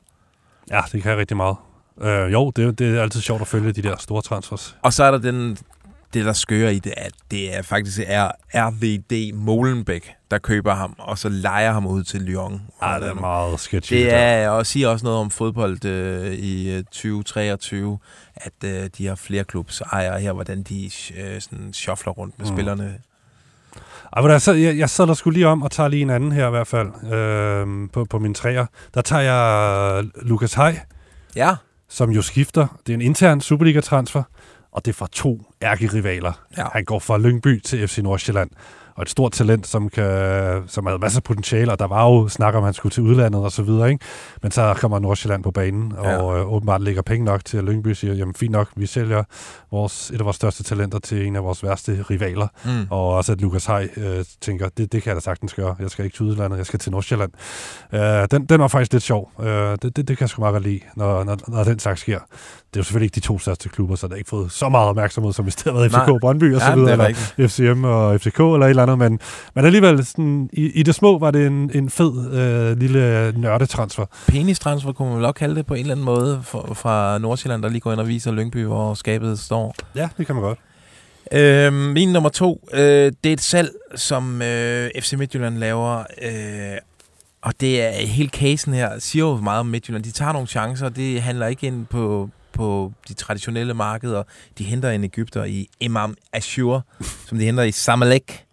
Ja, 0.71 0.81
det 0.93 1.03
kan 1.03 1.17
rigtig 1.17 1.37
meget. 1.37 1.57
Øh, 2.01 2.33
jo, 2.33 2.51
det, 2.51 2.65
er- 2.65 2.71
det 2.71 2.97
er 2.99 3.03
altid 3.03 3.21
sjovt 3.21 3.41
at 3.41 3.47
følge 3.49 3.73
de 3.73 3.83
der 3.83 3.97
store 3.99 4.23
transfers. 4.23 4.77
Og 4.83 4.93
så 4.93 5.05
er 5.05 5.11
der 5.11 5.19
den, 5.19 5.57
det, 6.15 6.25
der 6.25 6.33
skører 6.33 6.71
i 6.71 6.79
det, 6.79 6.95
at 6.97 7.13
det 7.31 7.57
er 7.57 7.63
faktisk 7.63 8.01
er 8.07 8.31
RVD 8.55 9.33
Molenbeek, 9.35 10.11
der 10.31 10.39
køber 10.39 10.75
ham, 10.75 10.95
og 10.99 11.19
så 11.19 11.29
leger 11.29 11.73
ham 11.73 11.87
ud 11.87 12.03
til 12.05 12.21
Lyon. 12.23 12.63
Ja, 12.83 12.95
det 13.01 13.09
er 13.09 13.15
meget 13.15 13.61
sketchy. 13.61 13.95
Det 13.97 14.07
der. 14.07 14.17
er 14.17 14.49
og 14.51 14.67
siger 14.67 14.89
også 14.89 15.05
noget 15.05 15.19
om 15.21 15.31
fodbold 15.31 15.85
øh, 15.85 16.33
i 16.35 16.71
øh, 16.77 16.85
2023, 16.85 17.99
at 18.37 18.53
øh, 18.65 18.91
de 18.99 19.07
har 19.07 19.15
flere 19.15 19.45
klubs 19.45 19.81
ejere 19.81 20.21
her, 20.21 20.33
hvordan 20.33 20.63
de 20.63 20.91
øh, 21.17 21.41
sådan 21.41 21.73
shuffler 21.73 22.13
rundt 22.13 22.39
med 22.39 22.47
mm. 22.47 22.55
Spillerne. 22.57 22.95
Ej, 24.17 24.23
ved 24.23 24.31
du, 24.33 24.39
så, 24.41 24.53
jeg, 24.53 24.79
jeg 24.79 24.91
sadler 24.91 25.15
skulle 25.15 25.35
lige 25.35 25.47
om 25.49 25.63
og 25.63 25.71
tager 25.71 25.89
lige 25.89 26.03
en 26.03 26.11
anden 26.11 26.33
her 26.33 26.47
i 26.47 26.51
hvert 26.51 26.67
fald 26.67 27.13
øh, 27.13 27.89
på, 27.93 28.05
på 28.05 28.19
min 28.19 28.35
træer. 28.35 28.67
Der 28.95 29.01
tager 29.01 29.23
jeg 29.23 30.05
Lukas 30.23 30.55
Hej, 30.55 30.81
Ja, 31.37 31.55
som 31.95 32.11
jo 32.11 32.23
skifter. 32.23 32.67
Det 32.87 32.93
er 32.93 32.95
en 32.95 33.01
intern 33.01 33.41
Superliga-transfer, 33.41 34.23
og 34.73 34.85
det 34.85 34.91
er 34.91 34.95
fra 34.95 35.09
to 35.13 35.41
ærkerivaler. 35.63 36.33
Ja. 36.57 36.67
Han 36.73 36.85
går 36.85 36.99
fra 36.99 37.19
Lyngby 37.19 37.61
til 37.61 37.89
FC 37.89 37.99
Nordsjælland. 37.99 38.51
Og 38.97 39.03
et 39.03 39.11
stort 39.11 39.33
talent, 39.33 39.67
som, 39.67 39.89
kan, 39.89 40.63
som 40.67 40.87
havde 40.87 40.99
masser 40.99 41.19
af 41.19 41.23
potentiale, 41.25 41.73
og 41.73 41.79
der 41.79 41.87
var 41.87 42.05
jo 42.11 42.29
snak 42.29 42.55
om, 42.55 42.59
at 42.63 42.65
han 42.67 42.75
skulle 42.75 42.91
til 42.91 43.03
udlandet 43.03 43.41
og 43.43 43.53
så 43.53 43.63
videre, 43.63 43.91
ikke? 43.91 44.05
Men 44.43 44.51
så 44.51 44.75
kommer 44.77 44.99
Nordsjælland 44.99 45.43
på 45.43 45.51
banen, 45.51 45.93
og 45.99 46.05
Ja. 46.05 46.39
øh, 46.41 46.53
åbenbart 46.53 46.81
lægger 46.81 47.03
penge 47.03 47.25
nok 47.25 47.45
til, 47.45 47.59
at 47.59 47.65
Lyngby 47.65 47.89
siger, 47.93 48.15
jamen 48.15 48.35
fint 48.35 48.53
nok, 48.53 48.69
vi 48.77 48.87
sælger 48.87 49.23
vores, 49.71 50.11
et 50.11 50.19
af 50.19 50.25
vores 50.25 50.37
største 50.37 50.63
talenter 50.63 50.99
til 50.99 51.27
en 51.27 51.37
af 51.37 51.45
vores 51.45 51.63
værste 51.65 52.05
rivaler, 52.11 52.47
Mm. 52.65 52.87
og 52.91 53.09
også 53.09 53.33
at 53.33 53.41
Lukas 53.41 53.67
Hej 53.67 53.89
øh, 53.97 54.25
tænker, 54.41 54.69
det, 54.77 54.93
det 54.93 55.03
kan 55.03 55.09
jeg 55.11 55.17
da 55.17 55.21
sagtens 55.21 55.55
gøre. 55.55 55.77
Jeg 55.81 55.91
skal 55.91 56.05
ikke 56.05 56.17
til 56.17 56.27
udlandet, 56.27 56.57
jeg 56.59 56.67
skal 56.67 56.79
til 56.79 56.93
Nordsjælland. 56.93 57.31
Øh, 57.93 58.01
den, 58.31 58.47
den 58.47 58.61
var 58.61 58.69
faktisk 58.69 58.93
lidt 58.93 59.03
sjov. 59.05 59.31
Øh, 59.41 59.47
det, 59.47 59.83
det, 59.83 59.97
det 59.97 60.07
kan 60.07 60.17
jeg 60.21 60.29
sgu 60.29 60.41
meget 60.41 60.53
godt 60.53 60.63
lide, 60.63 60.81
når, 60.97 61.25
når, 61.25 61.37
når 61.49 61.65
den 61.65 61.79
slags 61.79 62.01
sker. 62.01 62.19
Det 62.19 62.79
er 62.79 62.81
jo 62.81 62.83
selvfølgelig 62.85 63.07
ikke 63.07 63.15
de 63.15 63.21
to 63.21 63.39
største 63.39 63.69
klubber, 63.69 63.97
så 63.97 64.07
det 64.07 64.13
har 64.13 64.17
ikke 64.19 64.31
fået 64.31 64.53
så 64.53 64.69
meget 64.69 64.89
opmærksomhed, 64.89 65.33
som 65.33 65.45
hvis 65.45 65.57
det 65.57 65.73
havde 65.73 65.93
været. 65.93 65.93
FCK 66.09 66.21
Brøndby 66.21 66.55
og 66.55 66.61
så 66.61 66.75
videre, 66.75 66.89
er 66.89 66.93
eller 66.93 67.07
rigtigt. 67.07 67.51
FCM 67.53 67.85
og 67.85 68.21
FCK 68.21 68.39
eller 68.41 68.63
et 68.67 68.71
eller 68.71 68.83
andet, 68.85 68.99
men, 68.99 69.19
men 69.55 69.65
alligevel 69.65 70.05
sådan, 70.05 70.51
i, 70.53 70.71
i 70.81 70.83
det 70.83 70.95
små 70.95 71.19
var 71.19 71.31
det 71.31 71.47
en, 71.47 71.71
en 71.75 71.91
fed 71.91 72.33
øh, 72.33 72.79
lille 72.79 73.33
nørdetransfer. 73.37 74.07
Penistransfer 74.27 74.93
kunne 74.93 75.09
man 75.09 75.17
vel 75.17 75.25
også 75.25 75.35
kalde 75.35 75.55
det 75.55 75.67
på 75.67 75.75
en 75.75 75.81
eller 75.81 75.95
anden 75.95 76.07
måde 76.07 76.41
for, 76.45 76.75
fra 76.75 77.19
Nordsjælland, 77.19 77.63
der 77.63 77.69
lige 77.69 77.81
går 77.81 77.93
ind 77.93 78.01
og 78.01 78.09
viser 78.09 78.33
Lyngby, 78.33 78.65
hvor 78.65 78.95
skabet 78.95 79.39
står. 79.39 79.75
Ja, 79.95 80.09
det 80.19 80.27
kan 80.27 80.35
man 80.35 80.45
godt. 80.45 80.59
Øh, 81.33 81.73
min 81.73 82.13
nummer 82.13 82.31
to, 82.31 82.69
øh, 82.73 83.13
det 83.25 83.29
er 83.29 83.33
et 83.33 83.41
salg, 83.41 83.71
som 83.95 84.43
øh, 84.43 84.91
FC 85.01 85.13
Midtjylland 85.13 85.59
laver, 85.59 85.99
øh, 86.23 86.79
og 87.43 87.53
det 87.61 87.83
er 87.83 88.07
hele 88.07 88.29
casen 88.29 88.75
her, 88.75 88.99
siger 88.99 89.25
jo 89.25 89.37
meget 89.37 89.61
om 89.61 89.67
Midtjylland. 89.67 90.05
De 90.05 90.11
tager 90.11 90.33
nogle 90.33 90.49
chancer, 90.49 90.89
det 90.89 91.23
handler 91.23 91.47
ikke 91.47 91.67
ind 91.67 91.87
på, 91.87 92.31
på 92.53 92.93
de 93.09 93.15
traditionelle 93.15 93.75
markeder. 93.75 94.23
De 94.59 94.65
henter 94.65 94.91
en 94.91 95.05
Ægypter 95.05 95.45
i 95.45 95.69
Imam 95.81 96.17
Ashur, 96.33 96.87
som 97.29 97.39
de 97.39 97.45
henter 97.45 97.63
i 97.63 97.73
Samalek. 97.73 98.44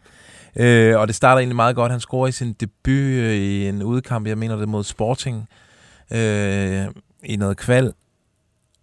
Øh, 0.56 1.00
og 1.00 1.08
det 1.08 1.16
starter 1.16 1.40
egentlig 1.40 1.56
meget 1.56 1.76
godt. 1.76 1.92
Han 1.92 2.00
scorer 2.02 2.28
i 2.28 2.32
sin 2.32 2.54
debut 2.54 2.94
øh, 2.94 3.34
i 3.34 3.68
en 3.68 3.84
udkamp, 3.84 4.28
jeg 4.28 4.38
mener 4.38 4.56
det 4.56 4.70
mod 4.70 4.84
Sporting, 4.84 5.50
øh, 6.12 6.86
i 7.24 7.36
noget 7.36 7.58
kval. 7.58 7.94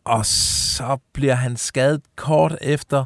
Og 0.04 0.26
så 0.26 0.98
bliver 1.12 1.35
han 1.35 1.57
skadet 1.57 2.00
kort 2.16 2.57
efter, 2.61 3.04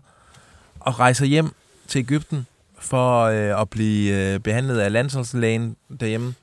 og 0.81 1.01
rejser 1.01 1.27
hjem 1.27 1.55
til 1.89 1.99
Ægypten 1.99 2.47
for 2.79 3.23
øh, 3.23 3.61
at 3.61 3.71
blive 3.71 4.33
øh, 4.35 4.41
behandlet 4.41 4.79
af 4.79 4.93
landsholdslægen 4.93 5.77
derhjemme, 6.01 6.35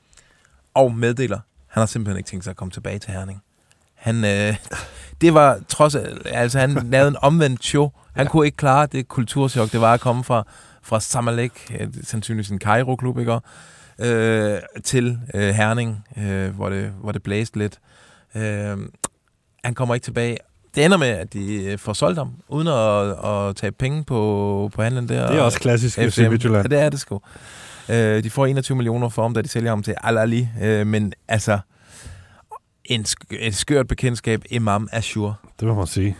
og 0.74 0.94
meddeler, 0.94 1.38
han 1.66 1.80
har 1.80 1.86
simpelthen 1.86 2.18
ikke 2.18 2.28
tænkt 2.28 2.44
sig 2.44 2.50
at 2.50 2.56
komme 2.56 2.70
tilbage 2.70 2.98
til 2.98 3.12
Herning. 3.12 3.42
Han, 3.94 4.24
øh, 4.24 4.56
det 5.20 5.34
var 5.34 5.60
trods 5.68 5.94
alt, 5.94 6.26
altså 6.26 6.58
han 6.58 6.70
lavede 6.90 7.08
en 7.08 7.16
omvendt 7.22 7.64
show. 7.64 7.90
Han 8.14 8.26
ja. 8.26 8.30
kunne 8.30 8.46
ikke 8.46 8.56
klare 8.56 8.86
det 8.86 9.08
kulturschok, 9.08 9.72
det 9.72 9.80
var 9.80 9.94
at 9.94 10.00
komme 10.00 10.24
fra, 10.24 10.46
fra 10.82 11.00
Samalek, 11.00 11.76
øh, 11.80 11.88
sandsynligvis 12.02 12.50
en 12.50 12.58
Cairo-klub, 12.60 13.18
ikke? 13.18 13.38
Øh, 13.98 14.58
til 14.84 15.18
øh, 15.34 15.48
Herning, 15.48 16.04
øh, 16.16 16.48
hvor, 16.54 16.68
det, 16.68 16.92
hvor 17.02 17.12
det 17.12 17.22
blæste 17.22 17.58
lidt. 17.58 17.78
Øh, 18.34 18.76
han 19.64 19.74
kommer 19.74 19.94
ikke 19.94 20.04
tilbage. 20.04 20.36
Det 20.74 20.84
ender 20.84 20.96
med, 20.96 21.08
at 21.08 21.32
de 21.32 21.64
øh, 21.64 21.78
får 21.78 21.92
solgt 21.92 22.18
ham, 22.18 22.32
uden 22.48 22.68
at, 22.68 23.26
at 23.48 23.56
tage 23.56 23.72
penge 23.72 24.04
på, 24.04 24.70
på 24.74 24.82
handlen 24.82 25.08
der. 25.08 25.26
Det 25.30 25.38
er 25.38 25.42
også 25.42 25.60
klassisk 25.60 25.98
FC. 25.98 26.18
Midtjylland. 26.30 26.70
Ja, 26.70 26.76
det 26.76 26.84
er 26.84 26.88
det 26.88 27.00
sgu. 27.00 27.20
Øh, 27.88 28.22
de 28.24 28.30
får 28.30 28.46
21 28.46 28.76
millioner 28.76 29.08
for 29.08 29.22
ham, 29.22 29.34
da 29.34 29.42
de 29.42 29.48
sælger 29.48 29.70
ham 29.70 29.82
til 29.82 29.94
Al-Ali. 30.02 30.48
Øh, 30.62 30.86
men 30.86 31.12
altså, 31.28 31.58
en 32.84 33.04
sk- 33.08 33.36
et 33.38 33.54
skørt 33.54 33.88
bekendtskab, 33.88 34.44
Imam 34.50 34.88
Ashur. 34.92 35.40
Det 35.60 35.68
må 35.68 35.74
man 35.74 35.86
sige. 35.86 36.16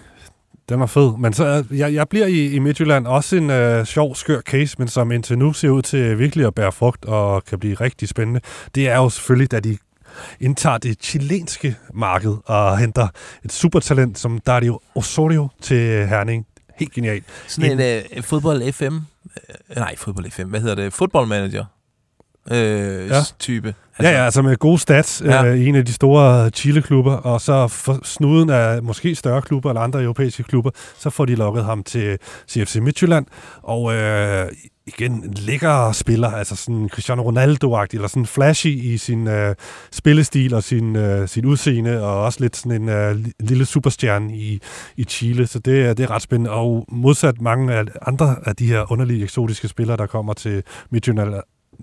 Den 0.70 0.80
var 0.80 0.86
fed. 0.86 1.16
Men 1.18 1.32
så, 1.32 1.64
øh, 1.70 1.78
jeg, 1.78 1.94
jeg 1.94 2.08
bliver 2.08 2.26
i, 2.26 2.46
i 2.46 2.58
Midtjylland 2.58 3.06
også 3.06 3.36
en 3.36 3.50
øh, 3.50 3.86
sjov, 3.86 4.14
skør 4.14 4.40
case, 4.40 4.76
men 4.78 4.88
som 4.88 5.12
indtil 5.12 5.38
nu 5.38 5.52
ser 5.52 5.68
ud 5.68 5.82
til 5.82 6.18
virkelig 6.18 6.46
at 6.46 6.54
bære 6.54 6.72
frugt 6.72 7.04
og 7.04 7.44
kan 7.44 7.58
blive 7.58 7.74
rigtig 7.74 8.08
spændende. 8.08 8.40
Det 8.74 8.88
er 8.88 8.96
jo 8.96 9.08
selvfølgelig, 9.08 9.50
da 9.50 9.60
de 9.60 9.78
indtager 10.40 10.78
det 10.78 10.96
chilenske 11.02 11.76
marked 11.94 12.36
og 12.44 12.78
henter 12.78 13.08
et 13.44 13.52
supertalent 13.52 14.18
som 14.18 14.38
Dario 14.38 14.80
Osorio 14.94 15.48
til 15.62 16.06
Herning. 16.06 16.46
Helt 16.76 16.92
genialt. 16.92 17.24
Sådan 17.46 17.80
en 17.80 18.04
øh, 18.16 18.22
fodbold 18.22 18.72
FM. 18.72 18.84
Øh, 18.84 19.76
nej, 19.76 19.96
fodbold 19.96 20.30
FM. 20.30 20.48
Hvad 20.48 20.60
hedder 20.60 20.74
det? 20.74 20.92
Fodboldmanager. 20.92 21.64
Øh, 22.50 23.08
Ja. 23.08 23.20
type. 23.38 23.74
Altså, 23.98 24.12
ja, 24.12 24.18
ja, 24.18 24.24
altså 24.24 24.42
med 24.42 24.56
gode 24.56 24.78
stats 24.78 25.22
ja. 25.24 25.44
Øh, 25.46 25.56
i 25.58 25.66
en 25.66 25.74
af 25.74 25.84
de 25.86 25.92
store 25.92 26.50
Chile-klubber, 26.50 27.12
og 27.12 27.40
så 27.40 27.68
for 27.68 27.98
snuden 28.04 28.50
af 28.50 28.82
måske 28.82 29.14
større 29.14 29.42
klubber 29.42 29.70
eller 29.70 29.80
andre 29.80 30.02
europæiske 30.02 30.42
klubber, 30.42 30.70
så 30.98 31.10
får 31.10 31.24
de 31.24 31.34
lukket 31.34 31.64
ham 31.64 31.82
til 31.82 32.18
CFC 32.50 32.76
Midtjylland, 32.76 33.26
og 33.62 33.94
øh, 33.94 34.46
igen, 34.86 35.34
lækker 35.36 35.92
spiller, 35.92 36.30
altså 36.30 36.56
sådan 36.56 36.88
Cristiano 36.92 37.22
Ronaldo-agtig, 37.30 37.94
eller 37.94 38.08
sådan 38.08 38.26
flashy 38.26 38.66
i 38.66 38.96
sin 38.98 39.28
øh, 39.28 39.54
spillestil 39.92 40.54
og 40.54 40.62
sin, 40.62 40.96
øh, 40.96 41.28
sin 41.28 41.44
udseende, 41.46 42.02
og 42.02 42.22
også 42.22 42.40
lidt 42.40 42.56
sådan 42.56 42.82
en 42.82 42.88
øh, 42.88 43.10
li- 43.12 43.30
lille 43.40 43.66
superstjerne 43.66 44.36
i, 44.36 44.60
i 44.96 45.04
Chile, 45.04 45.46
så 45.46 45.58
det, 45.58 45.86
er- 45.86 45.94
det 45.94 46.02
er 46.02 46.10
ret 46.10 46.22
spændende, 46.22 46.50
og 46.50 46.84
modsat 46.88 47.40
mange 47.40 47.74
af 47.74 47.84
andre 48.02 48.36
af 48.46 48.56
de 48.56 48.66
her 48.66 48.92
underlige 48.92 49.22
eksotiske 49.24 49.68
spillere, 49.68 49.96
der 49.96 50.06
kommer 50.06 50.32
til 50.32 50.62
Midtjylland, 50.90 51.34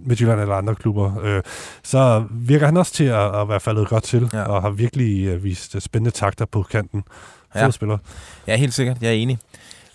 Midtjylland 0.06 0.40
eller 0.42 0.56
andre 0.56 0.76
klubber, 0.76 1.20
øh, 1.24 1.42
så 1.84 2.24
virker 2.32 2.66
han 2.66 2.78
også 2.78 2.94
til 2.94 3.04
at, 3.04 3.42
at 3.42 3.50
være 3.50 3.60
faldet 3.60 3.88
godt 3.88 4.04
til, 4.04 4.30
ja. 4.34 4.44
Og 4.44 4.62
har 4.62 4.70
virkelig 4.70 5.26
øh, 5.28 5.44
vist 5.44 5.76
øh, 5.76 5.82
spændende 5.82 6.12
takter 6.12 6.46
på 6.46 6.64
kanten. 6.64 7.04
Fed 7.54 7.62
Ja. 7.62 7.72
spiller. 7.72 7.98
Ja, 8.48 8.56
helt 8.56 8.74
sikkert. 8.74 8.98
Jeg 9.02 9.08
er 9.10 9.14
enig. 9.14 9.38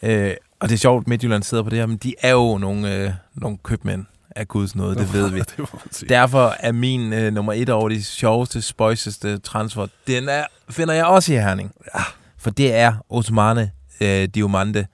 Øh, 0.02 0.34
og 0.60 0.68
det 0.68 0.74
er 0.74 0.78
sjovt, 0.78 1.02
at 1.04 1.08
Midtjylland 1.08 1.42
sidder 1.42 1.62
på 1.64 1.70
det 1.70 1.78
her, 1.78 1.86
men 1.86 1.96
de 1.96 2.14
er 2.22 2.30
jo 2.32 2.58
nogle, 2.58 2.96
øh, 2.96 3.10
nogle 3.34 3.58
købmænd 3.62 4.04
af 4.36 4.48
Guds 4.48 4.74
nåde, 4.76 4.94
det 4.96 5.12
ved 5.12 5.30
vi. 5.34 5.40
det. 5.40 6.08
Derfor 6.08 6.54
er 6.60 6.72
min 6.72 7.12
øh, 7.12 7.32
nummer 7.34 7.52
et 7.52 7.70
over 7.70 7.88
de 7.88 8.04
sjoveste, 8.04 8.62
spøjseste 8.62 9.38
transfer, 9.38 9.86
den 10.06 10.28
er, 10.28 10.44
finder 10.70 10.94
jeg 10.94 11.04
også 11.04 11.32
i 11.32 11.36
Herning. 11.36 11.72
Ja. 11.94 12.00
For 12.38 12.50
det 12.50 12.74
er 12.74 12.92
Osmane 13.10 13.70
øh, 14.00 14.24
Diomande, 14.34 14.86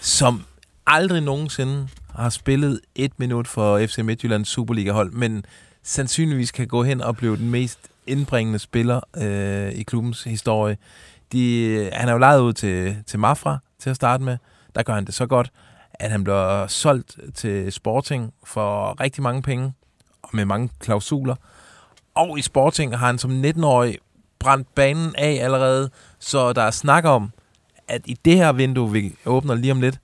som 0.00 0.42
aldrig 0.86 1.20
nogensinde 1.22 1.88
har 2.18 2.30
spillet 2.30 2.80
et 2.94 3.18
minut 3.18 3.48
for 3.48 3.86
FC 3.86 3.98
Midtjyllands 3.98 4.48
Superliga-hold, 4.48 5.12
men 5.12 5.44
sandsynligvis 5.82 6.50
kan 6.50 6.68
gå 6.68 6.82
hen 6.82 7.00
og 7.00 7.16
blive 7.16 7.36
den 7.36 7.50
mest 7.50 7.78
indbringende 8.06 8.58
spiller 8.58 9.00
øh, 9.16 9.72
i 9.72 9.82
klubbens 9.82 10.24
historie. 10.24 10.76
De, 11.32 11.90
han 11.92 12.08
er 12.08 12.12
jo 12.12 12.18
lejet 12.18 12.40
ud 12.40 12.52
til, 12.52 12.96
til 13.06 13.18
Mafra 13.18 13.58
til 13.78 13.90
at 13.90 13.96
starte 13.96 14.24
med. 14.24 14.36
Der 14.74 14.82
gør 14.82 14.94
han 14.94 15.04
det 15.04 15.14
så 15.14 15.26
godt, 15.26 15.50
at 15.94 16.10
han 16.10 16.24
bliver 16.24 16.66
solgt 16.66 17.18
til 17.34 17.72
Sporting 17.72 18.34
for 18.44 19.00
rigtig 19.00 19.22
mange 19.22 19.42
penge, 19.42 19.72
og 20.22 20.28
med 20.32 20.44
mange 20.44 20.70
klausuler. 20.80 21.34
Og 22.14 22.38
i 22.38 22.42
Sporting 22.42 22.98
har 22.98 23.06
han 23.06 23.18
som 23.18 23.44
19-årig 23.44 23.98
brændt 24.38 24.74
banen 24.74 25.14
af 25.18 25.38
allerede, 25.42 25.90
så 26.18 26.52
der 26.52 26.62
er 26.62 26.70
snak 26.70 27.04
om, 27.04 27.32
at 27.88 28.02
i 28.04 28.16
det 28.24 28.36
her 28.36 28.52
vindue, 28.52 28.92
vi 28.92 29.14
åbner 29.26 29.54
lige 29.54 29.72
om 29.72 29.80
lidt, 29.80 30.00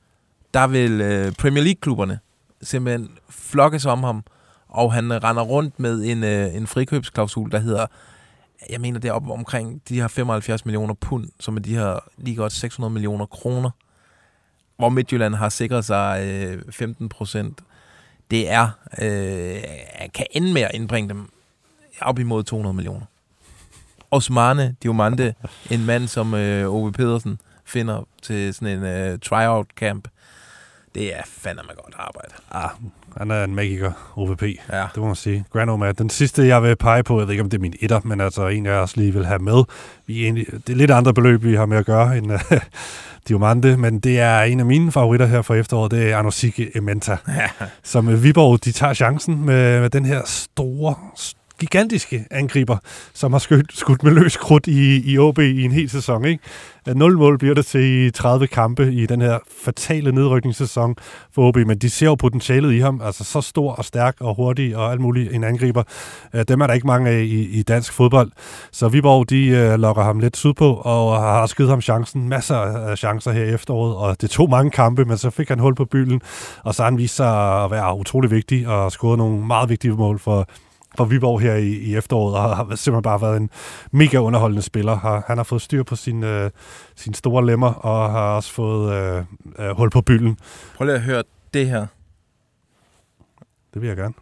der 0.54 0.66
vil 0.66 1.00
øh, 1.00 1.32
Premier 1.32 1.64
League-klubberne 1.64 2.18
simpelthen 2.62 3.10
flokkes 3.30 3.86
om 3.86 4.02
ham, 4.02 4.24
og 4.68 4.92
han 4.92 5.24
render 5.24 5.42
rundt 5.42 5.80
med 5.80 6.04
en, 6.04 6.24
øh, 6.24 6.54
en 6.54 6.66
frikøbsklausul, 6.66 7.50
der 7.50 7.58
hedder, 7.58 7.86
jeg 8.70 8.80
mener 8.80 9.00
det 9.00 9.08
er 9.08 9.12
op 9.12 9.30
omkring 9.30 9.82
de 9.88 10.00
her 10.00 10.08
75 10.08 10.64
millioner 10.64 10.94
pund, 10.94 11.28
som 11.40 11.56
er 11.56 11.60
de 11.60 11.74
her 11.74 11.98
lige 12.16 12.36
godt 12.36 12.52
600 12.52 12.92
millioner 12.92 13.26
kroner, 13.26 13.70
hvor 14.76 14.88
Midtjylland 14.88 15.34
har 15.34 15.48
sikret 15.48 15.84
sig 15.84 16.22
øh, 16.26 16.62
15 16.70 17.08
procent. 17.08 17.60
Det 18.30 18.50
er, 18.50 18.68
øh, 19.02 19.62
kan 20.14 20.26
ende 20.30 20.52
med 20.52 20.62
at 20.62 20.70
indbringe 20.74 21.08
dem 21.08 21.28
op 22.00 22.18
imod 22.18 22.44
200 22.44 22.74
millioner. 22.74 23.06
Osmane 24.10 24.76
Diomande, 24.82 25.34
en 25.70 25.86
mand 25.86 26.08
som 26.08 26.34
øh, 26.34 26.74
Ove 26.74 26.92
Pedersen 26.92 27.40
finder 27.64 28.08
til 28.22 28.54
sådan 28.54 28.78
en 28.78 28.84
øh, 28.84 29.18
tryout 29.18 29.66
camp. 29.76 30.08
Det 30.94 31.16
er 31.16 31.22
fandme 31.26 31.62
godt 31.83 31.94
arbejde. 31.98 32.35
Ah, 32.50 32.70
han 33.16 33.31
er 33.31 33.44
en 33.44 33.55
magiker, 33.55 34.12
OVP. 34.16 34.42
Ja. 34.42 34.87
Det 34.94 34.96
må 34.96 35.07
man 35.07 35.14
sige. 35.14 35.44
Grand 35.52 35.70
Omad. 35.70 35.94
Den 35.94 36.11
sidste, 36.11 36.46
jeg 36.46 36.62
vil 36.62 36.76
pege 36.76 37.02
på, 37.02 37.18
jeg 37.18 37.26
ved 37.26 37.33
ikke, 37.33 37.42
om 37.42 37.50
det 37.50 37.57
er 37.57 37.61
min 37.61 37.74
etter, 37.81 38.00
men 38.05 38.20
altså 38.20 38.48
en, 38.48 38.66
jeg 38.66 38.74
også 38.74 38.94
lige 38.96 39.12
vil 39.12 39.26
have 39.26 39.38
med. 39.38 39.64
Vi 40.07 40.20
er 40.20 40.24
egentlig, 40.24 40.46
det 40.66 40.72
er 40.72 40.76
lidt 40.76 40.90
andre 40.90 41.14
beløb, 41.14 41.42
vi 41.42 41.55
har 41.55 41.66
med 41.66 41.76
at 41.76 41.87
gøre 41.87 42.18
end 42.18 42.33
uh, 42.33 42.40
Diamante, 43.28 43.76
men 43.76 43.98
det 43.98 44.20
er 44.20 44.40
en 44.40 44.61
af 44.61 44.66
mine 44.66 44.92
favoritter 44.92 45.26
her 45.26 45.42
for 45.42 45.55
efteråret, 45.55 45.90
det 45.90 46.11
er 46.11 46.18
Anosike 46.18 46.76
Ementa. 46.76 47.16
Ja. 47.28 47.66
Som 47.83 48.09
øh, 48.09 48.22
Viborg, 48.22 48.64
de 48.64 48.72
tager 48.72 48.94
chancen 48.94 49.46
med, 49.46 49.81
med 49.81 49.90
den 49.90 50.05
her 50.05 50.22
store, 50.24 50.94
gigantiske 51.62 52.25
angriber, 52.31 52.77
som 53.14 53.33
har 53.33 53.38
skudt, 53.38 53.77
skudt 53.79 54.03
med 54.03 54.12
løs 54.12 54.37
krudt 54.37 54.66
i, 54.66 55.12
i 55.12 55.18
OB 55.18 55.38
i 55.38 55.62
en 55.62 55.72
hel 55.72 55.90
sæson. 55.90 56.25
Ikke? 56.25 56.42
Øh, 56.88 56.94
Nul 56.94 57.18
mål 57.18 57.38
bliver 57.38 57.55
det 57.55 57.66
til 57.66 58.06
i 58.06 58.10
30 58.10 58.46
kampe 58.46 58.92
i 58.92 59.06
den 59.06 59.21
her 59.21 59.38
fatale 59.65 60.13
nedrykningssæson 60.13 60.96
for 61.35 61.48
OB, 61.48 61.56
men 61.56 61.79
de 61.79 61.90
ser 61.90 62.06
jo 62.06 62.15
potentialet 62.15 62.73
i 62.73 62.79
ham, 62.79 63.00
altså 63.04 63.25
så 63.25 63.40
stor 63.40 63.73
og 63.73 63.85
stærk 63.85 64.17
og 64.21 64.35
hurtig 64.35 64.77
og 64.77 64.92
alt 64.92 65.00
muligt 65.00 65.33
en 65.33 65.44
angriber. 65.44 65.83
Øh, 66.35 66.44
dem 66.48 66.60
er 66.60 66.67
der 66.67 66.75
ikke 66.75 66.87
mange 66.87 67.10
af 67.10 67.21
i, 67.23 67.48
i 67.58 67.63
dansk 67.63 67.92
fodbold, 67.92 68.31
så 68.73 68.88
Viborg 68.88 69.31
de 69.31 69.46
øh, 69.46 69.79
lokker 69.79 70.02
ham 70.02 70.19
lidt 70.19 70.37
sydpå 70.37 70.75
og 70.75 71.21
har 71.21 71.46
skidt 71.46 71.69
ham 71.69 71.81
chancen, 71.81 72.29
masser 72.29 72.56
af 72.56 72.98
chancer 72.98 73.33
her 73.33 73.44
i 73.44 73.54
efteråret, 73.54 73.96
og 73.96 74.21
det 74.21 74.31
tog 74.31 74.50
mange 74.50 74.71
kampe, 74.71 75.04
men 75.04 75.19
så 75.19 75.31
fik 75.31 75.48
han 75.48 75.58
hul 75.58 75.75
på 75.75 75.85
bylden, 75.85 76.21
og 76.65 76.75
så 76.75 76.83
har 76.83 76.90
han 76.90 76.98
vist 76.98 77.17
sig 77.17 77.65
at 77.65 77.71
være 77.71 77.96
utrolig 77.96 78.31
vigtig 78.31 78.69
og 78.69 78.92
scoret 78.92 79.19
nogle 79.19 79.46
meget 79.46 79.69
vigtige 79.69 79.94
mål 79.94 80.19
for, 80.19 80.48
for 80.96 81.04
Viborg 81.04 81.40
her 81.40 81.54
i, 81.54 81.68
i 81.68 81.96
efteråret, 81.96 82.36
og 82.36 82.56
har 82.56 82.64
simpelthen 82.64 83.02
bare 83.02 83.20
været 83.20 83.36
en 83.36 83.50
mega 83.90 84.18
underholdende 84.18 84.62
spiller. 84.62 84.96
Har, 84.96 85.24
han 85.26 85.36
har 85.36 85.44
fået 85.44 85.62
styr 85.62 85.82
på 85.82 85.96
sine, 85.96 86.44
øh, 86.44 86.50
sine 86.96 87.14
store 87.14 87.46
lemmer, 87.46 87.72
og 87.72 88.10
har 88.10 88.36
også 88.36 88.52
fået 88.52 88.94
øh, 88.94 89.24
øh, 89.58 89.76
hul 89.76 89.90
på 89.90 90.00
bylden. 90.00 90.38
Prøv 90.76 90.84
lige 90.84 90.94
at 90.94 91.02
høre 91.02 91.22
det 91.54 91.68
her. 91.68 91.86
Det 93.74 93.82
vil 93.82 93.88
jeg 93.88 93.96
gerne. 93.96 94.14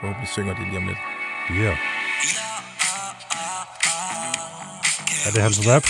Forhåbentlig 0.00 0.28
synger 0.28 0.54
de 0.54 0.64
lige 0.64 0.78
om 0.78 0.86
lidt. 0.86 0.98
Ja. 1.50 1.54
Yeah. 1.54 1.76
Er 5.26 5.30
det 5.30 5.42
hans 5.42 5.68
rap? 5.68 5.84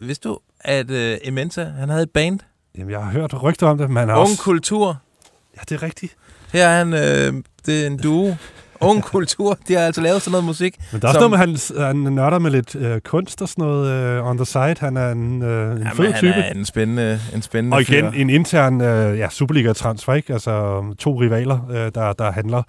Vidste 0.00 0.28
du, 0.28 0.38
at 0.60 0.90
uh, 0.90 0.96
Ementa, 1.28 1.64
han 1.78 1.88
havde 1.88 2.02
et 2.02 2.10
band? 2.10 2.38
Jamen, 2.78 2.90
jeg 2.90 3.00
har 3.04 3.10
hørt 3.12 3.42
rygter 3.42 3.66
om 3.66 3.78
det, 3.78 3.88
men 3.90 3.96
han 3.96 4.10
Ung 4.10 4.18
også... 4.18 4.42
Kultur. 4.42 4.96
Ja, 5.56 5.60
det 5.68 5.74
er 5.74 5.82
rigtigt. 5.82 6.16
Her 6.52 6.66
er 6.66 6.78
han, 6.78 6.92
øh, 6.92 7.42
det 7.66 7.82
er 7.82 7.86
en 7.86 7.96
duo. 7.98 8.34
Ung 8.82 9.02
Kultur, 9.02 9.58
de 9.68 9.72
har 9.74 9.80
altså 9.80 10.00
lavet 10.00 10.22
sådan 10.22 10.30
noget 10.32 10.44
musik. 10.44 10.76
Men 10.92 11.00
der 11.02 11.08
er 11.08 11.10
også 11.12 11.20
som- 11.20 11.30
noget 11.30 11.48
med, 11.72 11.78
han, 11.80 11.86
han 12.04 12.12
nørder 12.14 12.38
med 12.38 12.50
lidt 12.50 12.74
øh, 12.74 13.00
kunst 13.00 13.42
og 13.42 13.48
sådan 13.48 13.62
noget 13.64 13.90
øh, 13.90 14.26
on 14.26 14.36
the 14.36 14.46
side. 14.46 14.74
Han 14.80 14.96
er 14.96 15.10
en, 15.12 15.42
øh, 15.42 15.72
en 15.72 15.78
Jamen, 15.78 15.92
fed 15.96 16.04
han 16.12 16.14
type. 16.14 16.28
er 16.30 16.52
en 16.52 16.64
spændende, 16.64 17.20
en 17.34 17.42
spændende 17.42 17.74
Og 17.74 17.80
igen, 17.80 18.12
fyr. 18.12 18.20
en 18.20 18.30
intern 18.30 18.80
øh, 18.80 19.18
ja, 19.18 19.28
Superliga-transfer, 19.30 20.12
ikke? 20.14 20.32
Altså 20.32 20.84
to 20.98 21.20
rivaler, 21.20 21.68
øh, 21.70 21.76
der, 21.94 22.12
der 22.12 22.32
handler. 22.32 22.62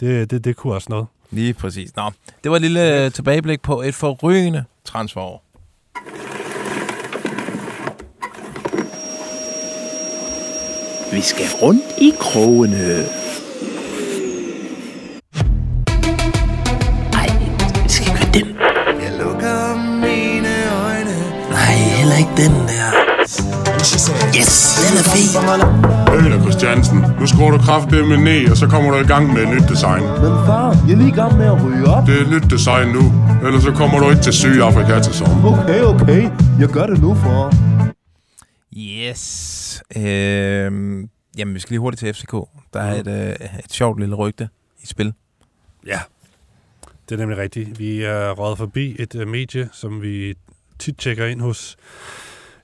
Det, 0.00 0.30
det, 0.30 0.44
det 0.44 0.56
kunne 0.56 0.74
også 0.74 0.86
noget. 0.90 1.06
Lige 1.30 1.54
præcis. 1.54 1.96
Nå, 1.96 2.10
det 2.44 2.50
var 2.50 2.56
et 2.56 2.62
lille 2.62 3.04
øh, 3.04 3.12
tilbageblik 3.12 3.62
på 3.62 3.82
et 3.82 3.94
forrygende 3.94 4.64
transferår. 4.84 5.42
Vi 11.16 11.22
skal 11.22 11.46
rundt 11.62 11.84
i 11.98 12.12
krogene. 12.20 13.04
Ej, 17.12 17.28
skal 17.86 18.06
ikke 18.06 18.30
den. 18.34 18.48
Jeg 19.02 19.12
lukker 19.20 19.76
mine 20.00 20.54
øjne. 20.84 21.16
Nej, 21.50 21.72
heller 21.72 22.16
ikke 22.16 22.30
den 22.36 22.52
der. 22.52 22.88
Yes, 24.38 24.78
den 24.82 24.98
er 24.98 25.02
fed. 25.02 25.28
Peter 26.06 26.40
Christiansen, 26.42 27.04
nu 27.20 27.26
skruer 27.26 27.50
du 27.50 27.58
kraftedeme 27.58 28.16
ned, 28.16 28.50
og 28.50 28.56
så 28.56 28.66
kommer 28.66 28.90
du 28.90 28.96
i 28.96 29.06
gang 29.06 29.32
med 29.32 29.42
et 29.42 29.48
nyt 29.48 29.68
design. 29.68 30.02
Men 30.02 30.32
far, 30.46 30.76
jeg 30.86 30.92
er 30.92 30.96
lige 30.96 31.08
i 31.08 31.12
gang 31.20 31.36
med 31.38 31.46
at 31.46 31.64
ryge 31.64 31.86
op. 31.86 32.06
Det 32.06 32.16
er 32.16 32.20
et 32.20 32.30
nyt 32.30 32.50
design 32.50 32.88
nu, 32.88 33.12
ellers 33.46 33.62
så 33.62 33.72
kommer 33.72 33.98
du 34.00 34.10
ikke 34.10 34.22
til 34.22 34.32
Sydafrika 34.32 35.00
til 35.00 35.14
sommer. 35.14 35.52
Okay, 35.52 35.82
okay. 35.82 36.28
Jeg 36.60 36.68
gør 36.68 36.86
det 36.86 37.02
nu, 37.02 37.14
far. 37.14 37.54
Yes. 38.78 39.55
Øhm, 39.96 41.10
jamen, 41.38 41.54
vi 41.54 41.60
skal 41.60 41.72
lige 41.72 41.80
hurtigt 41.80 41.98
til 42.00 42.14
FCK. 42.14 42.32
Der 42.72 42.80
er 42.80 43.00
et, 43.00 43.06
øh, 43.06 43.48
et 43.58 43.72
sjovt 43.72 44.00
lille 44.00 44.14
rygte 44.14 44.48
i 44.82 44.86
spil. 44.86 45.12
Ja, 45.86 46.00
det 47.08 47.14
er 47.14 47.18
nemlig 47.18 47.38
rigtigt. 47.38 47.78
Vi 47.78 48.02
er 48.02 48.30
røget 48.30 48.58
forbi 48.58 48.96
et 48.98 49.14
uh, 49.14 49.28
medie, 49.28 49.68
som 49.72 50.02
vi 50.02 50.34
tit 50.78 50.98
tjekker 50.98 51.26
ind 51.26 51.40
hos. 51.40 51.76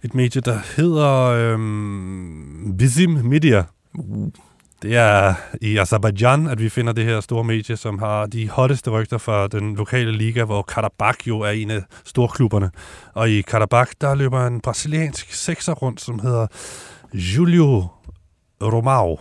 Et 0.04 0.14
medie, 0.14 0.40
der 0.40 0.58
hedder 0.76 1.08
øhm, 1.20 2.80
Vizim 2.80 3.10
Media. 3.10 3.64
Det 4.82 4.96
er 4.96 5.34
i 5.60 5.76
Azerbaijan, 5.76 6.46
at 6.46 6.60
vi 6.60 6.68
finder 6.68 6.92
det 6.92 7.04
her 7.04 7.20
store 7.20 7.44
medie, 7.44 7.76
som 7.76 7.98
har 7.98 8.26
de 8.26 8.48
hotteste 8.48 8.90
rygter 8.90 9.18
fra 9.18 9.48
den 9.48 9.76
lokale 9.76 10.12
liga, 10.12 10.44
hvor 10.44 10.62
Karabakh 10.62 11.28
jo 11.28 11.40
er 11.40 11.50
en 11.50 11.70
af 11.70 11.82
storklubberne. 12.04 12.70
Og 13.14 13.30
i 13.30 13.40
Karabakh, 13.42 13.92
der 14.00 14.14
løber 14.14 14.46
en 14.46 14.60
brasiliansk 14.60 15.32
sekser 15.32 15.72
rundt, 15.72 16.00
som 16.00 16.18
hedder 16.18 16.46
Julio 17.14 17.88
Romao. 18.62 19.20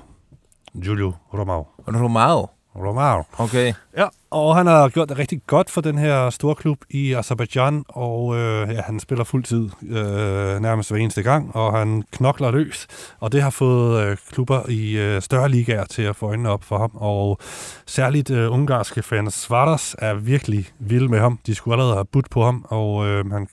Julio 0.76 1.14
Romao. 1.34 1.68
Romao. 1.88 2.50
Romao. 2.76 3.24
Okay. 3.38 3.74
Ja, 3.98 4.08
og 4.30 4.56
han 4.56 4.68
har 4.68 4.90
gjort 4.90 5.10
det 5.10 5.18
rigtig 5.18 5.42
godt 5.48 5.70
for 5.70 5.82
den 5.82 5.98
her 5.98 6.30
store 6.30 6.56
klub 6.56 6.78
i 6.90 7.14
Azerbaijan, 7.14 7.84
og 7.88 8.36
øh, 8.36 8.70
ja, 8.70 8.82
han 8.82 9.00
spiller 9.00 9.24
fuldtid 9.24 9.70
øh, 9.84 10.60
nærmest 10.60 10.92
hver 10.92 11.00
eneste 11.00 11.24
gang, 11.24 11.56
og 11.56 11.78
han 11.80 12.04
knokler 12.12 12.52
løs, 12.52 12.88
og 13.20 13.32
det 13.32 13.42
har 13.42 13.50
fået 13.50 14.04
øh, 14.04 14.18
klubber 14.32 14.70
i 14.70 14.98
øh, 14.98 15.22
større 15.22 15.50
ligaer 15.50 15.86
til 15.86 16.02
at 16.02 16.16
få 16.16 16.28
øjnene 16.28 16.50
op 16.50 16.64
for 16.64 16.78
ham, 16.78 16.92
og 16.94 17.38
særligt 17.86 18.30
øh, 18.30 18.52
ungarske 18.52 19.04
fans 19.04 19.34
Svartas 19.34 19.96
er 20.00 20.14
virkelig 20.14 20.68
vilde 20.80 21.08
med 21.08 21.20
ham. 21.20 21.40
De 21.46 21.56
skulle 21.56 21.76
allerede 21.76 21.96
have 21.96 22.06
budt 22.06 22.30
på 22.30 22.44
ham, 22.44 22.66
og 22.70 23.08
øh, 23.08 23.32
han 23.32 23.48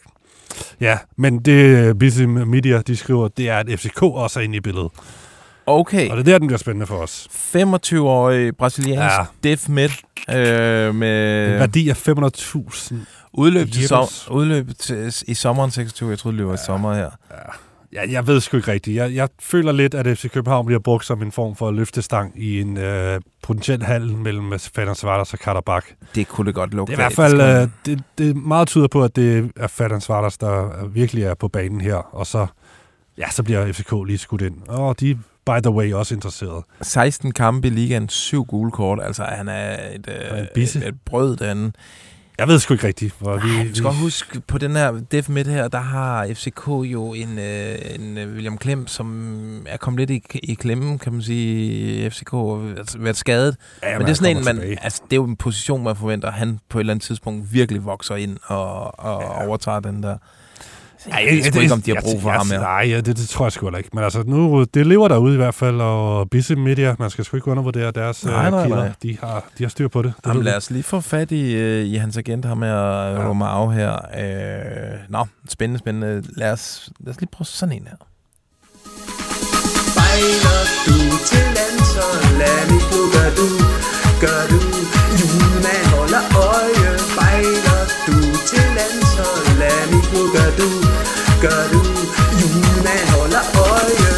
Ja, 0.80 0.98
men 1.16 1.38
det 1.38 1.98
Bisim 1.98 2.28
Media, 2.28 2.80
de 2.86 2.96
skriver, 2.96 3.28
det 3.28 3.48
er, 3.48 3.56
at 3.58 3.66
FCK 3.80 4.02
også 4.02 4.40
er 4.40 4.44
inde 4.44 4.56
i 4.56 4.60
billedet. 4.60 4.90
Okay. 5.66 6.10
Og 6.10 6.16
det 6.16 6.28
er 6.28 6.32
der, 6.32 6.38
den 6.38 6.46
bliver 6.48 6.58
spændende 6.58 6.86
for 6.86 6.96
os. 6.96 7.28
25-årig 7.56 8.56
brasiliansk 8.56 9.00
Ja. 9.00 9.20
ja. 9.20 9.26
death 9.44 9.70
metal 9.70 9.96
øh, 10.30 10.88
En 10.88 10.96
med 10.96 11.58
værdi 11.58 11.88
af 11.88 12.08
500.000 12.08 12.94
udløb, 13.32 13.70
til 13.72 13.88
som, 13.88 14.06
udløb 14.30 14.68
til, 14.78 15.14
i 15.26 15.34
sommeren 15.34 15.70
26. 15.70 16.10
Jeg 16.10 16.18
troede, 16.18 16.38
det 16.38 16.46
var 16.46 16.54
i 16.54 16.58
sommer 16.66 16.94
her. 16.94 17.10
Ja, 17.30 17.36
jeg 17.92 18.26
ved 18.26 18.40
sgu 18.40 18.56
ikke 18.56 18.72
rigtigt. 18.72 18.96
Jeg, 18.96 19.14
jeg 19.14 19.28
føler 19.40 19.72
lidt, 19.72 19.94
at 19.94 20.18
FC 20.18 20.30
København 20.30 20.66
bliver 20.66 20.80
brugt 20.80 21.04
som 21.04 21.22
en 21.22 21.32
form 21.32 21.56
for 21.56 21.70
løftestang 21.70 22.42
i 22.42 22.60
en 22.60 22.76
øh, 22.76 23.20
potentiel 23.42 23.82
handel 23.82 24.16
mellem 24.16 24.58
Svartas 24.58 25.32
og 25.32 25.38
Karabakh. 25.38 25.86
Det 26.14 26.28
kunne 26.28 26.46
det 26.46 26.54
godt 26.54 26.74
lukke 26.74 26.90
Det 26.90 26.98
er 26.98 27.02
i 27.02 27.04
hvert 27.04 27.30
fald 27.30 27.40
øh, 27.40 27.68
det, 27.86 28.02
det 28.18 28.36
meget 28.36 28.68
tyder 28.68 28.88
på, 28.88 29.04
at 29.04 29.16
det 29.16 29.52
er 29.56 29.98
Svartas, 30.00 30.38
der 30.38 30.86
virkelig 30.86 31.24
er 31.24 31.34
på 31.34 31.48
banen 31.48 31.80
her. 31.80 31.94
Og 31.94 32.26
så, 32.26 32.46
ja, 33.18 33.30
så 33.30 33.42
bliver 33.42 33.72
FCK 33.72 33.92
lige 34.06 34.18
skudt 34.18 34.42
ind. 34.42 34.68
Og 34.68 35.00
de 35.00 35.18
by 35.46 35.60
the 35.62 35.70
way, 35.70 35.92
også 35.92 36.14
interesserede. 36.14 36.62
16 36.82 37.32
kampe 37.32 37.68
i 37.68 37.70
ligaen, 37.70 38.08
syv 38.08 38.44
gule 38.44 38.70
kort. 38.70 38.98
Altså, 39.02 39.22
han 39.24 39.48
er 39.48 39.94
et, 39.94 40.08
øh, 40.08 40.62
et, 40.62 40.76
et 40.76 40.94
brød 41.04 41.36
derinde. 41.36 41.72
Jeg 42.38 42.48
ved 42.48 42.58
sgu 42.58 42.74
ikke 42.74 42.86
rigtigt, 42.86 43.14
hvor 43.18 43.36
vi... 43.36 43.48
Ej, 43.58 43.64
du 43.68 43.74
skal 43.74 43.84
godt 43.84 43.96
huske, 43.96 44.40
på 44.40 44.58
den 44.58 44.76
her 44.76 45.00
Def 45.12 45.28
Midt 45.28 45.46
her, 45.46 45.68
der 45.68 45.78
har 45.78 46.26
FCK 46.34 46.68
jo 46.68 47.14
en, 47.14 47.38
øh, 47.38 47.78
en 47.94 48.18
øh, 48.18 48.34
William 48.34 48.58
Klem, 48.58 48.86
som 48.86 49.66
er 49.68 49.76
kommet 49.76 50.08
lidt 50.08 50.10
i, 50.10 50.40
i 50.42 50.54
klemme, 50.54 50.98
kan 50.98 51.12
man 51.12 51.22
sige, 51.22 52.06
i 52.06 52.10
FCK, 52.10 52.32
altså 52.78 52.98
været 52.98 53.16
skadet. 53.16 53.56
Ja, 53.82 53.98
Men 53.98 54.06
det 54.06 54.10
er 54.10 54.14
sådan 54.14 54.36
en, 54.36 54.44
man, 54.44 54.56
tilbage. 54.56 54.84
altså, 54.84 55.02
det 55.04 55.12
er 55.12 55.16
jo 55.16 55.24
en 55.24 55.36
position, 55.36 55.84
man 55.84 55.96
forventer, 55.96 56.28
at 56.28 56.34
han 56.34 56.58
på 56.68 56.78
et 56.78 56.80
eller 56.80 56.92
andet 56.92 57.04
tidspunkt 57.04 57.52
virkelig 57.52 57.84
vokser 57.84 58.16
ind 58.16 58.36
og, 58.44 59.00
og 59.00 59.22
ja. 59.22 59.46
overtager 59.46 59.80
den 59.80 60.02
der. 60.02 60.16
Ej, 61.06 61.24
jeg 61.26 61.36
ved 61.36 61.42
sgu 61.42 61.60
ikke, 61.60 61.72
om 61.72 61.82
de 61.82 61.94
har 61.94 62.00
brug 62.02 62.22
for 62.22 62.28
jeg, 62.30 62.38
ham 62.38 62.50
her. 62.50 62.60
Nej, 62.60 62.86
ja, 62.88 62.96
det, 62.96 63.16
det 63.16 63.28
tror 63.28 63.44
jeg 63.44 63.52
sgu 63.52 63.66
heller 63.66 63.78
ikke. 63.78 63.90
Men 63.92 64.04
altså, 64.04 64.22
nu, 64.26 64.64
det 64.74 64.86
lever 64.86 65.08
derude 65.08 65.34
i 65.34 65.36
hvert 65.36 65.54
fald, 65.54 65.80
og 65.80 66.30
Bisse 66.30 66.56
Media, 66.56 66.94
man 66.98 67.10
skal 67.10 67.24
sgu 67.24 67.36
ikke 67.36 67.48
undervurdere 67.48 67.90
deres 67.90 68.24
Nej, 68.24 68.46
øh, 68.46 68.50
nej, 68.52 68.62
kilder. 68.64 68.76
nej. 68.76 68.92
De 69.02 69.18
har, 69.20 69.44
de 69.58 69.64
har 69.64 69.68
styr 69.68 69.88
på 69.88 70.02
det. 70.02 70.12
det 70.16 70.26
Jamen, 70.26 70.36
ved 70.38 70.44
lad 70.44 70.56
os 70.56 70.70
lige 70.70 70.82
få 70.82 71.00
fat 71.00 71.30
i, 71.32 71.54
øh, 71.54 71.84
i 71.86 71.94
hans 71.96 72.16
agent, 72.16 72.44
ham 72.44 72.62
her, 72.62 72.74
ja. 72.74 73.28
Romao 73.28 73.68
her. 73.70 73.92
Øh, 73.92 74.98
nå, 75.08 75.26
spændende, 75.48 75.78
spændende. 75.78 76.22
Lad 76.36 76.52
os, 76.52 76.88
lad 77.00 77.14
os 77.14 77.20
lige 77.20 77.30
prøve 77.32 77.46
sådan 77.46 77.72
en 77.74 77.88
her. 77.90 77.96
Bejler 79.98 80.60
du 80.86 80.98
til 81.30 81.46
landsholdet, 81.58 82.62
nu 82.70 82.98
gør 83.14 83.30
du, 83.38 83.46
gør 84.24 84.42
du. 84.52 84.60
Julemand 85.20 85.86
holder 85.94 86.24
øje, 86.48 86.90
bejler 87.18 87.80
du 88.06 88.16
til 88.50 88.66
landsholdet, 88.78 89.80
nu 90.12 90.20
gør 90.34 90.50
du, 90.60 90.68
gør 91.42 91.62
du. 91.72 91.78
Julemand 92.40 93.06
holder 93.18 93.42
øje. 93.70 94.08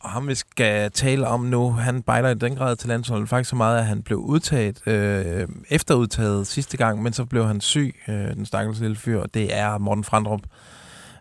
Og 0.00 0.10
ham 0.10 0.28
vi 0.28 0.34
skal 0.34 0.90
tale 0.90 1.28
om 1.28 1.40
nu, 1.40 1.70
han 1.72 2.02
bejler 2.02 2.28
i 2.28 2.34
den 2.34 2.56
grad 2.56 2.76
til 2.76 2.88
landsholdet. 2.88 3.28
Faktisk 3.28 3.50
så 3.50 3.56
meget, 3.56 3.78
at 3.78 3.86
han 3.86 4.02
blev 4.02 4.18
udtaget, 4.18 4.86
øh, 4.86 5.48
efterudtaget 5.70 6.46
sidste 6.46 6.76
gang, 6.76 7.02
men 7.02 7.12
så 7.12 7.24
blev 7.24 7.46
han 7.46 7.60
syg, 7.60 7.94
øh, 8.08 8.14
den 8.14 8.46
stakkels 8.46 8.80
lille 8.80 8.96
fyr. 8.96 9.20
og 9.20 9.34
Det 9.34 9.56
er 9.58 9.78
Morten 9.78 10.04
Frandrup, 10.04 10.40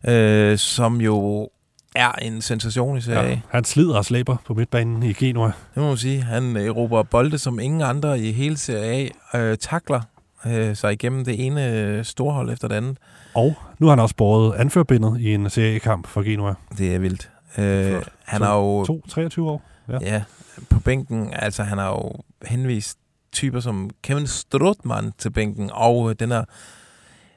øh, 0.07 0.57
som 0.57 1.01
jo 1.01 1.49
er 1.95 2.11
en 2.11 2.41
sensation 2.41 2.97
i 2.97 3.01
Serie. 3.01 3.29
Ja, 3.29 3.39
han 3.49 3.63
slider 3.63 3.95
og 3.97 4.05
slæber 4.05 4.35
på 4.45 4.53
midtbanen 4.53 5.03
i 5.03 5.13
Genua. 5.13 5.45
Det 5.45 5.81
må 5.81 5.87
man 5.87 5.97
sige. 5.97 6.21
Han 6.23 6.57
erobrer 6.57 7.03
bolde, 7.03 7.37
som 7.37 7.59
ingen 7.59 7.81
andre 7.81 8.19
i 8.19 8.31
hele 8.31 8.57
Serie 8.57 9.09
A 9.33 9.39
øh, 9.39 9.57
takler. 9.57 10.01
øh, 10.47 10.75
sig 10.75 10.93
igennem 10.93 11.25
det 11.25 11.45
ene 11.45 11.67
øh, 11.73 12.05
storhold 12.05 12.49
efter 12.53 12.67
det 12.67 12.75
andet. 12.75 12.97
Og 13.33 13.55
nu 13.79 13.87
har 13.87 13.91
han 13.91 13.99
også 13.99 14.15
båret 14.15 14.55
anførbindet 14.55 15.21
i 15.21 15.33
en 15.33 15.49
seriekamp 15.49 16.07
for 16.07 16.21
Genua. 16.21 16.53
Det 16.77 16.95
er 16.95 16.99
vildt. 16.99 17.31
Øh, 17.57 18.01
han 18.25 18.41
har 18.41 18.55
jo... 18.57 18.85
To, 18.85 19.01
23 19.09 19.49
år. 19.49 19.61
Ja. 19.89 19.97
Ja, 20.01 20.23
på 20.69 20.79
bænken, 20.79 21.33
altså 21.33 21.63
han 21.63 21.77
har 21.77 21.87
jo 21.87 22.11
henvist 22.45 22.97
typer 23.31 23.59
som 23.59 23.89
Kevin 24.03 24.27
Strutman 24.27 25.11
til 25.17 25.29
bænken, 25.29 25.69
og 25.73 26.09
øh, 26.09 26.15
den, 26.19 26.31
her, 26.31 26.43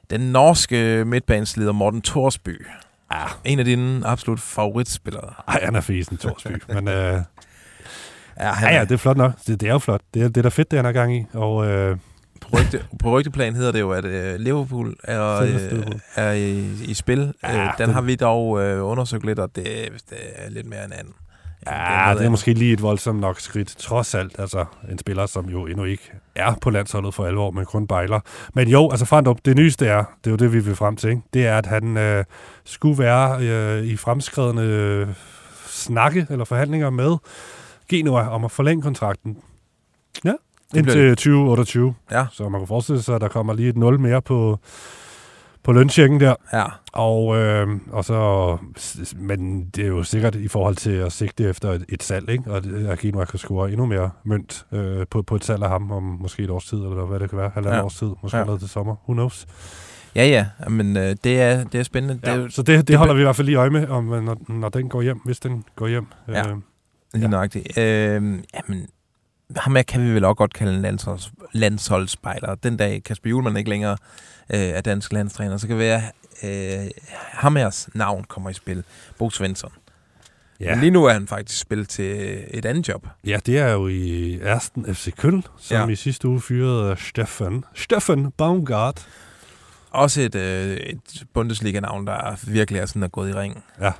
den 0.09 0.21
norske 0.21 1.03
midtbanesleder 1.05 1.71
Morten 1.71 2.01
Torsby. 2.01 2.65
Ja. 3.11 3.23
En 3.43 3.59
af 3.59 3.65
dine 3.65 4.07
absolut 4.07 4.39
favoritspillere. 4.39 5.33
Ej, 5.47 5.59
han 5.63 5.75
er 5.75 5.81
fisen, 5.81 6.17
Torsby. 6.17 6.63
Men 6.73 6.87
øh, 6.87 7.21
Ja, 8.39 8.51
han 8.51 8.69
ja, 8.69 8.75
ja, 8.75 8.81
er, 8.81 8.85
det 8.85 8.93
er 8.93 8.97
flot 8.97 9.17
nok. 9.17 9.31
Det, 9.47 9.61
det 9.61 9.69
er 9.69 9.73
jo 9.73 9.79
flot. 9.79 10.01
Det 10.13 10.21
er, 10.21 10.27
det 10.27 10.37
er 10.37 10.41
da 10.41 10.49
fedt, 10.49 10.71
det 10.71 10.77
han 10.79 10.85
er 10.85 10.91
gang 10.91 11.15
i. 11.15 11.25
Og 11.33 11.67
øh, 11.67 11.97
på, 12.51 12.57
rygte, 12.57 12.85
på 12.99 13.09
rygteplan 13.17 13.55
hedder 13.55 13.71
det 13.71 13.79
jo, 13.79 13.91
at 13.91 14.05
øh, 14.05 14.35
Liverpool 14.39 14.95
er, 15.03 15.41
øh, 15.41 15.85
er 16.15 16.31
i, 16.31 16.73
i 16.85 16.93
spil. 16.93 17.33
Ja, 17.43 17.63
øh, 17.63 17.73
den 17.77 17.87
det- 17.87 17.93
har 17.93 18.01
vi 18.01 18.15
dog 18.15 18.61
øh, 18.61 18.85
undersøgt 18.85 19.25
lidt, 19.25 19.39
og 19.39 19.55
det, 19.55 19.65
det 20.09 20.17
er 20.35 20.49
lidt 20.49 20.67
mere 20.67 20.83
end 20.85 20.93
anden. 20.93 21.13
ja, 21.67 22.13
det 22.17 22.25
er 22.25 22.29
måske 22.29 22.53
lige 22.53 22.73
et 22.73 22.81
voldsomt 22.81 23.19
nok 23.19 23.39
skridt, 23.39 23.67
trods 23.77 24.15
alt. 24.15 24.39
Altså, 24.39 24.65
en 24.91 24.97
spiller, 24.99 25.25
som 25.25 25.45
jo 25.49 25.65
endnu 25.65 25.83
ikke 25.83 26.11
er 26.35 26.55
på 26.61 26.69
landsholdet 26.69 27.13
for 27.13 27.25
alvor, 27.25 27.51
men 27.51 27.65
kun 27.65 27.87
bejler. 27.87 28.19
Men 28.53 28.67
jo, 28.67 28.89
altså 28.91 29.05
Frandrup, 29.05 29.37
det 29.45 29.55
nyeste 29.55 29.87
er, 29.87 30.03
det 30.23 30.27
er 30.27 30.31
jo 30.31 30.37
det, 30.37 30.53
vi 30.53 30.59
vil 30.59 30.75
frem 30.75 30.95
til, 30.95 31.09
ikke? 31.09 31.21
det 31.33 31.47
er, 31.47 31.57
at 31.57 31.65
han 31.65 31.97
øh, 31.97 32.23
skulle 32.65 32.99
være 33.03 33.41
øh, 33.41 33.83
i 33.85 33.97
fremskredende 33.97 34.63
øh, 34.63 35.07
snakke 35.67 36.27
eller 36.29 36.45
forhandlinger 36.45 36.89
med 36.89 37.17
Genua 37.89 38.27
om 38.29 38.45
at 38.45 38.51
forlænge 38.51 38.81
kontrakten. 38.81 39.37
Ja, 40.25 40.33
indtil 40.75 41.09
2028. 41.15 41.93
Ja, 42.11 42.25
Så 42.31 42.49
man 42.49 42.61
kan 42.61 42.67
forestille 42.67 43.01
sig, 43.01 43.15
at 43.15 43.21
der 43.21 43.27
kommer 43.27 43.53
lige 43.53 43.69
et 43.69 43.77
0 43.77 43.99
mere 43.99 44.21
på, 44.21 44.59
på 45.63 45.71
løntjekken 45.71 46.19
der. 46.19 46.35
ja. 46.53 46.65
Og, 46.93 47.37
øh, 47.37 47.67
og 47.91 48.05
så, 48.05 48.57
men 49.15 49.65
det 49.69 49.83
er 49.83 49.87
jo 49.87 50.03
sikkert 50.03 50.35
i 50.35 50.47
forhold 50.47 50.75
til 50.75 50.91
at 50.91 51.11
sigte 51.11 51.49
efter 51.49 51.71
et, 51.71 51.85
et 51.89 52.03
salg, 52.03 52.29
ikke? 52.29 52.51
og 52.51 52.63
det- 52.63 52.99
Genua 52.99 53.25
kan 53.25 53.39
score 53.39 53.69
endnu 53.71 53.85
mere 53.85 54.09
mønt 54.23 54.65
øh, 54.71 55.05
på, 55.09 55.21
på 55.21 55.35
et 55.35 55.43
salg 55.45 55.63
af 55.63 55.69
ham 55.69 55.91
om 55.91 56.03
måske 56.03 56.43
et 56.43 56.49
års 56.49 56.65
tid, 56.65 56.77
eller 56.77 57.05
hvad 57.05 57.19
det 57.19 57.29
kan 57.29 57.37
være, 57.39 57.51
halvandet 57.53 57.77
Ja. 57.77 57.83
års 57.83 57.95
tid, 57.95 58.07
måske 58.23 58.37
Ja. 58.37 58.43
noget 58.45 58.59
til 58.59 58.69
sommer, 58.69 58.95
who 59.03 59.13
knows. 59.13 59.45
Ja, 60.15 60.25
ja, 60.27 60.45
men 60.69 60.97
øh, 60.97 61.15
det, 61.23 61.41
er, 61.41 61.63
det 61.63 61.79
er 61.79 61.83
spændende. 61.83 62.19
Ja. 62.25 62.37
Det 62.37 62.45
er 62.45 62.49
så 62.49 62.61
det, 62.63 62.87
det 62.87 62.97
holder 62.97 63.13
vi 63.13 63.19
i 63.19 63.23
hvert 63.23 63.35
fald 63.35 63.45
lige 63.45 63.57
øje 63.57 63.69
med, 63.69 63.87
om, 63.87 64.13
øh, 64.13 64.23
når, 64.23 64.37
når 64.49 64.69
den 64.69 64.89
går 64.89 65.01
hjem, 65.01 65.19
hvis 65.25 65.39
den 65.39 65.63
går 65.75 65.87
hjem. 65.87 66.05
Ja. 66.27 66.39
Øh, 66.49 66.55
lige 67.13 67.23
Ja. 67.23 67.27
nøjagtigt. 67.27 67.77
Øh, 67.77 67.83
jamen, 67.83 68.87
ham 69.57 69.75
her 69.75 69.83
kan 69.83 70.01
vi 70.01 70.09
vel 70.13 70.25
også 70.25 70.33
godt 70.35 70.53
kalde 70.53 70.73
en 70.75 70.81
landsholds, 70.81 71.31
landsholdsspejler. 71.53 72.55
Den 72.55 72.77
dag 72.77 73.03
Kasper 73.03 73.29
Julemand 73.29 73.57
ikke 73.57 73.69
længere 73.69 73.97
øh, 74.53 74.59
er 74.59 74.81
dansk 74.81 75.13
landstræner, 75.13 75.57
så 75.57 75.67
kan 75.67 75.79
det 75.79 75.85
være, 75.85 76.01
øh, 76.83 76.89
ham 77.13 77.55
hers 77.55 77.89
navn 77.93 78.23
kommer 78.23 78.49
i 78.49 78.53
spil. 78.53 78.83
Bo 79.17 79.29
Svensson. 79.29 79.71
Ja. 80.59 80.69
Men 80.69 80.79
lige 80.79 80.91
nu 80.91 81.05
er 81.05 81.13
han 81.13 81.27
faktisk 81.27 81.59
spillet 81.61 81.89
til 81.89 82.43
et 82.53 82.65
andet 82.65 82.87
job. 82.87 83.07
ja, 83.25 83.39
det 83.45 83.57
er 83.57 83.71
jo 83.71 83.87
i 83.87 84.39
Ersten 84.41 84.95
FC 84.95 85.13
Køln, 85.15 85.43
som 85.57 85.77
Ja. 85.89 85.93
i 85.93 85.95
sidste 85.95 86.27
uge 86.27 86.41
fyrede 86.41 86.95
Steffen, 86.99 87.65
Steffen 87.73 88.31
Baumgart. 88.31 89.07
Også 89.91 90.21
et, 90.21 90.35
øh, 90.35 90.77
et 90.77 91.23
Bundesliga-navn, 91.33 92.07
der 92.07 92.39
virkelig 92.47 92.79
er 92.81 92.85
sådan 92.85 93.03
er 93.03 93.07
gået 93.07 93.29
i 93.29 93.33
ring. 93.33 93.63
Ja. 93.81 93.91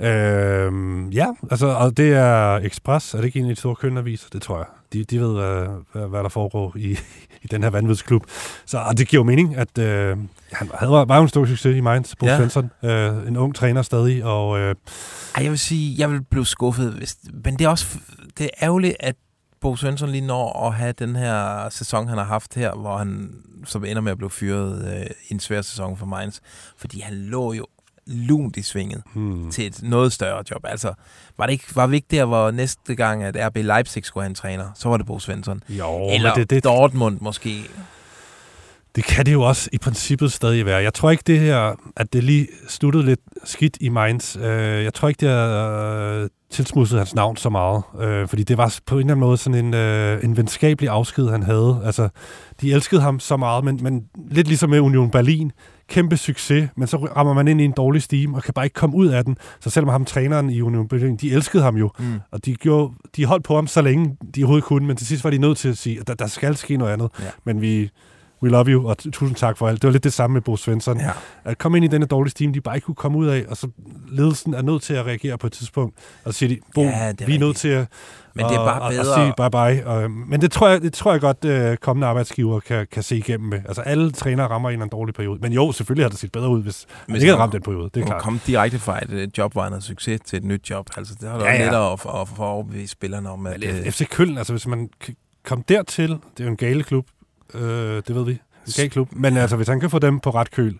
Øhm, 0.00 1.08
ja, 1.08 1.26
altså, 1.50 1.66
og 1.66 1.96
det 1.96 2.12
er 2.12 2.56
Express. 2.56 3.14
Er 3.14 3.18
det 3.18 3.24
ikke 3.24 3.38
en 3.38 3.44
af 3.50 3.54
de 3.54 3.60
store 3.60 3.74
kønnenaviser? 3.74 4.28
Det 4.32 4.42
tror 4.42 4.56
jeg. 4.56 4.66
De, 4.92 5.04
de 5.04 5.20
ved, 5.20 5.32
hvad, 5.34 5.66
hvad, 5.92 6.08
hvad 6.08 6.22
der 6.22 6.28
foregår 6.28 6.72
i, 6.76 6.98
i 7.44 7.46
den 7.50 7.62
her 7.62 7.70
vanvidsklub. 7.70 8.22
Så 8.66 8.78
og 8.78 8.98
det 8.98 9.08
giver 9.08 9.20
jo 9.20 9.24
mening, 9.24 9.56
at 9.56 9.78
øh, 9.78 10.16
han 10.52 10.70
havde, 10.74 10.90
var 10.92 11.16
jo 11.16 11.22
en 11.22 11.28
stor 11.28 11.46
succes 11.46 11.76
i 11.76 11.80
Mainz, 11.80 12.14
Bo 12.18 12.26
Ja. 12.26 12.36
Svensson. 12.36 12.70
Øh, 12.84 13.28
en 13.28 13.36
ung 13.36 13.54
træner 13.54 13.82
stadig, 13.82 14.24
og 14.24 14.58
øh, 14.58 14.74
Ej, 15.36 15.42
jeg 15.42 15.50
vil 15.50 15.58
sige, 15.58 15.94
jeg 15.98 16.10
vil 16.10 16.22
blive 16.24 16.46
skuffet. 16.46 16.92
Hvis, 16.92 17.16
men 17.44 17.58
det 17.58 17.64
er 17.64 17.68
også 17.68 17.98
det 18.38 18.44
er 18.44 18.50
ærgerligt, 18.64 18.96
at 19.00 19.14
Bo 19.60 19.76
Svensson 19.76 20.08
lige 20.08 20.26
når 20.26 20.66
at 20.66 20.74
have 20.74 20.92
den 20.92 21.16
her 21.16 21.68
sæson, 21.68 22.08
han 22.08 22.18
har 22.18 22.24
haft 22.24 22.54
her, 22.54 22.72
hvor 22.74 22.96
han 22.96 23.30
så 23.64 23.78
ender 23.78 24.00
med 24.02 24.12
at 24.12 24.18
blive 24.18 24.30
fyret 24.30 24.94
øh, 25.00 25.06
i 25.28 25.32
en 25.32 25.40
svær 25.40 25.62
sæson 25.62 25.96
for 25.96 26.06
Mainz. 26.06 26.38
Fordi 26.76 27.00
han 27.00 27.14
lå 27.14 27.52
jo 27.52 27.66
lunt 28.06 28.56
i 28.56 28.62
svinget 28.62 29.02
hmm, 29.14 29.50
til 29.50 29.66
et 29.66 29.80
noget 29.82 30.12
større 30.12 30.42
job. 30.50 30.60
Altså, 30.64 30.92
var, 31.38 31.46
det 31.46 31.52
ikke, 31.52 31.64
var 31.74 31.86
vi 31.86 31.96
ikke 31.96 32.08
der, 32.10 32.24
hvor 32.24 32.50
næste 32.50 32.94
gang, 32.94 33.22
at 33.22 33.36
RB 33.48 33.56
Leipzig 33.56 34.04
skulle 34.04 34.24
have 34.24 34.30
en 34.30 34.34
træner, 34.34 34.70
så 34.74 34.88
var 34.88 34.96
det 34.96 35.06
Bo 35.06 35.18
Svensson. 35.18 35.62
jo, 35.68 36.08
Eller 36.08 36.34
det, 36.34 36.50
det, 36.50 36.64
Dortmund 36.64 37.18
måske. 37.20 37.62
Det 38.96 39.04
kan 39.04 39.26
det 39.26 39.32
jo 39.32 39.42
også 39.42 39.70
i 39.72 39.78
princippet 39.78 40.32
stadig 40.32 40.66
være. 40.66 40.82
Jeg 40.82 40.94
tror 40.94 41.10
ikke 41.10 41.22
det 41.26 41.40
her, 41.40 41.74
at 41.96 42.12
det 42.12 42.24
lige 42.24 42.48
sluttede 42.68 43.04
lidt 43.04 43.20
skidt 43.44 43.76
i 43.80 43.88
Mainz. 43.88 44.36
Øh, 44.36 44.84
jeg 44.84 44.94
tror 44.94 45.08
ikke, 45.08 45.20
det 45.20 45.28
har 45.28 46.22
øh, 46.22 46.28
tilsmudset 46.50 46.98
hans 46.98 47.14
navn 47.14 47.36
så 47.36 47.50
meget. 47.50 47.82
Øh, 48.00 48.28
fordi 48.28 48.42
det 48.42 48.58
var 48.58 48.78
på 48.86 48.94
en 48.94 49.00
eller 49.00 49.12
anden 49.12 49.20
måde 49.20 49.36
sådan 49.36 49.74
en, 49.74 49.74
en 50.30 50.36
venskabelig 50.36 50.90
afsked, 50.90 51.28
han 51.28 51.42
havde. 51.42 51.80
Altså, 51.84 52.08
de 52.60 52.72
elskede 52.72 53.00
ham 53.00 53.20
så 53.20 53.36
meget, 53.36 53.64
men, 53.64 53.78
men 53.82 54.04
lidt 54.30 54.48
ligesom 54.48 54.70
med 54.70 54.80
Union 54.80 55.10
Berlin. 55.10 55.52
Kæmpe 55.88 56.16
succes, 56.16 56.68
men 56.76 56.88
så 56.88 56.96
rammer 56.96 57.34
man 57.34 57.48
ind 57.48 57.60
i 57.60 57.64
en 57.64 57.72
dårlig 57.76 58.02
stime 58.02 58.36
og 58.36 58.42
kan 58.42 58.54
bare 58.54 58.66
ikke 58.66 58.74
komme 58.74 58.96
ud 58.96 59.06
af 59.06 59.24
den. 59.24 59.36
Så 59.60 59.70
selvom 59.70 59.88
ham 59.88 60.04
træneren 60.04 60.50
i 60.50 60.60
Union 60.60 60.88
Berlin, 60.88 61.16
de 61.16 61.32
elskede 61.32 61.62
ham 61.62 61.76
jo. 61.76 61.90
Mm. 61.98 62.14
Og 62.30 62.44
de, 62.44 62.54
gjorde, 62.54 62.94
de 63.16 63.24
holdt 63.24 63.44
på 63.44 63.54
ham 63.54 63.66
så 63.66 63.82
længe 63.82 64.16
de 64.34 64.42
overhovedet 64.42 64.64
kunne, 64.64 64.86
men 64.86 64.96
til 64.96 65.06
sidst 65.06 65.24
var 65.24 65.30
de 65.30 65.38
nødt 65.38 65.58
til 65.58 65.68
at 65.68 65.78
sige, 65.78 66.00
at 66.00 66.06
der, 66.06 66.14
der 66.14 66.26
skal 66.26 66.56
ske 66.56 66.76
noget 66.76 66.92
andet. 66.92 67.10
Ja. 67.20 67.24
Men 67.44 67.60
vi, 67.60 67.90
we 68.42 68.48
love 68.50 68.66
you, 68.66 68.88
og 68.88 68.98
tusind 68.98 69.34
tak 69.36 69.58
for 69.58 69.68
alt. 69.68 69.82
Det 69.82 69.88
var 69.88 69.92
lidt 69.92 70.04
det 70.04 70.12
samme 70.12 70.34
med 70.34 70.40
Bo 70.42 70.56
Svensson. 70.56 71.00
Ja. 71.00 71.10
At 71.44 71.58
komme 71.58 71.78
ind 71.78 71.84
i 71.84 71.88
denne 71.88 72.06
dårlige 72.06 72.30
stime, 72.30 72.54
de 72.54 72.60
bare 72.60 72.76
ikke 72.76 72.84
kunne 72.84 72.94
komme 72.94 73.18
ud 73.18 73.26
af, 73.26 73.44
og 73.48 73.56
så 73.56 73.68
ledelsen 74.08 74.54
er 74.54 74.62
nødt 74.62 74.82
til 74.82 74.94
at 74.94 75.06
reagere 75.06 75.38
på 75.38 75.46
et 75.46 75.52
tidspunkt, 75.52 75.96
og 76.24 76.32
så 76.32 76.38
siger 76.38 76.48
de, 76.48 76.58
Bo, 76.74 76.82
Ja, 76.82 76.88
er 76.90 77.12
vi 77.26 77.34
er 77.34 77.38
nødt 77.38 77.42
rigtigt. 77.42 77.58
til 77.58 77.68
at, 77.68 77.86
Men 78.36 78.44
det 78.44 78.54
er 78.54 78.64
bare 78.64 78.90
bedre. 78.90 79.00
at 79.00 79.06
sige 79.06 79.34
bye 79.36 79.50
bye. 79.50 79.86
Og, 79.86 80.10
men 80.10 80.40
det 80.40 80.52
tror 80.52 80.68
jeg, 80.68 80.82
det 80.82 80.92
tror 80.92 81.12
jeg 81.12 81.20
godt, 81.20 81.44
øh, 81.44 81.76
kommende 81.76 82.06
arbejdsgiver 82.06 82.60
kan, 82.60 82.86
kan 82.92 83.02
se 83.02 83.16
igennem 83.16 83.48
med. 83.48 83.60
Altså 83.68 83.82
alle 83.82 84.10
trænere 84.10 84.48
rammer 84.48 84.68
en 84.68 84.72
eller 84.72 84.84
anden 84.84 84.98
dårlig 84.98 85.14
periode. 85.14 85.38
Men 85.42 85.52
jo, 85.52 85.72
selvfølgelig 85.72 86.04
har 86.04 86.10
det 86.10 86.18
set 86.18 86.32
bedre 86.32 86.48
ud, 86.48 86.62
hvis 86.62 86.86
man 87.08 87.14
Hvis 87.14 87.22
ikke 87.22 87.30
havde 87.32 87.42
ramt 87.42 87.52
den 87.52 87.62
periode. 87.62 87.90
Det 87.94 88.02
er 88.02 88.06
klart. 88.06 88.22
komme 88.22 88.40
direkte 88.46 88.78
fra 88.78 89.04
et 89.04 89.10
øh, 89.10 89.28
job, 89.38 89.52
hvor 89.52 89.62
han 89.62 89.72
havde 89.72 89.84
succes, 89.84 90.20
til 90.20 90.36
et 90.36 90.44
nyt 90.44 90.70
job. 90.70 90.90
Altså, 90.96 91.14
det 91.20 91.28
har 91.28 91.38
da 91.38 91.44
Ja, 91.44 91.52
ja, 91.52 91.64
lettere 91.64 91.92
at, 91.92 92.00
at, 92.14 92.20
at 92.20 92.28
få 92.28 92.42
overbevist 92.42 92.92
spillerne 92.92 93.30
om, 93.30 93.46
at... 93.46 93.60
Men 93.60 93.68
øh, 93.68 93.90
FC 93.90 94.08
Køln, 94.08 94.38
altså 94.38 94.52
hvis 94.52 94.66
man 94.66 94.88
komme 95.44 95.64
dertil, 95.68 96.08
det 96.10 96.40
er 96.40 96.44
jo 96.44 96.50
en 96.50 96.56
gale 96.56 96.82
klub, 96.82 97.06
øh, 97.54 97.60
det 98.06 98.14
ved 98.14 98.24
vi, 98.24 98.30
en 98.32 98.72
gale 98.76 98.88
klub, 98.88 99.08
men 99.12 99.36
altså 99.36 99.56
hvis 99.56 99.68
han 99.68 99.80
kan 99.80 99.90
få 99.90 99.98
dem 99.98 100.20
på 100.20 100.30
ret 100.30 100.50
køl, 100.50 100.78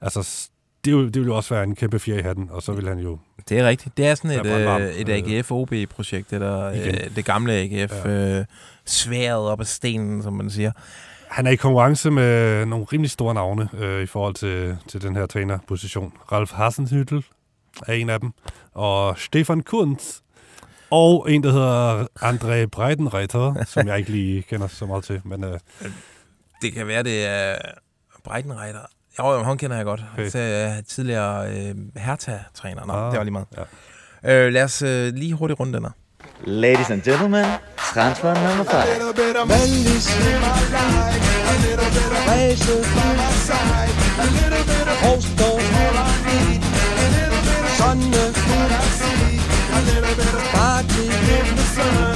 altså 0.00 0.48
det, 0.84 0.92
jo, 0.92 1.04
det 1.04 1.16
vil 1.16 1.26
jo 1.26 1.36
også 1.36 1.54
være 1.54 1.64
en 1.64 1.74
kæmpe 1.74 1.98
fjer 1.98 2.18
i 2.18 2.22
hatten, 2.22 2.48
og 2.50 2.62
så 2.62 2.72
vil 2.72 2.88
han 2.88 2.98
jo... 2.98 3.18
Det 3.48 3.58
er 3.58 3.68
rigtigt. 3.68 3.96
Det 3.96 4.06
er 4.06 4.14
sådan 4.14 4.30
et, 4.30 4.46
øh, 4.46 4.94
et 4.94 5.08
AGF-OB-projekt, 5.08 6.30
det 6.30 6.40
der 6.40 6.70
Igen. 6.70 6.94
øh, 6.94 7.16
det 7.16 7.24
gamle 7.24 7.52
AGF, 7.52 7.92
ja. 8.04 8.38
øh, 8.38 8.44
sværet 8.84 9.48
op 9.48 9.60
af 9.60 9.66
stenen, 9.66 10.22
som 10.22 10.32
man 10.32 10.50
siger. 10.50 10.72
Han 11.28 11.46
er 11.46 11.50
i 11.50 11.56
konkurrence 11.56 12.10
med 12.10 12.66
nogle 12.66 12.86
rimelig 12.92 13.10
store 13.10 13.34
navne 13.34 13.68
øh, 13.78 14.02
i 14.02 14.06
forhold 14.06 14.34
til, 14.34 14.78
til 14.88 15.02
den 15.02 15.16
her 15.16 15.26
trænerposition. 15.26 16.12
Ralf 16.32 16.52
Hasenhüttel 16.52 17.22
er 17.86 17.92
en 17.92 18.10
af 18.10 18.20
dem, 18.20 18.32
og 18.72 19.18
Stefan 19.18 19.60
Kunz, 19.60 20.18
og 20.90 21.32
en, 21.32 21.42
der 21.42 21.52
hedder 21.52 22.06
André 22.22 22.66
Breitenreiter, 22.66 23.64
som 23.64 23.86
jeg 23.88 23.98
ikke 23.98 24.10
lige 24.10 24.42
kender 24.42 24.66
så 24.66 24.86
meget 24.86 25.04
til, 25.04 25.20
men 25.24 25.44
øh, 25.44 25.58
Det 26.62 26.72
kan 26.72 26.86
være, 26.86 27.02
det 27.02 27.26
er 27.26 27.56
Breitenreiter. 28.24 28.80
Jo, 29.18 29.32
jo, 29.32 29.42
ham 29.42 29.58
kender 29.58 29.76
jeg 29.76 29.84
godt. 29.84 30.04
Okay. 30.12 30.28
Så 30.30 30.38
er 30.38 30.80
tidligere 30.88 31.48
øh, 31.50 31.74
Hertha-træner. 31.96 32.86
Nå, 32.86 32.92
Ah, 32.92 33.10
det 33.10 33.18
var 33.18 33.24
lige 33.24 33.32
meget. 33.32 33.46
ja. 34.24 34.46
Øh, 34.46 34.52
lad 34.52 34.62
os 34.64 34.82
øh, 34.82 35.12
lige 35.14 35.34
hurtigt 35.34 35.60
runde 35.60 35.72
den 35.72 35.82
her. 35.84 35.90
Ladies 36.44 36.90
and 36.90 37.02
gentlemen, 37.02 37.44
transfer 37.94 38.34
number 38.34 38.64
five. 38.64 39.46
Mallis 39.46 40.08
Rejse 42.28 42.72
Hovstor 45.02 45.60
Sonne 47.78 48.32
Party 50.54 52.11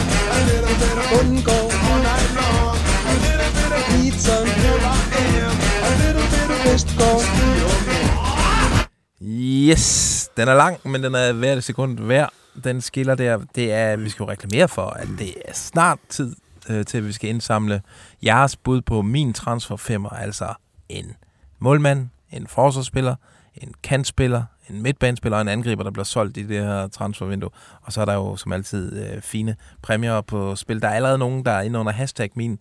Yes, 9.57 10.31
den 10.37 10.49
er 10.49 10.55
lang, 10.55 10.79
men 10.85 11.03
den 11.03 11.15
er 11.15 11.33
hver 11.33 11.61
sekund 11.61 11.99
hver. 11.99 12.27
Den 12.65 12.81
skiller 12.81 13.15
der. 13.15 13.41
Det 13.55 13.73
er, 13.73 13.97
vi 13.97 14.09
skal 14.09 14.25
jo 14.25 14.31
reklamere 14.31 14.69
for, 14.69 14.87
at 14.87 15.09
det 15.19 15.35
er 15.45 15.53
snart 15.55 15.99
tid 16.09 16.37
øh, 16.69 16.85
til, 16.85 16.99
at 16.99 17.07
vi 17.07 17.13
skal 17.13 17.31
indsamle 17.31 17.83
jeres 18.25 18.57
bud 18.57 18.81
på 18.81 19.03
min 19.03 19.33
transfer 19.33 19.77
femmer, 19.77 20.09
altså 20.09 20.55
en 20.89 21.17
målmand, 21.59 22.09
en 22.33 22.47
forsvarsspiller, 22.47 23.15
en 23.55 23.73
kantspiller, 23.83 24.43
en 24.71 24.83
midtbanespiller 24.83 25.37
og 25.37 25.43
en 25.43 25.49
angriber, 25.49 25.83
der 25.83 25.91
bliver 25.91 26.05
solgt 26.05 26.37
i 26.37 26.43
det 26.43 26.65
her 26.65 26.89
transfervindue. 26.89 27.51
Og 27.83 27.93
så 27.93 28.01
er 28.01 28.05
der 28.05 28.15
jo 28.15 28.37
som 28.37 28.53
altid 28.53 29.03
øh, 29.03 29.23
fine 29.23 29.57
præmier 29.83 30.21
på 30.21 30.57
spil. 30.57 30.83
Der 30.83 30.89
er 30.89 30.95
allerede 30.95 31.19
nogen, 31.19 31.45
der 31.45 31.53
er 31.53 31.61
inde 31.61 31.79
under 31.79 31.93
hashtag 31.93 32.31
min 32.35 32.59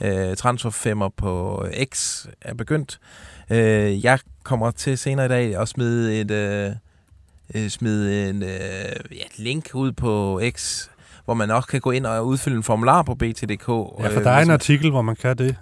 Øh, 0.00 0.36
transferfemmer 0.36 1.08
på 1.08 1.64
X 1.94 2.26
er 2.40 2.54
begyndt. 2.54 2.98
Øh, 3.50 4.04
jeg 4.04 4.18
kommer 4.42 4.70
til 4.70 4.98
senere 4.98 5.26
i 5.26 5.28
dag 5.28 5.56
at 5.56 5.68
smide 5.68 6.20
et, 6.20 6.30
øh, 6.30 6.70
øh, 7.54 7.68
smide 7.70 8.28
en, 8.30 8.42
øh, 8.42 8.48
ja, 8.48 9.24
et 9.26 9.38
link 9.38 9.70
ud 9.74 9.92
på 9.92 10.40
X, 10.50 10.88
hvor 11.24 11.34
man 11.34 11.50
også 11.50 11.68
kan 11.68 11.80
gå 11.80 11.90
ind 11.90 12.06
og 12.06 12.26
udfylde 12.26 12.56
en 12.56 12.62
formular 12.62 13.02
på 13.02 13.14
BT.dk. 13.14 13.48
Ja, 13.48 13.56
for 14.16 14.20
der 14.20 14.30
er 14.30 14.42
en 14.42 14.50
artikel, 14.50 14.90
hvor 14.90 15.02
man 15.02 15.16
kan 15.16 15.38
det. 15.38 15.56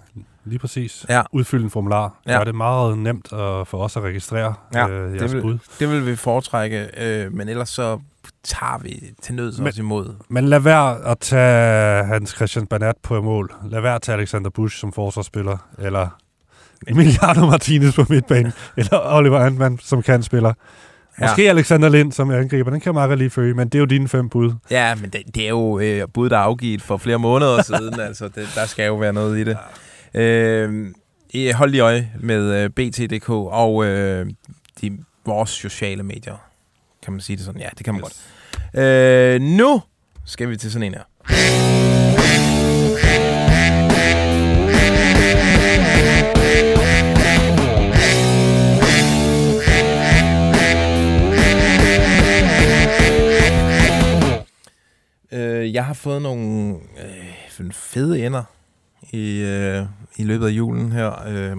Lige 0.45 0.59
præcis. 0.59 1.05
Ja. 1.09 1.21
Udfylde 1.31 1.63
en 1.63 1.69
formular. 1.69 2.13
Ja. 2.27 2.37
Gør 2.37 2.43
det 2.43 2.55
meget 2.55 2.97
nemt 2.97 3.31
uh, 3.33 3.37
for 3.39 3.73
os 3.77 3.97
at 3.97 4.03
registrere 4.03 4.53
Ja, 4.73 4.87
øh, 4.89 5.11
det 5.13 5.19
jeres 5.19 5.33
vil- 5.33 5.41
bud. 5.41 5.57
Det 5.79 5.89
vil 5.89 6.05
vi 6.05 6.15
foretrække, 6.15 6.87
øh, 6.97 7.33
men 7.33 7.49
ellers 7.49 7.69
så 7.69 7.99
tager 8.43 8.77
vi 8.83 9.03
til 9.21 9.35
nøds 9.35 9.57
Men- 9.57 9.67
også 9.67 9.81
imod. 9.81 10.13
Men 10.29 10.45
lad 10.45 10.59
være 10.59 11.05
at 11.05 11.19
tage 11.19 12.03
Hans 12.05 12.29
Christian 12.29 12.67
Bernat 12.67 12.95
på 13.03 13.21
mål. 13.21 13.53
Lad 13.69 13.81
være 13.81 13.95
at 13.95 14.01
tage 14.01 14.17
Alexander 14.17 14.49
Busch 14.49 14.77
som 14.79 14.93
forsvarsspiller. 14.93 15.57
Eller 15.79 16.09
Emiliano 16.87 17.45
Martinez 17.45 17.95
på 17.95 18.05
midtbanen. 18.09 18.53
eller 18.77 19.15
Oliver 19.15 19.39
Antmann 19.39 19.79
som 19.83 20.01
kantspiller. 20.01 20.53
Måske 21.21 21.43
ja. 21.43 21.49
Alexander 21.49 21.89
Lind 21.89 22.11
som 22.11 22.31
angriber. 22.31 22.71
Den 22.71 22.79
kan 22.79 22.93
Marker 22.93 23.15
lige 23.15 23.29
følge, 23.29 23.53
men 23.53 23.67
det 23.69 23.75
er 23.75 23.79
jo 23.79 23.85
dine 23.85 24.07
fem 24.07 24.29
bud. 24.29 24.51
Ja, 24.71 24.95
men 24.95 25.09
det, 25.09 25.21
det 25.35 25.43
er 25.45 25.49
jo 25.49 25.79
øh, 25.79 26.07
bud, 26.13 26.29
der 26.29 26.37
er 26.37 26.41
afgivet 26.41 26.81
for 26.81 26.97
flere 26.97 27.19
måneder 27.19 27.61
siden. 27.63 27.99
altså, 28.09 28.27
det, 28.27 28.49
der 28.55 28.65
skal 28.65 28.85
jo 28.85 28.95
være 28.95 29.13
noget 29.13 29.39
i 29.39 29.43
det. 29.43 29.57
Øh, 30.13 30.87
I- 31.29 31.51
hold 31.51 31.71
lige 31.71 31.81
øje 31.81 32.11
med 32.19 32.63
øh, 32.63 32.69
BT.dk 32.69 33.29
og 33.29 33.85
øh, 33.85 34.25
de, 34.81 34.97
vores 35.25 35.49
sociale 35.49 36.03
medier. 36.03 36.35
Kan 37.03 37.13
man 37.13 37.21
sige 37.21 37.37
det 37.37 37.45
sådan? 37.45 37.61
Ja, 37.61 37.67
det 37.77 37.85
kan 37.85 37.93
man 37.93 38.03
yes. 38.07 38.23
godt. 38.73 38.85
Øh, 38.85 39.41
nu 39.41 39.81
skal 40.25 40.49
vi 40.49 40.57
til 40.57 40.71
sådan 40.71 40.83
en 40.83 40.93
her. 40.93 41.66
Øh, 55.31 55.73
jeg 55.73 55.85
har 55.85 55.93
fået 55.93 56.21
nogle 56.21 56.75
øh, 57.59 57.71
fede 57.71 58.25
ender 58.25 58.43
i, 59.11 59.39
øh, 59.41 59.85
i 60.17 60.23
løbet 60.23 60.47
af 60.47 60.51
julen 60.51 60.91
her. 60.91 61.27
Øh, 61.27 61.57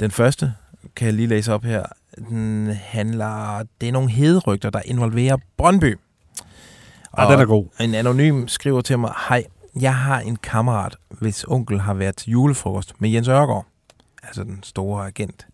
den 0.00 0.10
første 0.10 0.54
kan 0.96 1.06
jeg 1.06 1.14
lige 1.14 1.28
læse 1.28 1.52
op 1.54 1.64
her. 1.64 1.84
Den 2.16 2.66
handler... 2.82 3.62
Det 3.80 3.88
er 3.88 3.92
nogle 3.92 4.10
hedrygter, 4.10 4.70
der 4.70 4.80
involverer 4.84 5.36
Brøndby. 5.56 5.98
Ja, 7.18 7.32
den 7.32 7.40
er 7.40 7.44
god. 7.44 7.66
En 7.80 7.94
anonym 7.94 8.46
skriver 8.46 8.80
til 8.80 8.98
mig, 8.98 9.12
Hej, 9.28 9.44
jeg 9.80 9.94
har 9.96 10.20
en 10.20 10.36
kammerat, 10.36 10.96
hvis 11.08 11.44
onkel 11.44 11.80
har 11.80 11.94
været 11.94 12.16
til 12.16 12.30
julefrokost 12.30 13.00
med 13.00 13.10
Jens 13.10 13.28
Ørgaard. 13.28 13.66
Altså 14.22 14.44
den 14.44 14.62
store 14.62 15.06
agent. 15.06 15.46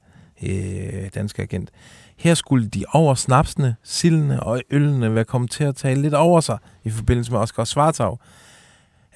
Øh, 0.42 1.10
danske 1.14 1.42
agent. 1.42 1.70
Her 2.16 2.34
skulle 2.34 2.68
de 2.68 2.84
over 2.92 3.14
snapsene, 3.14 3.76
sildene 3.82 4.42
og 4.42 4.62
ølene 4.70 5.14
være 5.14 5.24
kommet 5.24 5.50
til 5.50 5.64
at 5.64 5.76
tale 5.76 6.02
lidt 6.02 6.14
over 6.14 6.40
sig 6.40 6.58
i 6.84 6.90
forbindelse 6.90 7.32
med 7.32 7.40
Oscar 7.40 7.64
Svartov. 7.64 8.20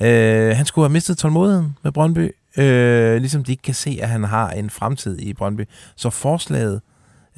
Øh, 0.01 0.57
han 0.57 0.67
skulle 0.67 0.85
have 0.85 0.93
mistet 0.93 1.19
tålmodigheden 1.19 1.77
med 1.83 1.93
Brøndby, 1.93 2.31
øh, 2.59 3.17
ligesom 3.17 3.45
de 3.45 3.53
ikke 3.53 3.63
kan 3.63 3.75
se, 3.75 3.99
at 4.03 4.09
han 4.09 4.25
har 4.25 4.51
en 4.51 4.71
fremtid 4.71 5.19
i 5.19 5.35
Brøndby. 5.35 5.69
Så 5.97 6.11
forslaget 6.11 6.81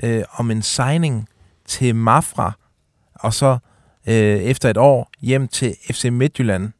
øh, 0.02 0.22
om 0.32 0.50
en 0.50 0.62
signing 0.62 1.28
til 1.66 1.94
Mafra, 1.94 2.52
og 3.14 3.34
så 3.34 3.58
øh, 4.06 4.14
efter 4.14 4.70
et 4.70 4.76
år 4.76 5.10
hjem 5.20 5.48
til 5.48 5.76
FC 5.90 6.04
Midtjylland, 6.04 6.72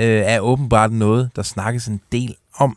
øh, 0.00 0.06
er 0.06 0.40
åbenbart 0.40 0.92
noget, 0.92 1.30
der 1.36 1.42
snakkes 1.42 1.86
en 1.86 2.00
del 2.12 2.36
om. 2.54 2.76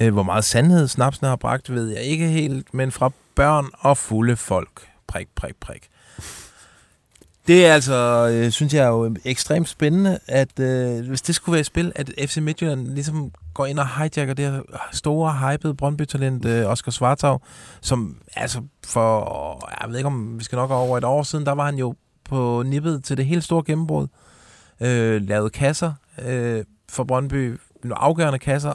Øh, 0.00 0.12
hvor 0.12 0.22
meget 0.22 0.44
sandhed 0.44 0.88
snapsene 0.88 1.28
har 1.28 1.36
bragt, 1.36 1.74
ved 1.74 1.88
jeg 1.88 2.02
ikke 2.02 2.28
helt, 2.28 2.74
men 2.74 2.92
fra 2.92 3.10
børn 3.36 3.66
og 3.78 3.96
fulde 3.96 4.36
folk. 4.36 4.88
Prik, 5.06 5.28
prik, 5.36 5.54
prik. 5.60 5.88
Det 7.46 7.66
er 7.66 7.74
altså, 7.74 8.28
øh, 8.32 8.50
synes 8.50 8.74
jeg 8.74 8.84
er 8.84 8.88
jo 8.88 9.16
ekstremt 9.24 9.68
spændende, 9.68 10.18
at 10.26 10.60
øh, 10.60 11.08
hvis 11.08 11.22
det 11.22 11.34
skulle 11.34 11.52
være 11.52 11.60
et 11.60 11.66
spil, 11.66 11.92
at 11.94 12.10
FC 12.18 12.36
Midtjylland 12.36 12.86
ligesom 12.86 13.30
går 13.54 13.66
ind 13.66 13.78
og 13.78 13.88
hijacker 13.98 14.34
det 14.34 14.44
her 14.44 14.62
store, 14.92 15.32
hypede 15.32 15.74
Brøndby-talent, 15.74 16.44
øh, 16.44 16.66
Oscar 16.66 16.90
Svartov, 16.90 17.42
som 17.80 18.16
altså 18.36 18.62
for, 18.86 19.70
jeg 19.82 19.90
ved 19.90 19.96
ikke 19.96 20.06
om 20.06 20.38
vi 20.38 20.44
skal 20.44 20.56
nok 20.56 20.70
over 20.70 20.98
et 20.98 21.04
år 21.04 21.22
siden, 21.22 21.46
der 21.46 21.52
var 21.52 21.64
han 21.64 21.78
jo 21.78 21.94
på 22.24 22.62
nippet 22.66 23.04
til 23.04 23.16
det 23.16 23.26
helt 23.26 23.44
store 23.44 23.62
gennembrud. 23.66 24.06
Øh, 24.80 25.22
lavede 25.28 25.50
kasser 25.50 25.92
øh, 26.26 26.64
for 26.88 27.04
Brøndby, 27.04 27.58
nogle 27.84 27.98
afgørende 27.98 28.38
kasser, 28.38 28.72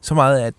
så 0.00 0.14
meget 0.14 0.40
at 0.40 0.54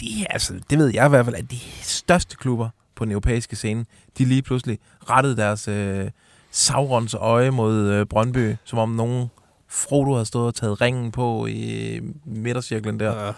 de, 0.00 0.26
altså, 0.30 0.60
det 0.70 0.78
ved 0.78 0.86
jeg 0.94 1.06
i 1.06 1.08
hvert 1.08 1.24
fald, 1.24 1.36
at 1.36 1.50
de 1.50 1.58
største 1.82 2.36
klubber 2.36 2.68
på 2.94 3.04
den 3.04 3.12
europæiske 3.12 3.56
scene, 3.56 3.84
de 4.18 4.24
lige 4.24 4.42
pludselig 4.42 4.78
rettede 5.10 5.36
deres 5.36 5.68
øh, 5.68 6.10
Saurons 6.50 7.14
øje 7.14 7.50
mod 7.50 7.74
øh, 7.74 8.06
Brøndby, 8.06 8.56
som 8.64 8.78
om 8.78 8.88
nogen 8.88 9.28
Frodo 9.68 10.12
havde 10.12 10.26
stået 10.26 10.46
og 10.46 10.54
taget 10.54 10.80
ringen 10.80 11.12
på 11.12 11.46
i 11.46 12.00
midtercirklen 12.24 13.00
der. 13.00 13.26
Ja. 13.26 13.32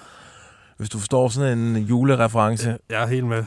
Hvis 0.76 0.90
du 0.90 0.98
forstår 0.98 1.28
sådan 1.28 1.58
en 1.58 1.76
julereference. 1.76 2.78
Jeg 2.90 3.02
er 3.02 3.06
helt 3.06 3.26
med. 3.26 3.44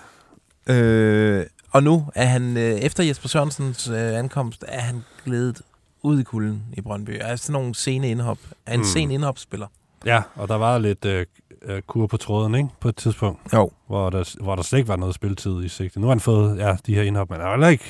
Øh, 0.67 1.45
og 1.71 1.83
nu 1.83 2.07
er 2.15 2.25
han, 2.25 2.57
øh, 2.57 2.63
efter 2.63 3.03
Jesper 3.03 3.27
Sørensens 3.27 3.87
øh, 3.87 4.17
ankomst, 4.17 4.65
er 4.67 4.81
han 4.81 5.03
glædet 5.25 5.61
ud 6.03 6.19
i 6.19 6.23
kulden 6.23 6.63
i 6.73 6.81
Brøndby. 6.81 7.17
Er 7.21 7.35
sådan 7.35 7.53
nogle 7.53 7.75
sene 7.75 8.09
indhop. 8.09 8.37
Er 8.65 8.73
en 8.73 8.79
mm. 8.79 8.85
sen 8.85 9.11
indhopspiller. 9.11 9.67
Ja, 10.05 10.21
og 10.35 10.47
der 10.47 10.55
var 10.55 10.77
lidt 10.77 11.05
øh, 11.05 11.25
øh, 11.65 11.81
kur 11.81 12.07
på 12.07 12.17
tråden, 12.17 12.55
ikke? 12.55 12.69
På 12.79 12.89
et 12.89 12.95
tidspunkt. 12.95 13.53
Jo. 13.53 13.71
Hvor 13.87 14.09
der, 14.09 14.35
hvor 14.43 14.55
der 14.55 14.63
slet 14.63 14.79
ikke 14.79 14.87
var 14.89 14.95
noget 14.95 15.15
spilletid 15.15 15.63
i 15.63 15.67
sigte. 15.69 15.99
Nu 15.99 16.07
har 16.07 16.13
han 16.13 16.19
fået 16.19 16.57
ja, 16.57 16.75
de 16.85 16.95
her 16.95 17.01
indhop, 17.01 17.29
men 17.29 17.39
han 17.41 17.61
har 17.61 17.69
ikke 17.69 17.83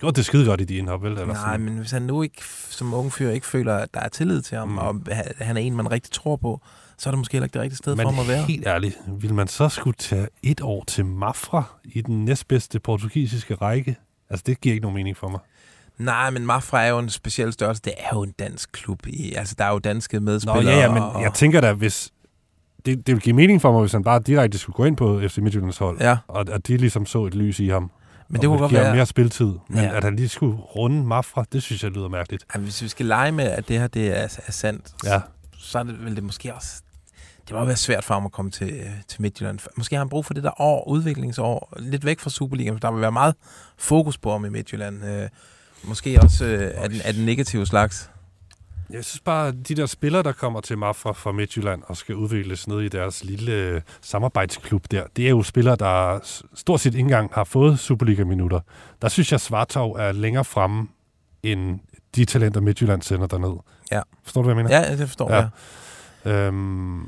gjort 0.00 0.16
det 0.16 0.24
skide 0.24 0.46
godt 0.46 0.60
i 0.60 0.64
de 0.64 0.76
indhop, 0.76 1.02
vel? 1.02 1.12
Eller 1.12 1.26
Nej, 1.26 1.56
men 1.56 1.78
hvis 1.78 1.90
han 1.90 2.02
nu 2.02 2.22
ikke, 2.22 2.42
som 2.70 2.94
ung 2.94 3.12
fyr 3.12 3.30
ikke 3.30 3.46
føler, 3.46 3.74
at 3.76 3.94
der 3.94 4.00
er 4.00 4.08
tillid 4.08 4.42
til 4.42 4.58
ham, 4.58 4.68
Mm. 4.68 4.78
og 4.78 5.00
ha- 5.12 5.22
han 5.44 5.56
er 5.56 5.60
en, 5.60 5.76
man 5.76 5.90
rigtig 5.90 6.12
tror 6.12 6.36
på, 6.36 6.60
så 6.98 7.08
er 7.08 7.10
det 7.10 7.18
måske 7.18 7.32
heller 7.32 7.44
ikke 7.44 7.54
det 7.54 7.62
rigtige 7.62 7.76
sted 7.76 7.96
men 7.96 8.02
for 8.04 8.10
ham 8.10 8.20
at 8.20 8.28
være. 8.28 8.42
helt 8.42 8.66
ærligt, 8.66 8.98
vil 9.08 9.34
man 9.34 9.48
så 9.48 9.68
skulle 9.68 9.96
tage 9.98 10.28
et 10.42 10.60
år 10.60 10.84
til 10.86 11.06
Mafra 11.06 11.62
i 11.84 12.00
den 12.00 12.24
næstbedste 12.24 12.80
portugisiske 12.80 13.54
række? 13.54 13.96
Altså, 14.30 14.42
det 14.46 14.60
giver 14.60 14.72
ikke 14.72 14.82
nogen 14.82 14.94
mening 14.94 15.16
for 15.16 15.28
mig. 15.28 15.40
Nej, 15.98 16.30
men 16.30 16.46
Mafra 16.46 16.84
er 16.84 16.88
jo 16.88 16.98
en 16.98 17.10
speciel 17.10 17.52
størrelse. 17.52 17.82
Det 17.84 17.92
er 17.98 18.08
jo 18.12 18.22
en 18.22 18.32
dansk 18.38 18.72
klub. 18.72 19.06
I, 19.06 19.32
altså, 19.34 19.54
der 19.58 19.64
er 19.64 19.70
jo 19.72 19.78
danske 19.78 20.16
Nå, 20.16 20.24
medspillere. 20.24 20.74
ja, 20.74 20.80
ja, 20.80 20.92
men 20.92 21.02
og, 21.02 21.22
jeg 21.22 21.32
tænker 21.34 21.60
da, 21.60 21.72
hvis... 21.72 22.10
Det, 22.86 23.06
det 23.06 23.14
vil 23.14 23.22
give 23.22 23.36
mening 23.36 23.60
for 23.62 23.72
mig, 23.72 23.80
hvis 23.80 23.92
han 23.92 24.04
bare 24.04 24.20
direkte 24.20 24.58
skulle 24.58 24.74
gå 24.76 24.84
ind 24.84 24.96
på 24.96 25.20
FC 25.28 25.38
Midtjyllands 25.38 25.78
hold, 25.78 26.00
Ja. 26.00 26.16
og 26.28 26.54
at 26.54 26.66
de 26.66 26.76
ligesom 26.76 27.06
så 27.06 27.24
et 27.26 27.34
lys 27.34 27.60
i 27.60 27.68
ham. 27.68 27.90
Men 28.28 28.40
det 28.40 28.48
kunne 28.48 28.58
godt 28.58 28.72
være- 28.72 28.94
mere 28.94 29.06
spiltid. 29.06 29.52
Men 29.68 29.78
Ja. 29.84 29.96
at 29.96 30.04
han 30.04 30.16
lige 30.16 30.28
skulle 30.28 30.56
runde 30.56 31.04
Mafra, 31.06 31.44
det 31.52 31.62
synes 31.62 31.82
jeg 31.82 31.90
lyder 31.90 32.08
mærkeligt. 32.08 32.44
Ja, 32.54 32.60
hvis 32.60 32.82
vi 32.82 32.88
skal 32.88 33.06
lege 33.06 33.32
med, 33.32 33.44
at 33.44 33.68
det 33.68 33.78
her 33.80 33.86
det 33.86 34.08
er, 34.08 34.38
er 34.46 34.52
sandt, 34.52 34.92
Ja. 35.04 35.20
så 35.58 35.78
er 35.78 35.82
det, 35.82 36.04
vil 36.04 36.16
det 36.16 36.24
måske 36.24 36.54
også... 36.54 36.80
Det 37.48 37.56
må 37.56 37.64
være 37.64 37.76
svært 37.76 38.04
for 38.04 38.14
ham 38.14 38.24
at 38.26 38.32
komme 38.32 38.50
til, 38.50 38.70
øh, 38.74 38.86
til 39.08 39.22
Midtjylland. 39.22 39.58
Måske 39.76 39.94
har 39.96 40.00
han 40.00 40.08
brug 40.08 40.26
for 40.26 40.34
det 40.34 40.42
der 40.44 40.60
år, 40.60 40.88
udviklingsår, 40.88 41.72
lidt 41.78 42.04
væk 42.04 42.20
fra 42.20 42.30
Superligaen, 42.30 42.74
for 42.74 42.80
der 42.80 42.90
vil 42.92 43.00
være 43.00 43.12
meget 43.12 43.34
fokus 43.78 44.18
på 44.18 44.32
ham 44.32 44.44
i 44.44 44.48
Midtjylland. 44.48 45.04
Øh, 45.04 45.28
måske 45.84 46.20
også 46.20 46.44
øh, 46.44 46.72
af, 46.74 46.90
den, 46.90 47.00
af 47.04 47.14
den 47.14 47.24
negative 47.24 47.66
slags. 47.66 48.10
Jeg 48.90 49.04
synes 49.04 49.20
bare, 49.20 49.48
at 49.48 49.54
de 49.68 49.74
der 49.74 49.86
spillere, 49.86 50.22
der 50.22 50.32
kommer 50.32 50.60
til 50.60 50.78
Mafra 50.78 51.12
fra 51.12 51.32
Midtjylland 51.32 51.82
og 51.86 51.96
skal 51.96 52.14
udvikles 52.14 52.68
ned 52.68 52.80
i 52.80 52.88
deres 52.88 53.24
lille 53.24 53.52
øh, 53.52 53.80
samarbejdsklub 54.00 54.84
der, 54.90 55.02
det 55.16 55.24
er 55.26 55.30
jo 55.30 55.42
spillere, 55.42 55.76
der 55.76 56.18
stort 56.54 56.80
set 56.80 56.94
ikke 56.94 57.00
engang 57.00 57.30
har 57.34 57.44
fået 57.44 57.78
Superliga-minutter. 57.78 58.60
Der 59.02 59.08
synes 59.08 59.32
jeg, 59.32 59.40
Svartov 59.40 59.92
er 59.92 60.12
længere 60.12 60.44
fremme 60.44 60.88
end 61.42 61.80
de 62.16 62.24
talenter, 62.24 62.60
Midtjylland 62.60 63.02
sender 63.02 63.26
derned. 63.26 63.56
Ja. 63.92 64.00
Forstår 64.24 64.42
du, 64.42 64.46
hvad 64.48 64.56
jeg 64.56 64.64
mener? 64.64 64.78
Ja, 64.90 64.96
det 64.96 65.08
forstår 65.08 65.30
jeg. 65.30 65.48
Øhm, 66.24 67.02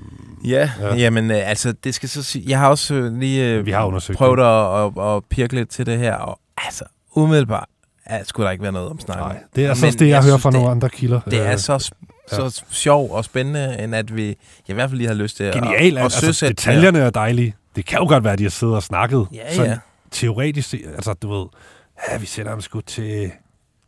Ja, 0.45 0.71
Ja. 0.81 0.87
ja. 0.87 0.95
jamen 0.95 1.31
øh, 1.31 1.51
altså, 1.51 1.73
det 1.73 1.95
skal 1.95 2.09
så 2.09 2.23
sige, 2.23 2.45
jeg 2.49 2.59
har 2.59 2.69
også 2.69 2.95
øh, 2.95 3.19
lige 3.19 3.51
øh, 3.55 3.67
Vi 3.67 3.71
har 3.71 4.03
prøvet 4.17 4.41
at, 4.41 5.03
at, 5.05 5.17
at 5.17 5.25
pirke 5.25 5.55
lidt 5.55 5.69
til 5.69 5.87
det 5.87 5.99
her, 5.99 6.15
og 6.15 6.41
altså, 6.57 6.85
umiddelbart 7.15 7.69
ja, 8.11 8.25
skulle 8.25 8.45
der 8.45 8.51
ikke 8.51 8.63
være 8.63 8.73
noget 8.73 8.89
om 8.89 9.01
snakken. 9.01 9.27
Nej, 9.27 9.39
det 9.57 9.65
er 9.65 9.69
altså 9.69 9.87
også 9.87 9.99
det, 9.99 10.09
jeg, 10.09 10.25
hører 10.25 10.37
fra 10.37 10.51
nogle 10.51 10.71
andre 10.71 10.89
kilder. 10.89 11.21
Det 11.21 11.47
er 11.47 11.53
Øh, 11.53 11.59
så, 11.59 11.93
så 12.29 12.65
sjov 12.71 13.11
og 13.11 13.25
spændende, 13.25 13.79
end 13.79 13.95
at 13.95 14.17
vi 14.17 14.27
jeg 14.27 14.37
i 14.69 14.73
hvert 14.73 14.91
fald 14.91 14.99
lige 14.99 15.09
har 15.09 15.15
lyst 15.15 15.37
til 15.37 15.45
at, 15.45 15.55
Genial, 15.55 15.99
at, 15.99 16.05
altså, 16.05 16.21
søsætte 16.21 16.55
detaljerne 16.55 16.99
er 16.99 17.11
dejlige. 17.11 17.55
Det 17.77 17.87
kan 17.87 17.99
jo 17.99 18.09
godt 18.09 18.25
være, 18.25 18.33
at 18.33 18.39
de 18.39 18.45
har 18.45 18.51
siddet 18.51 18.77
og 18.77 18.83
snakket. 18.83 19.27
Ja, 19.33 19.55
sådan 19.55 19.71
ja. 19.71 19.79
Teoretisk, 20.11 20.75
altså 20.75 21.13
du 21.13 21.33
ved, 21.33 21.47
ja, 22.11 22.19
vi 22.19 22.27
sender 22.27 22.51
ham 22.51 22.61
sgu 22.61 22.81
til, 22.81 23.31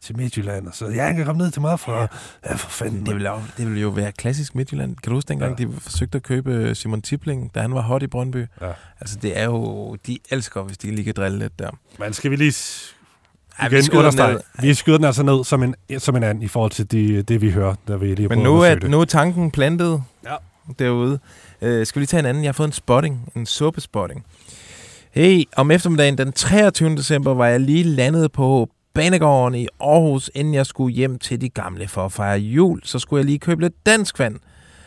til 0.03 0.17
Midtjylland, 0.17 0.67
og 0.67 0.75
så, 0.75 0.89
ja, 0.89 1.05
han 1.05 1.17
kan 1.17 1.25
komme 1.25 1.43
ned 1.43 1.51
til 1.51 1.63
mig 1.63 1.81
fra, 1.81 2.07
ja, 2.47 2.55
for 2.55 2.71
fanden. 2.71 3.07
Det 3.07 3.15
vil, 3.15 3.25
jo, 3.25 3.41
det 3.57 3.71
vil 3.71 3.81
jo 3.81 3.89
være 3.89 4.13
klassisk 4.13 4.55
Midtjylland. 4.55 4.97
Kan 4.97 5.11
du 5.11 5.17
huske 5.17 5.29
dengang, 5.29 5.61
ja. 5.61 5.65
de 5.65 5.73
forsøgte 5.81 6.17
at 6.17 6.23
købe 6.23 6.75
Simon 6.75 7.03
Tipling, 7.03 7.55
da 7.55 7.61
han 7.61 7.75
var 7.75 7.81
hot 7.81 8.03
i 8.03 8.07
Brøndby? 8.07 8.47
Ja. 8.61 8.73
Altså, 9.01 9.19
det 9.23 9.39
er 9.39 9.45
jo... 9.45 9.97
De 10.07 10.19
elsker, 10.31 10.63
hvis 10.63 10.79
de 10.79 10.91
lige 10.91 11.05
kan 11.05 11.15
drille 11.17 11.39
lidt 11.39 11.59
der. 11.59 11.71
Men 11.99 12.13
skal 12.13 12.31
vi 12.31 12.37
lige 12.37 12.53
Ja, 13.63 13.69
vi 13.69 13.75
igen 13.77 13.83
skyder 13.85 13.99
den 13.99 14.07
understrege, 14.07 14.33
ned. 14.33 14.41
vi 14.61 14.75
skyder 14.75 14.99
den 14.99 15.05
altså 15.05 15.23
ned 15.23 15.45
som 15.45 15.63
en, 15.63 15.75
som 15.99 16.17
en 16.17 16.23
anden 16.23 16.43
i 16.43 16.49
forhold 16.49 16.71
til 16.71 16.91
de, 16.93 17.23
det, 17.23 17.41
vi 17.41 17.51
hører, 17.51 17.75
da 17.89 17.97
vi 17.97 18.15
lige 18.15 18.29
Men 18.29 18.39
nu 18.39 18.61
er, 18.61 18.75
det. 18.75 18.91
nu 18.91 19.01
er 19.01 19.05
tanken 19.05 19.51
plantet. 19.51 20.03
Ja. 20.27 20.35
derude. 20.79 21.19
Øh, 21.63 21.87
skal 21.87 22.01
vi 22.01 22.03
lige 22.03 22.07
tage 22.07 22.21
en 22.21 22.27
anden? 22.27 22.45
Jeg 22.45 22.49
har 22.49 22.53
fået 22.53 22.67
en 22.69 22.73
spotting, 22.73 23.33
en 23.37 23.47
suppespotting. 23.47 24.25
Hey, 25.11 25.45
om 25.57 25.71
eftermiddagen 25.71 26.19
den 26.19 26.33
23. 26.33 26.97
december 26.97 27.35
var 27.35 27.47
jeg 27.47 27.61
lige 27.61 27.85
landet 27.85 28.33
på 28.33 28.69
Banegården 28.95 29.55
i 29.55 29.67
Aarhus, 29.81 30.31
inden 30.35 30.55
jeg 30.55 30.67
skulle 30.67 30.95
hjem 30.95 31.19
til 31.19 31.41
de 31.41 31.49
gamle 31.49 31.89
for 31.89 32.05
at 32.05 32.13
fejre 32.13 32.39
jul. 32.39 32.81
Så 32.85 32.99
skulle 32.99 33.19
jeg 33.21 33.27
lige 33.27 33.39
købe 33.39 33.61
lidt 33.61 33.87
dansk 33.87 34.19
vand. 34.19 34.37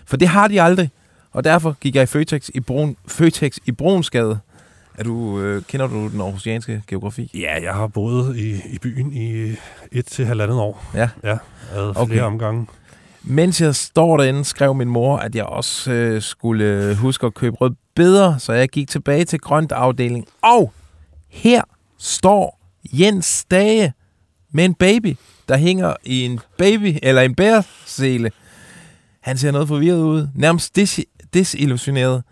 For 0.06 0.18
det 0.18 0.28
har 0.28 0.48
de 0.48 0.62
aldrig. 0.62 0.90
Og 1.32 1.44
derfor 1.44 1.76
gik 1.82 1.96
jeg 1.96 2.04
i 2.04 2.06
Føtex 2.06 2.50
i, 2.54 2.60
Brun, 2.60 2.96
Føtex 3.08 3.58
i 3.66 3.72
Brunsgade. 3.72 4.40
Er 4.98 5.04
du, 5.04 5.40
øh, 5.42 5.64
kender 5.68 5.88
du 5.88 6.08
den 6.10 6.22
aarhusianske 6.22 6.84
geografi? 6.88 7.32
Ja, 7.34 7.64
jeg 7.64 7.74
har 7.74 7.88
boet 7.88 8.38
i, 8.38 8.52
i 8.52 8.80
byen 8.82 9.14
i 9.14 9.56
et 9.92 10.06
til 10.06 10.26
halvandet 10.26 10.58
år. 10.60 10.86
Ja. 10.94 11.10
Ja, 11.24 11.32
ad 11.32 11.38
flere 11.94 11.96
Okay. 11.96 12.22
omgange. 12.22 12.68
Mens 13.24 13.62
jeg 13.62 13.76
står 13.76 14.18
derinde, 14.18 14.46
skrev 14.46 14.76
min 14.76 14.88
mor, 14.88 15.18
at 15.18 15.36
jeg 15.36 15.44
også 15.46 15.92
øh, 15.92 16.22
skulle 16.22 16.96
huske 16.96 17.26
at 17.26 17.34
købe 17.34 17.56
rød 17.56 17.72
bedre, 17.96 18.40
så 18.40 18.54
jeg 18.54 18.70
gik 18.70 18.90
tilbage 18.90 19.26
til 19.26 19.40
grønt 19.40 19.72
afdeling. 19.72 20.26
Og 20.42 20.74
her 21.30 21.62
står 22.00 22.60
Jens 22.94 23.26
Stage 23.26 23.94
med 24.52 24.66
en 24.66 24.74
baby, 24.74 25.16
der 25.50 25.58
hænger 25.58 25.94
i 26.04 26.26
en 26.26 26.40
baby 26.58 26.98
eller 27.04 27.22
en 27.22 27.36
bærsele. 27.36 28.32
Han 29.22 29.38
ser 29.38 29.52
noget 29.52 29.68
forvirret 29.68 30.00
ud, 30.02 30.28
nærmest 30.36 30.80
dis- 30.80 31.28
desillusioneret. 31.34 32.24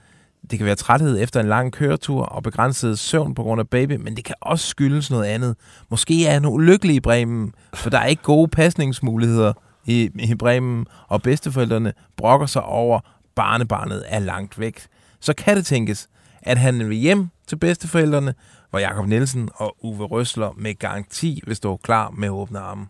Det 0.52 0.60
kan 0.60 0.66
være 0.66 0.76
træthed 0.76 1.22
efter 1.22 1.40
en 1.40 1.48
lang 1.50 1.72
køretur 1.74 2.24
og 2.24 2.44
begrænset 2.44 3.00
søvn 3.00 3.36
på 3.36 3.44
grund 3.44 3.60
af 3.60 3.68
baby, 3.70 3.92
men 3.94 4.16
det 4.16 4.24
kan 4.26 4.36
også 4.42 4.68
skyldes 4.68 5.12
noget 5.12 5.26
andet. 5.26 5.56
Måske 5.90 6.26
er 6.28 6.32
han 6.34 6.46
ulykkelig 6.46 6.96
i 6.96 7.00
Bremen, 7.00 7.54
for 7.74 7.90
der 7.90 7.98
er 8.00 8.06
ikke 8.06 8.24
gode 8.24 8.48
pasningsmuligheder 8.48 9.54
i, 9.86 10.10
i 10.16 10.36
Bremen, 10.36 10.86
og 11.08 11.22
bedsteforældrene 11.22 11.94
brokker 12.18 12.48
sig 12.48 12.64
over, 12.64 13.00
barnebarnet 13.36 14.04
er 14.08 14.20
langt 14.20 14.60
væk. 14.60 14.82
Så 15.20 15.34
kan 15.34 15.58
det 15.58 15.66
tænkes, 15.66 16.08
at 16.42 16.58
han 16.58 16.90
vil 16.90 16.98
hjem 16.98 17.28
til 17.48 17.56
bedsteforældrene, 17.56 18.34
hvor 18.70 18.80
Jakob 18.80 19.08
Nielsen 19.08 19.50
og 19.56 19.76
Uwe 19.82 20.06
Røsler 20.06 20.54
med 20.58 20.80
garanti 20.80 21.42
vil 21.48 21.56
stå 21.56 21.78
klar 21.78 22.10
med 22.10 22.30
åbne 22.30 22.60
arme. 22.60 22.88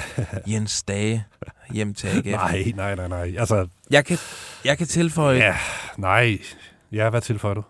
Jens 0.52 0.82
Dage 0.82 1.24
hjem 1.72 1.94
til 1.94 2.06
AGF. 2.08 2.26
Nej, 2.26 2.72
nej, 2.76 2.94
nej, 2.94 3.08
nej. 3.08 3.34
Altså, 3.38 3.66
Jeg 3.90 4.04
kan, 4.04 4.18
jeg 4.64 4.78
kan 4.78 4.86
tilføje, 4.86 5.38
ja, 5.38 5.56
nej. 5.96 6.38
Ja, 6.92 7.10
hvad 7.10 7.20
tilføjer 7.20 7.54
du? 7.54 7.62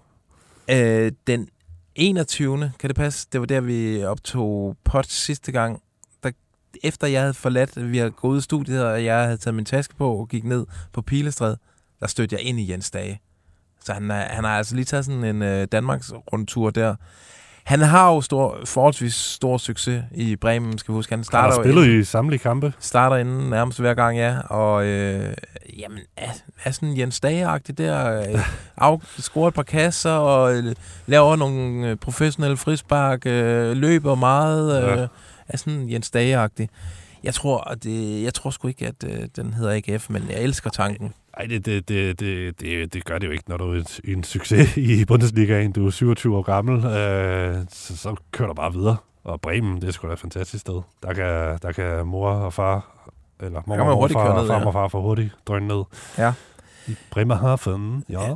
Øh, 0.71 1.13
den 1.27 1.49
21. 1.95 2.73
Kan 2.79 2.89
det 2.89 2.97
passe? 2.97 3.29
Det 3.33 3.41
var 3.41 3.47
der, 3.47 3.61
vi 3.61 4.05
optog 4.05 4.77
pot 4.85 5.07
sidste 5.07 5.53
gang. 5.53 5.83
Der, 6.23 6.31
efter 6.83 7.07
jeg 7.07 7.21
havde 7.21 7.35
forladt, 7.35 7.93
vi 7.93 7.99
havde 7.99 8.11
gået 8.11 8.33
ud 8.33 8.39
i 8.39 8.41
studiet, 8.41 8.85
og 8.85 9.05
jeg 9.05 9.25
havde 9.25 9.37
taget 9.37 9.55
min 9.55 9.65
taske 9.65 9.95
på 9.95 10.17
og 10.17 10.29
gik 10.29 10.45
ned 10.45 10.67
på 10.93 11.03
Pilestræd, 11.03 11.57
der 12.01 12.07
stødte 12.07 12.37
jeg 12.37 12.43
ind 12.43 12.61
i 12.61 12.71
Jens 12.71 12.91
Dage. 12.91 13.21
Så 13.85 13.93
han, 13.93 14.11
han 14.11 14.45
har 14.45 14.59
altså 14.59 14.75
lige 14.75 14.85
taget 14.85 15.05
sådan 15.05 15.25
en 15.25 15.43
øh, 15.43 15.67
Danmarks 15.73 16.13
rundtur 16.13 16.71
der. 16.71 16.97
Han 17.65 17.81
har 17.81 18.09
jo 18.13 18.21
stor, 18.21 18.59
forholdsvis 18.65 19.15
stor 19.15 19.59
succes 19.59 20.05
i 20.15 20.37
Bremen, 20.37 20.79
skal 20.79 20.93
vi 20.93 20.97
huske. 20.97 21.13
Han 21.13 21.19
Han 21.19 21.25
starter 21.25 21.51
har 21.51 21.59
jo 21.59 21.63
spillet 21.63 21.85
inden- 21.85 22.01
i 22.01 22.05
samtlige 22.05 22.39
kampe. 22.39 22.73
starter 22.79 23.17
inden 23.17 23.51
nærmest 23.51 23.81
hver 23.81 23.95
gang, 23.95 24.17
ja. 24.19 24.39
Og 24.41 24.85
øh, 24.87 25.35
jamen, 25.79 25.99
er, 26.17 26.31
er 26.65 26.71
sådan 26.71 26.99
Jens 26.99 27.21
Dage-agtig 27.21 27.79
der. 27.79 28.21
Øh, 28.35 28.39
af, 28.77 29.03
scorer 29.19 29.49
et 29.49 29.55
par 29.55 29.63
kasser 29.63 30.11
og 30.11 30.55
øh, 30.57 30.75
laver 31.07 31.37
nogle 31.37 31.89
øh, 31.91 31.97
professionelle 31.97 32.57
frispark, 32.57 33.27
øh, 33.27 33.77
løber 33.77 34.15
meget. 34.15 34.83
Øh, 34.83 34.99
Ja. 34.99 35.07
Er 35.49 35.57
sådan 35.57 35.91
Jens 35.93 36.11
Dage-agtig. 36.11 36.69
Jeg 37.25 37.35
tror, 37.35 37.71
at 37.71 37.85
det, 37.85 38.23
jeg 38.23 38.35
tror 38.35 38.51
sgu 38.51 38.69
ikke, 38.69 38.87
at 38.87 39.05
øh, 39.05 39.29
den 39.37 39.55
hedder 39.55 39.81
AGF, 39.87 40.11
men 40.11 40.27
jeg 40.31 40.41
elsker 40.41 40.71
tanken. 40.71 41.13
Nej, 41.39 41.47
det, 41.47 41.67
det, 41.67 41.89
det, 41.89 42.21
det, 42.21 42.61
det, 42.61 42.93
det 42.95 43.05
gør 43.05 43.19
det 43.19 43.27
jo 43.27 43.33
ikke, 43.33 43.45
når 43.49 43.57
du 43.57 43.73
er 43.73 43.77
en, 43.77 43.87
en 44.17 44.25
succes 44.25 44.77
i 44.77 45.05
Bundesligaen. 45.05 45.73
Du 45.73 45.87
er 45.87 45.91
27 45.91 46.37
år 46.37 46.43
gammel, 46.43 46.85
øh, 46.85 47.57
så, 47.73 47.97
så 47.97 48.15
kører 48.33 48.49
du 48.49 48.55
bare 48.55 48.73
videre. 48.73 48.97
Og 49.25 49.41
Bremen, 49.41 49.81
det 49.81 49.89
er 49.89 49.93
sgu 49.93 50.09
da 50.09 50.13
et 50.13 50.19
fantastisk 50.19 50.61
sted. 50.61 50.81
Der 51.03 51.13
kan, 51.13 51.59
der 51.63 51.73
kan 51.73 52.07
mor 52.07 52.31
og 52.31 52.53
far, 52.53 53.09
eller 53.41 53.63
mor 53.67 53.77
kan 53.77 53.85
man 53.87 53.95
og 53.95 54.11
far, 54.11 54.27
køre 54.27 54.39
ned, 54.41 54.47
far 54.49 54.59
ja. 54.61 54.67
og 54.67 54.73
far 54.73 54.89
for 54.89 55.01
hurtigt 55.01 55.31
drøne 55.47 55.69
ned. 55.69 55.83
Ja. 56.19 56.33
I 56.89 56.95
Bremerhaven, 57.11 58.05
ja. 58.09 58.31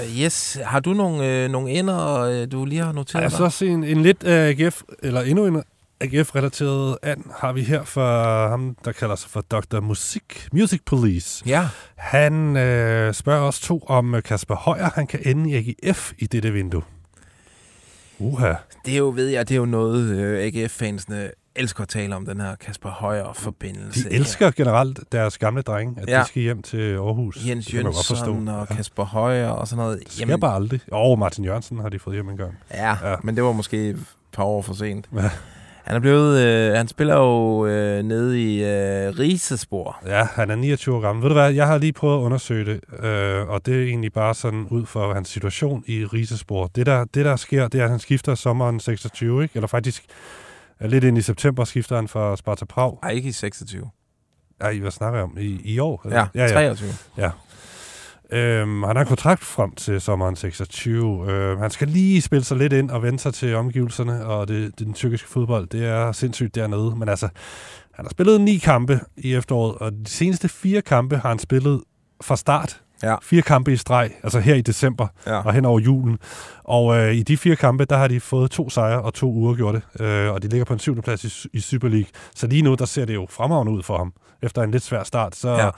Øh, 0.00 0.20
Yes, 0.20 0.58
har 0.64 0.80
du 0.80 0.92
nogle, 0.92 1.26
øh, 1.44 1.50
nogle 1.50 1.70
ender, 1.70 2.20
øh, 2.20 2.52
du 2.52 2.64
lige 2.64 2.84
har 2.84 2.92
noteret 2.92 3.22
Ja, 3.22 3.28
dig? 3.28 3.36
så 3.36 3.44
også 3.44 3.64
en, 3.64 3.84
en 3.84 4.02
lidt 4.02 4.22
uh, 4.22 4.30
AGF, 4.30 4.82
eller 5.02 5.20
endnu 5.20 5.46
en 5.46 5.62
AGF-relateret 6.00 6.96
and 7.02 7.24
har 7.36 7.52
vi 7.52 7.62
her 7.62 7.84
for 7.84 8.48
ham, 8.48 8.76
der 8.84 8.92
kalder 8.92 9.16
sig 9.16 9.30
for 9.30 9.40
Dr. 9.40 9.80
Musik, 9.80 10.48
Music 10.52 10.80
Police. 10.86 11.42
Ja, 11.46 11.68
Han 11.96 12.56
øh, 12.56 13.14
spørger 13.14 13.40
os 13.42 13.60
to, 13.60 13.84
om 13.86 14.14
øh, 14.14 14.22
Kasper 14.22 14.54
Højer 14.54 14.90
han 14.94 15.06
kan 15.06 15.20
ende 15.26 15.50
i 15.50 15.76
AGF 15.88 16.12
i 16.18 16.26
dette 16.26 16.52
vindue. 16.52 16.82
Uha. 18.18 18.52
det 18.86 18.94
er 18.94 18.98
jo, 18.98 19.12
ved 19.16 19.26
jeg, 19.28 19.48
det 19.48 19.54
er 19.54 19.58
jo 19.58 19.64
noget, 19.66 20.04
øh, 20.16 20.44
AGF-fansene 20.46 21.30
elsker 21.56 21.82
at 21.82 21.88
tale 21.88 22.16
om, 22.16 22.26
den 22.26 22.40
her 22.40 22.54
Kasper 22.56 22.90
Højer-forbindelse. 22.90 24.08
De 24.08 24.14
elsker 24.14 24.50
generelt 24.50 25.00
deres 25.12 25.38
gamle 25.38 25.62
drenge, 25.62 26.02
at 26.02 26.08
Ja. 26.08 26.16
ja. 26.16 26.22
de 26.22 26.28
skal 26.28 26.42
hjem 26.42 26.62
til 26.62 26.94
Aarhus. 26.94 27.38
Jens. 27.46 27.74
Jønsson 27.74 28.48
og 28.48 28.66
Ja. 28.70 28.74
Kasper 28.76 29.04
Højer 29.04 29.48
og 29.48 29.68
sådan 29.68 29.84
noget. 29.84 29.98
Det 30.04 30.12
sker 30.12 30.36
bare 30.36 30.54
aldrig. 30.54 30.80
Og 30.92 31.18
Martin 31.18 31.44
Jørgensen 31.44 31.78
har 31.78 31.88
de 31.88 31.98
fået 31.98 32.16
hjem 32.16 32.28
en 32.28 32.36
gang. 32.36 32.54
ja, 32.70 32.88
ja, 33.02 33.10
Ja. 33.10 33.16
men 33.22 33.36
det 33.36 33.44
var 33.44 33.52
måske 33.52 33.88
et 33.90 33.98
par 34.32 34.44
år 34.44 34.62
for 34.62 34.74
sent. 34.74 35.08
Ja. 35.14 35.30
Han 35.90 35.96
er 35.96 36.00
blevet, 36.00 36.40
øh, 36.40 36.74
han 36.74 36.88
spiller 36.88 37.16
jo 37.16 37.66
øh, 37.66 38.02
nede 38.02 38.42
i 38.42 38.64
øh, 38.64 39.18
Risespor. 39.18 40.02
Ja, 40.06 40.24
han 40.24 40.50
er 40.50 40.54
29 40.54 40.94
år 40.96 41.00
gammel. 41.00 41.22
Ved 41.22 41.28
du 41.28 41.34
hvad, 41.34 41.52
jeg 41.52 41.66
har 41.66 41.78
lige 41.78 41.92
prøvet 41.92 42.20
at 42.20 42.24
undersøge 42.24 42.64
det, 42.64 43.04
øh, 43.04 43.48
og 43.48 43.66
det 43.66 43.74
er 43.74 43.84
egentlig 43.84 44.12
bare 44.12 44.34
sådan 44.34 44.66
ud 44.70 44.86
for 44.86 45.14
hans 45.14 45.28
situation 45.28 45.84
i 45.86 46.04
Risespor. 46.04 46.66
Det 46.66 46.86
der, 46.86 47.04
det 47.04 47.24
der 47.24 47.36
sker, 47.36 47.68
det 47.68 47.80
er, 47.80 47.84
at 47.84 47.90
han 47.90 47.98
skifter 47.98 48.34
sommeren 48.34 48.80
26, 48.80 49.42
ikke? 49.42 49.52
Eller 49.56 49.66
faktisk 49.66 50.04
lidt 50.80 51.04
ind 51.04 51.18
i 51.18 51.22
september 51.22 51.64
skifter 51.64 51.96
han 51.96 52.08
fra 52.08 52.36
Sparta 52.36 52.64
Prag. 52.64 52.98
Ej, 53.02 53.10
ikke 53.10 53.28
i 53.28 53.32
26. 53.32 53.90
Ej, 54.60 54.78
hvad 54.78 54.90
snakker 54.90 55.18
jeg 55.18 55.24
om? 55.24 55.38
I, 55.40 55.60
i 55.64 55.78
år? 55.78 56.06
Ja, 56.10 56.26
ja, 56.34 56.48
23. 56.48 56.90
Øhm, 58.32 58.82
han 58.82 58.96
har 58.96 59.04
kontrakt 59.04 59.44
frem 59.44 59.74
til 59.74 60.00
sommeren 60.00 60.36
26. 60.36 61.30
Øh, 61.32 61.58
han 61.58 61.70
skal 61.70 61.88
lige 61.88 62.22
spille 62.22 62.44
sig 62.44 62.56
lidt 62.56 62.72
ind 62.72 62.90
og 62.90 63.02
vende 63.02 63.18
sig 63.18 63.34
til 63.34 63.54
omgivelserne, 63.56 64.26
og 64.26 64.48
det, 64.48 64.78
det 64.78 64.86
den 64.86 64.94
tyrkiske 64.94 65.28
fodbold, 65.28 65.66
det 65.66 65.84
er 65.86 66.12
sindssygt 66.12 66.54
dernede. 66.54 66.96
Men 66.96 67.08
altså, 67.08 67.28
han 67.94 68.04
har 68.04 68.10
spillet 68.10 68.40
ni 68.40 68.56
kampe 68.58 69.00
i 69.16 69.34
efteråret, 69.34 69.74
og 69.78 69.92
de 69.92 70.10
seneste 70.10 70.48
fire 70.48 70.82
kampe 70.82 71.16
har 71.16 71.28
han 71.28 71.38
spillet 71.38 71.80
fra 72.22 72.36
start. 72.36 72.80
Ja. 73.02 73.16
Fire 73.22 73.42
kampe 73.42 73.72
i 73.72 73.76
streg, 73.76 74.10
altså 74.22 74.40
her 74.40 74.54
i 74.54 74.60
december 74.60 75.06
Ja. 75.26 75.38
og 75.38 75.52
hen 75.52 75.64
over 75.64 75.80
julen. 75.80 76.18
Og 76.64 76.96
øh, 76.98 77.14
i 77.14 77.22
de 77.22 77.36
fire 77.36 77.56
kampe, 77.56 77.84
der 77.84 77.96
har 77.96 78.08
de 78.08 78.20
fået 78.20 78.50
to 78.50 78.70
sejre 78.70 79.02
og 79.02 79.14
to 79.14 79.32
uafgjorte, 79.32 79.82
øh, 80.00 80.32
og 80.32 80.42
de 80.42 80.48
ligger 80.48 80.64
på 80.64 80.72
en 80.72 80.78
syvende 80.78 81.02
plads 81.02 81.24
i, 81.44 81.48
i 81.52 81.60
Super 81.60 81.88
League. 81.88 82.06
Så 82.34 82.46
lige 82.46 82.62
nu, 82.62 82.74
der 82.74 82.84
ser 82.84 83.04
det 83.04 83.14
jo 83.14 83.26
fremragende 83.30 83.72
ud 83.72 83.82
for 83.82 83.96
ham. 83.98 84.12
Efter 84.42 84.62
en 84.62 84.70
lidt 84.70 84.82
svær 84.82 85.02
start, 85.02 85.36
så, 85.36 85.50
Ja. 85.50 85.70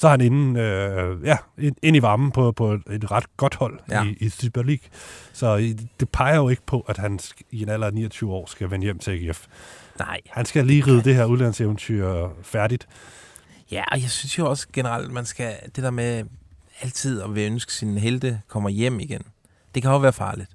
Så 0.00 0.06
er 0.06 0.10
han 0.10 0.20
inde, 0.20 0.60
øh, 0.60 1.24
ja, 1.24 1.36
ind, 1.82 1.96
i 1.96 2.02
varmen 2.02 2.30
på, 2.32 2.52
på 2.52 2.72
et 2.72 3.10
ret 3.10 3.36
godt 3.36 3.54
hold 3.54 3.78
Ja. 3.90 4.04
i, 4.04 4.16
i 4.20 4.28
Super 4.28 4.62
League. 4.62 4.88
Så 5.32 5.56
det 6.00 6.08
peger 6.08 6.36
jo 6.36 6.48
ikke 6.48 6.62
på, 6.66 6.80
at 6.80 6.96
han 6.96 7.18
i 7.50 7.62
en 7.62 7.68
alder 7.68 7.86
af 7.86 7.94
29 7.94 8.32
år 8.32 8.46
skal 8.46 8.70
vende 8.70 8.84
hjem 8.84 8.98
til 8.98 9.10
AGF. 9.10 9.46
Nej. 9.98 10.20
Han 10.30 10.46
skal 10.46 10.66
lige 10.66 10.86
ride 10.86 11.02
det 11.04 11.14
her 11.14 11.24
udlandseventyr 11.24 12.28
færdigt. 12.42 12.88
Ja, 13.72 13.84
og 13.92 14.02
jeg 14.02 14.10
synes 14.10 14.38
jo 14.38 14.50
også 14.50 14.66
generelt, 14.72 15.12
man 15.12 15.24
skal, 15.26 15.54
det 15.76 15.84
der 15.84 15.90
med 15.90 16.24
altid 16.80 17.22
at 17.22 17.30
ønske 17.38 17.72
sin 17.72 17.98
helte 17.98 18.40
kommer 18.48 18.68
hjem 18.70 19.00
igen, 19.00 19.22
det 19.74 19.82
kan 19.82 19.90
jo 19.90 19.98
være 19.98 20.12
farligt. 20.12 20.50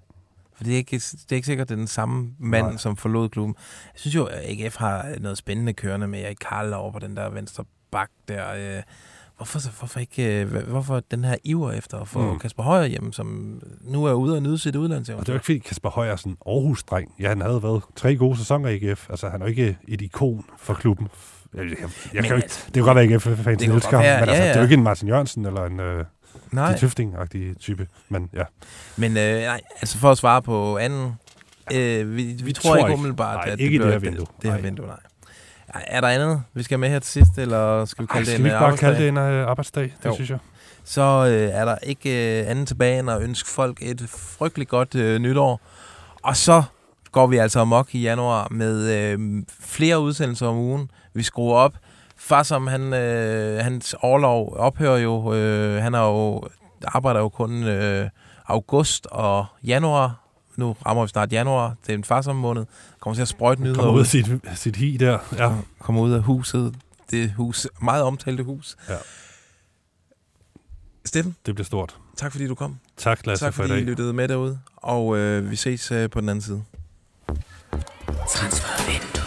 For 0.56 0.64
det 0.64 0.74
er 0.74 0.78
ikke, 0.78 0.96
det 0.96 1.26
er 1.32 1.36
ikke 1.36 1.46
sikkert, 1.46 1.70
det 1.70 1.76
er 1.76 1.80
den 1.80 1.88
samme 1.88 2.30
mand, 2.40 2.68
Nej. 2.68 2.78
som 2.78 2.98
forlod 2.98 3.30
klubben. 3.30 3.56
Jeg 3.94 4.00
synes 4.00 4.16
jo, 4.16 4.26
at 4.26 4.40
AGF 4.44 4.76
har 4.76 5.16
noget 5.20 5.38
spændende 5.38 5.74
kørende 5.74 6.08
med 6.08 6.22
Erik 6.24 6.38
Karl 6.42 6.74
over 6.74 6.92
på 6.92 7.00
den 7.00 7.18
der 7.18 7.30
venstre 7.30 7.66
bak 7.92 8.10
der. 8.28 8.54
Øh, 8.78 8.84
hvorfor, 9.38 9.60
så- 9.60 9.70
hvorfor, 9.80 10.00
ikke, 10.00 10.42
øh, 10.42 10.68
hvorfor 10.68 11.00
den 11.12 11.24
her 11.24 11.36
iver 11.44 11.72
efter 11.72 12.00
at 12.00 12.08
få 12.08 12.34
mm. 12.34 12.40
Kasper 12.40 12.64
Højer 12.64 12.86
hjem, 12.86 13.12
som 13.12 13.60
nu 13.82 14.06
er 14.06 14.14
ude 14.14 14.36
og 14.36 14.44
nyde 14.44 14.58
sit 14.58 14.76
Og 14.76 14.84
det 14.84 15.10
er 15.10 15.24
jo 15.28 15.34
ikke 15.34 15.46
fordi 15.46 15.58
Kasper 15.58 15.90
Højer 15.90 16.12
er 16.12 16.16
sådan 16.16 16.32
en 16.32 16.38
Aarhus-dreng. 16.48 17.14
Ja, 17.20 17.30
han 17.30 17.42
havde 17.42 17.64
været 17.64 17.82
tre 17.96 18.16
gode 18.16 18.38
sæsoner 18.38 18.70
i 18.70 18.76
AGF. 18.90 19.10
Altså, 19.10 19.30
han 19.30 19.42
er 19.42 19.46
jo 19.46 19.50
ikke 19.50 19.78
et 19.88 20.02
ikon 20.02 20.46
for 20.58 20.74
klubben. 20.74 21.08
Jeg, 21.54 21.66
jeg, 21.66 21.78
jeg 21.80 21.90
Men 22.14 22.24
kan 22.24 22.30
jo 22.30 22.36
ikke, 22.36 22.44
altså, 22.44 22.66
det 22.66 22.74
kan 22.74 22.84
godt 22.84 22.96
være, 22.96 23.04
at 23.54 23.60
det 23.60 23.68
kan 23.68 23.76
elsker 23.76 23.98
ham, 23.98 24.06
men 24.06 24.30
altså, 24.30 24.36
ja, 24.36 24.42
det 24.42 24.50
er 24.50 24.54
jo 24.54 24.58
ja. 24.60 24.64
ikke 24.64 24.74
en 24.74 24.84
Martin 24.84 25.08
Jørgensen 25.08 25.46
eller 25.46 25.66
en 25.66 25.80
øh, 25.80 26.06
Nej. 26.52 26.76
Tøfting-agtig 26.76 27.60
type. 27.60 27.88
Men 28.10 28.30
ja, 28.34 28.44
Men 28.98 29.18
øh, 29.18 29.42
nej, 29.42 29.62
altså 29.82 29.98
for 29.98 30.12
at 30.12 30.18
svare 30.18 30.42
på 30.42 30.78
anden, 30.78 31.14
øh, 31.74 32.16
vi, 32.16 32.24
vi, 32.24 32.44
vi 32.44 32.54
tror, 32.54 32.70
tror 32.70 32.78
ikke 32.78 32.88
ikke. 32.88 32.94
umiddelbart, 33.00 33.36
Nej, 33.36 33.54
at 33.54 33.60
ikke 33.60 33.76
i 33.76 33.78
bliver 33.78 33.92
det 33.92 34.02
her 34.02 34.10
vindue. 34.10 34.26
Det 34.42 34.44
her 34.44 34.52
Nej. 34.52 34.62
vindue, 34.62 34.88
nej. 34.88 35.00
Ej, 35.74 35.84
Er 35.88 36.02
der 36.02 36.08
andet, 36.08 36.44
vi 36.54 36.64
skal 36.64 36.80
med 36.80 36.90
her 36.90 37.00
til 37.00 37.12
sidst, 37.12 37.38
eller 37.38 37.86
skal 37.86 38.02
vi 38.04 38.08
Ej, 38.12 38.14
kalde 38.14 38.26
det 38.26 38.28
skal 38.34 38.40
en 38.40 38.44
vi 38.44 38.50
øh, 38.50 38.56
ikke 38.56 38.66
bare 38.66 38.78
kalde 38.78 39.00
det 39.00 39.08
en 39.08 39.18
øh, 39.18 39.48
arbejdsdag? 39.48 39.84
Det 39.84 40.06
Jo. 40.10 40.14
synes 40.14 40.30
jeg. 40.30 40.40
Så 40.84 41.02
øh, 41.02 41.60
er 41.60 41.66
der 41.66 41.76
ikke 41.84 42.42
øh, 42.42 42.50
andet 42.50 42.68
tilbage 42.68 43.00
end 43.00 43.10
at 43.12 43.22
ønske 43.22 43.50
folk 43.50 43.78
et 43.82 44.06
frygteligt 44.38 44.70
godt 44.70 44.96
øh, 44.96 45.20
nytår. 45.20 45.62
Og 46.24 46.38
så 46.38 46.64
går 47.12 47.28
vi 47.28 47.38
altså 47.38 47.60
amok 47.60 47.96
i 47.96 48.02
januar 48.02 48.48
med 48.52 48.92
øh, 48.98 49.44
flere 49.60 50.00
udsendelser 50.00 50.48
om 50.48 50.58
ugen. 50.58 50.92
Vi 51.14 51.24
skruer 51.24 51.56
op. 51.58 51.74
Far 52.18 52.44
som 52.44 52.68
han, 52.68 52.94
øh, 52.94 53.64
hans 53.64 53.96
overlov 54.02 54.56
ophører 54.58 54.98
jo. 54.98 55.34
Øh, 55.34 55.82
han 55.84 55.94
har 55.94 56.06
jo 56.08 56.44
arbejder 56.86 57.20
jo 57.20 57.30
kun 57.30 57.64
øh, 57.64 58.10
august 58.48 59.08
og 59.12 59.46
januar. 59.64 60.20
Nu 60.56 60.76
rammer 60.86 61.04
vi 61.04 61.08
snart 61.10 61.34
januar. 61.34 61.74
Det 61.88 61.94
er 61.94 61.98
en 61.98 62.04
farsom 62.04 62.36
måned. 62.36 62.66
Kommer 63.04 63.16
til 63.16 63.22
at 63.22 63.28
sprøjte 63.28 63.64
ned. 63.64 63.76
Kommer 63.76 63.94
ud 63.94 64.00
af 64.00 64.06
sit, 64.06 64.26
sit 64.56 64.76
hi 64.76 64.98
der. 64.98 65.20
Ja. 65.38 65.56
Kommer 65.80 66.02
ud 66.02 66.12
af 66.12 66.22
huset. 66.22 66.76
Det 67.12 67.32
hus, 67.32 67.68
meget 67.82 68.04
omtalte 68.04 68.44
hus. 68.44 68.78
Ja. 68.90 68.96
Steffen? 71.06 71.36
Det 71.46 71.56
bliver 71.56 71.66
stort. 71.66 71.98
Tak 72.18 72.32
fordi 72.32 72.48
du 72.48 72.56
kom. 72.56 72.80
Tak, 72.98 73.26
Lasse, 73.26 73.46
tak, 73.46 73.54
for 73.54 73.64
i 73.64 73.68
dag. 73.68 73.76
Tak 73.76 73.80
fordi 73.80 73.86
I 73.88 73.90
lyttede 73.90 74.14
med 74.14 74.28
derude. 74.28 74.60
Og 74.76 75.18
øh, 75.18 75.52
vi 75.52 75.56
ses 75.56 75.92
øh, 75.92 76.10
på 76.10 76.22
den 76.22 76.30
anden 76.30 76.42
side. 76.42 76.64
Transfer 77.28 78.28
Transfervindue. 78.28 79.23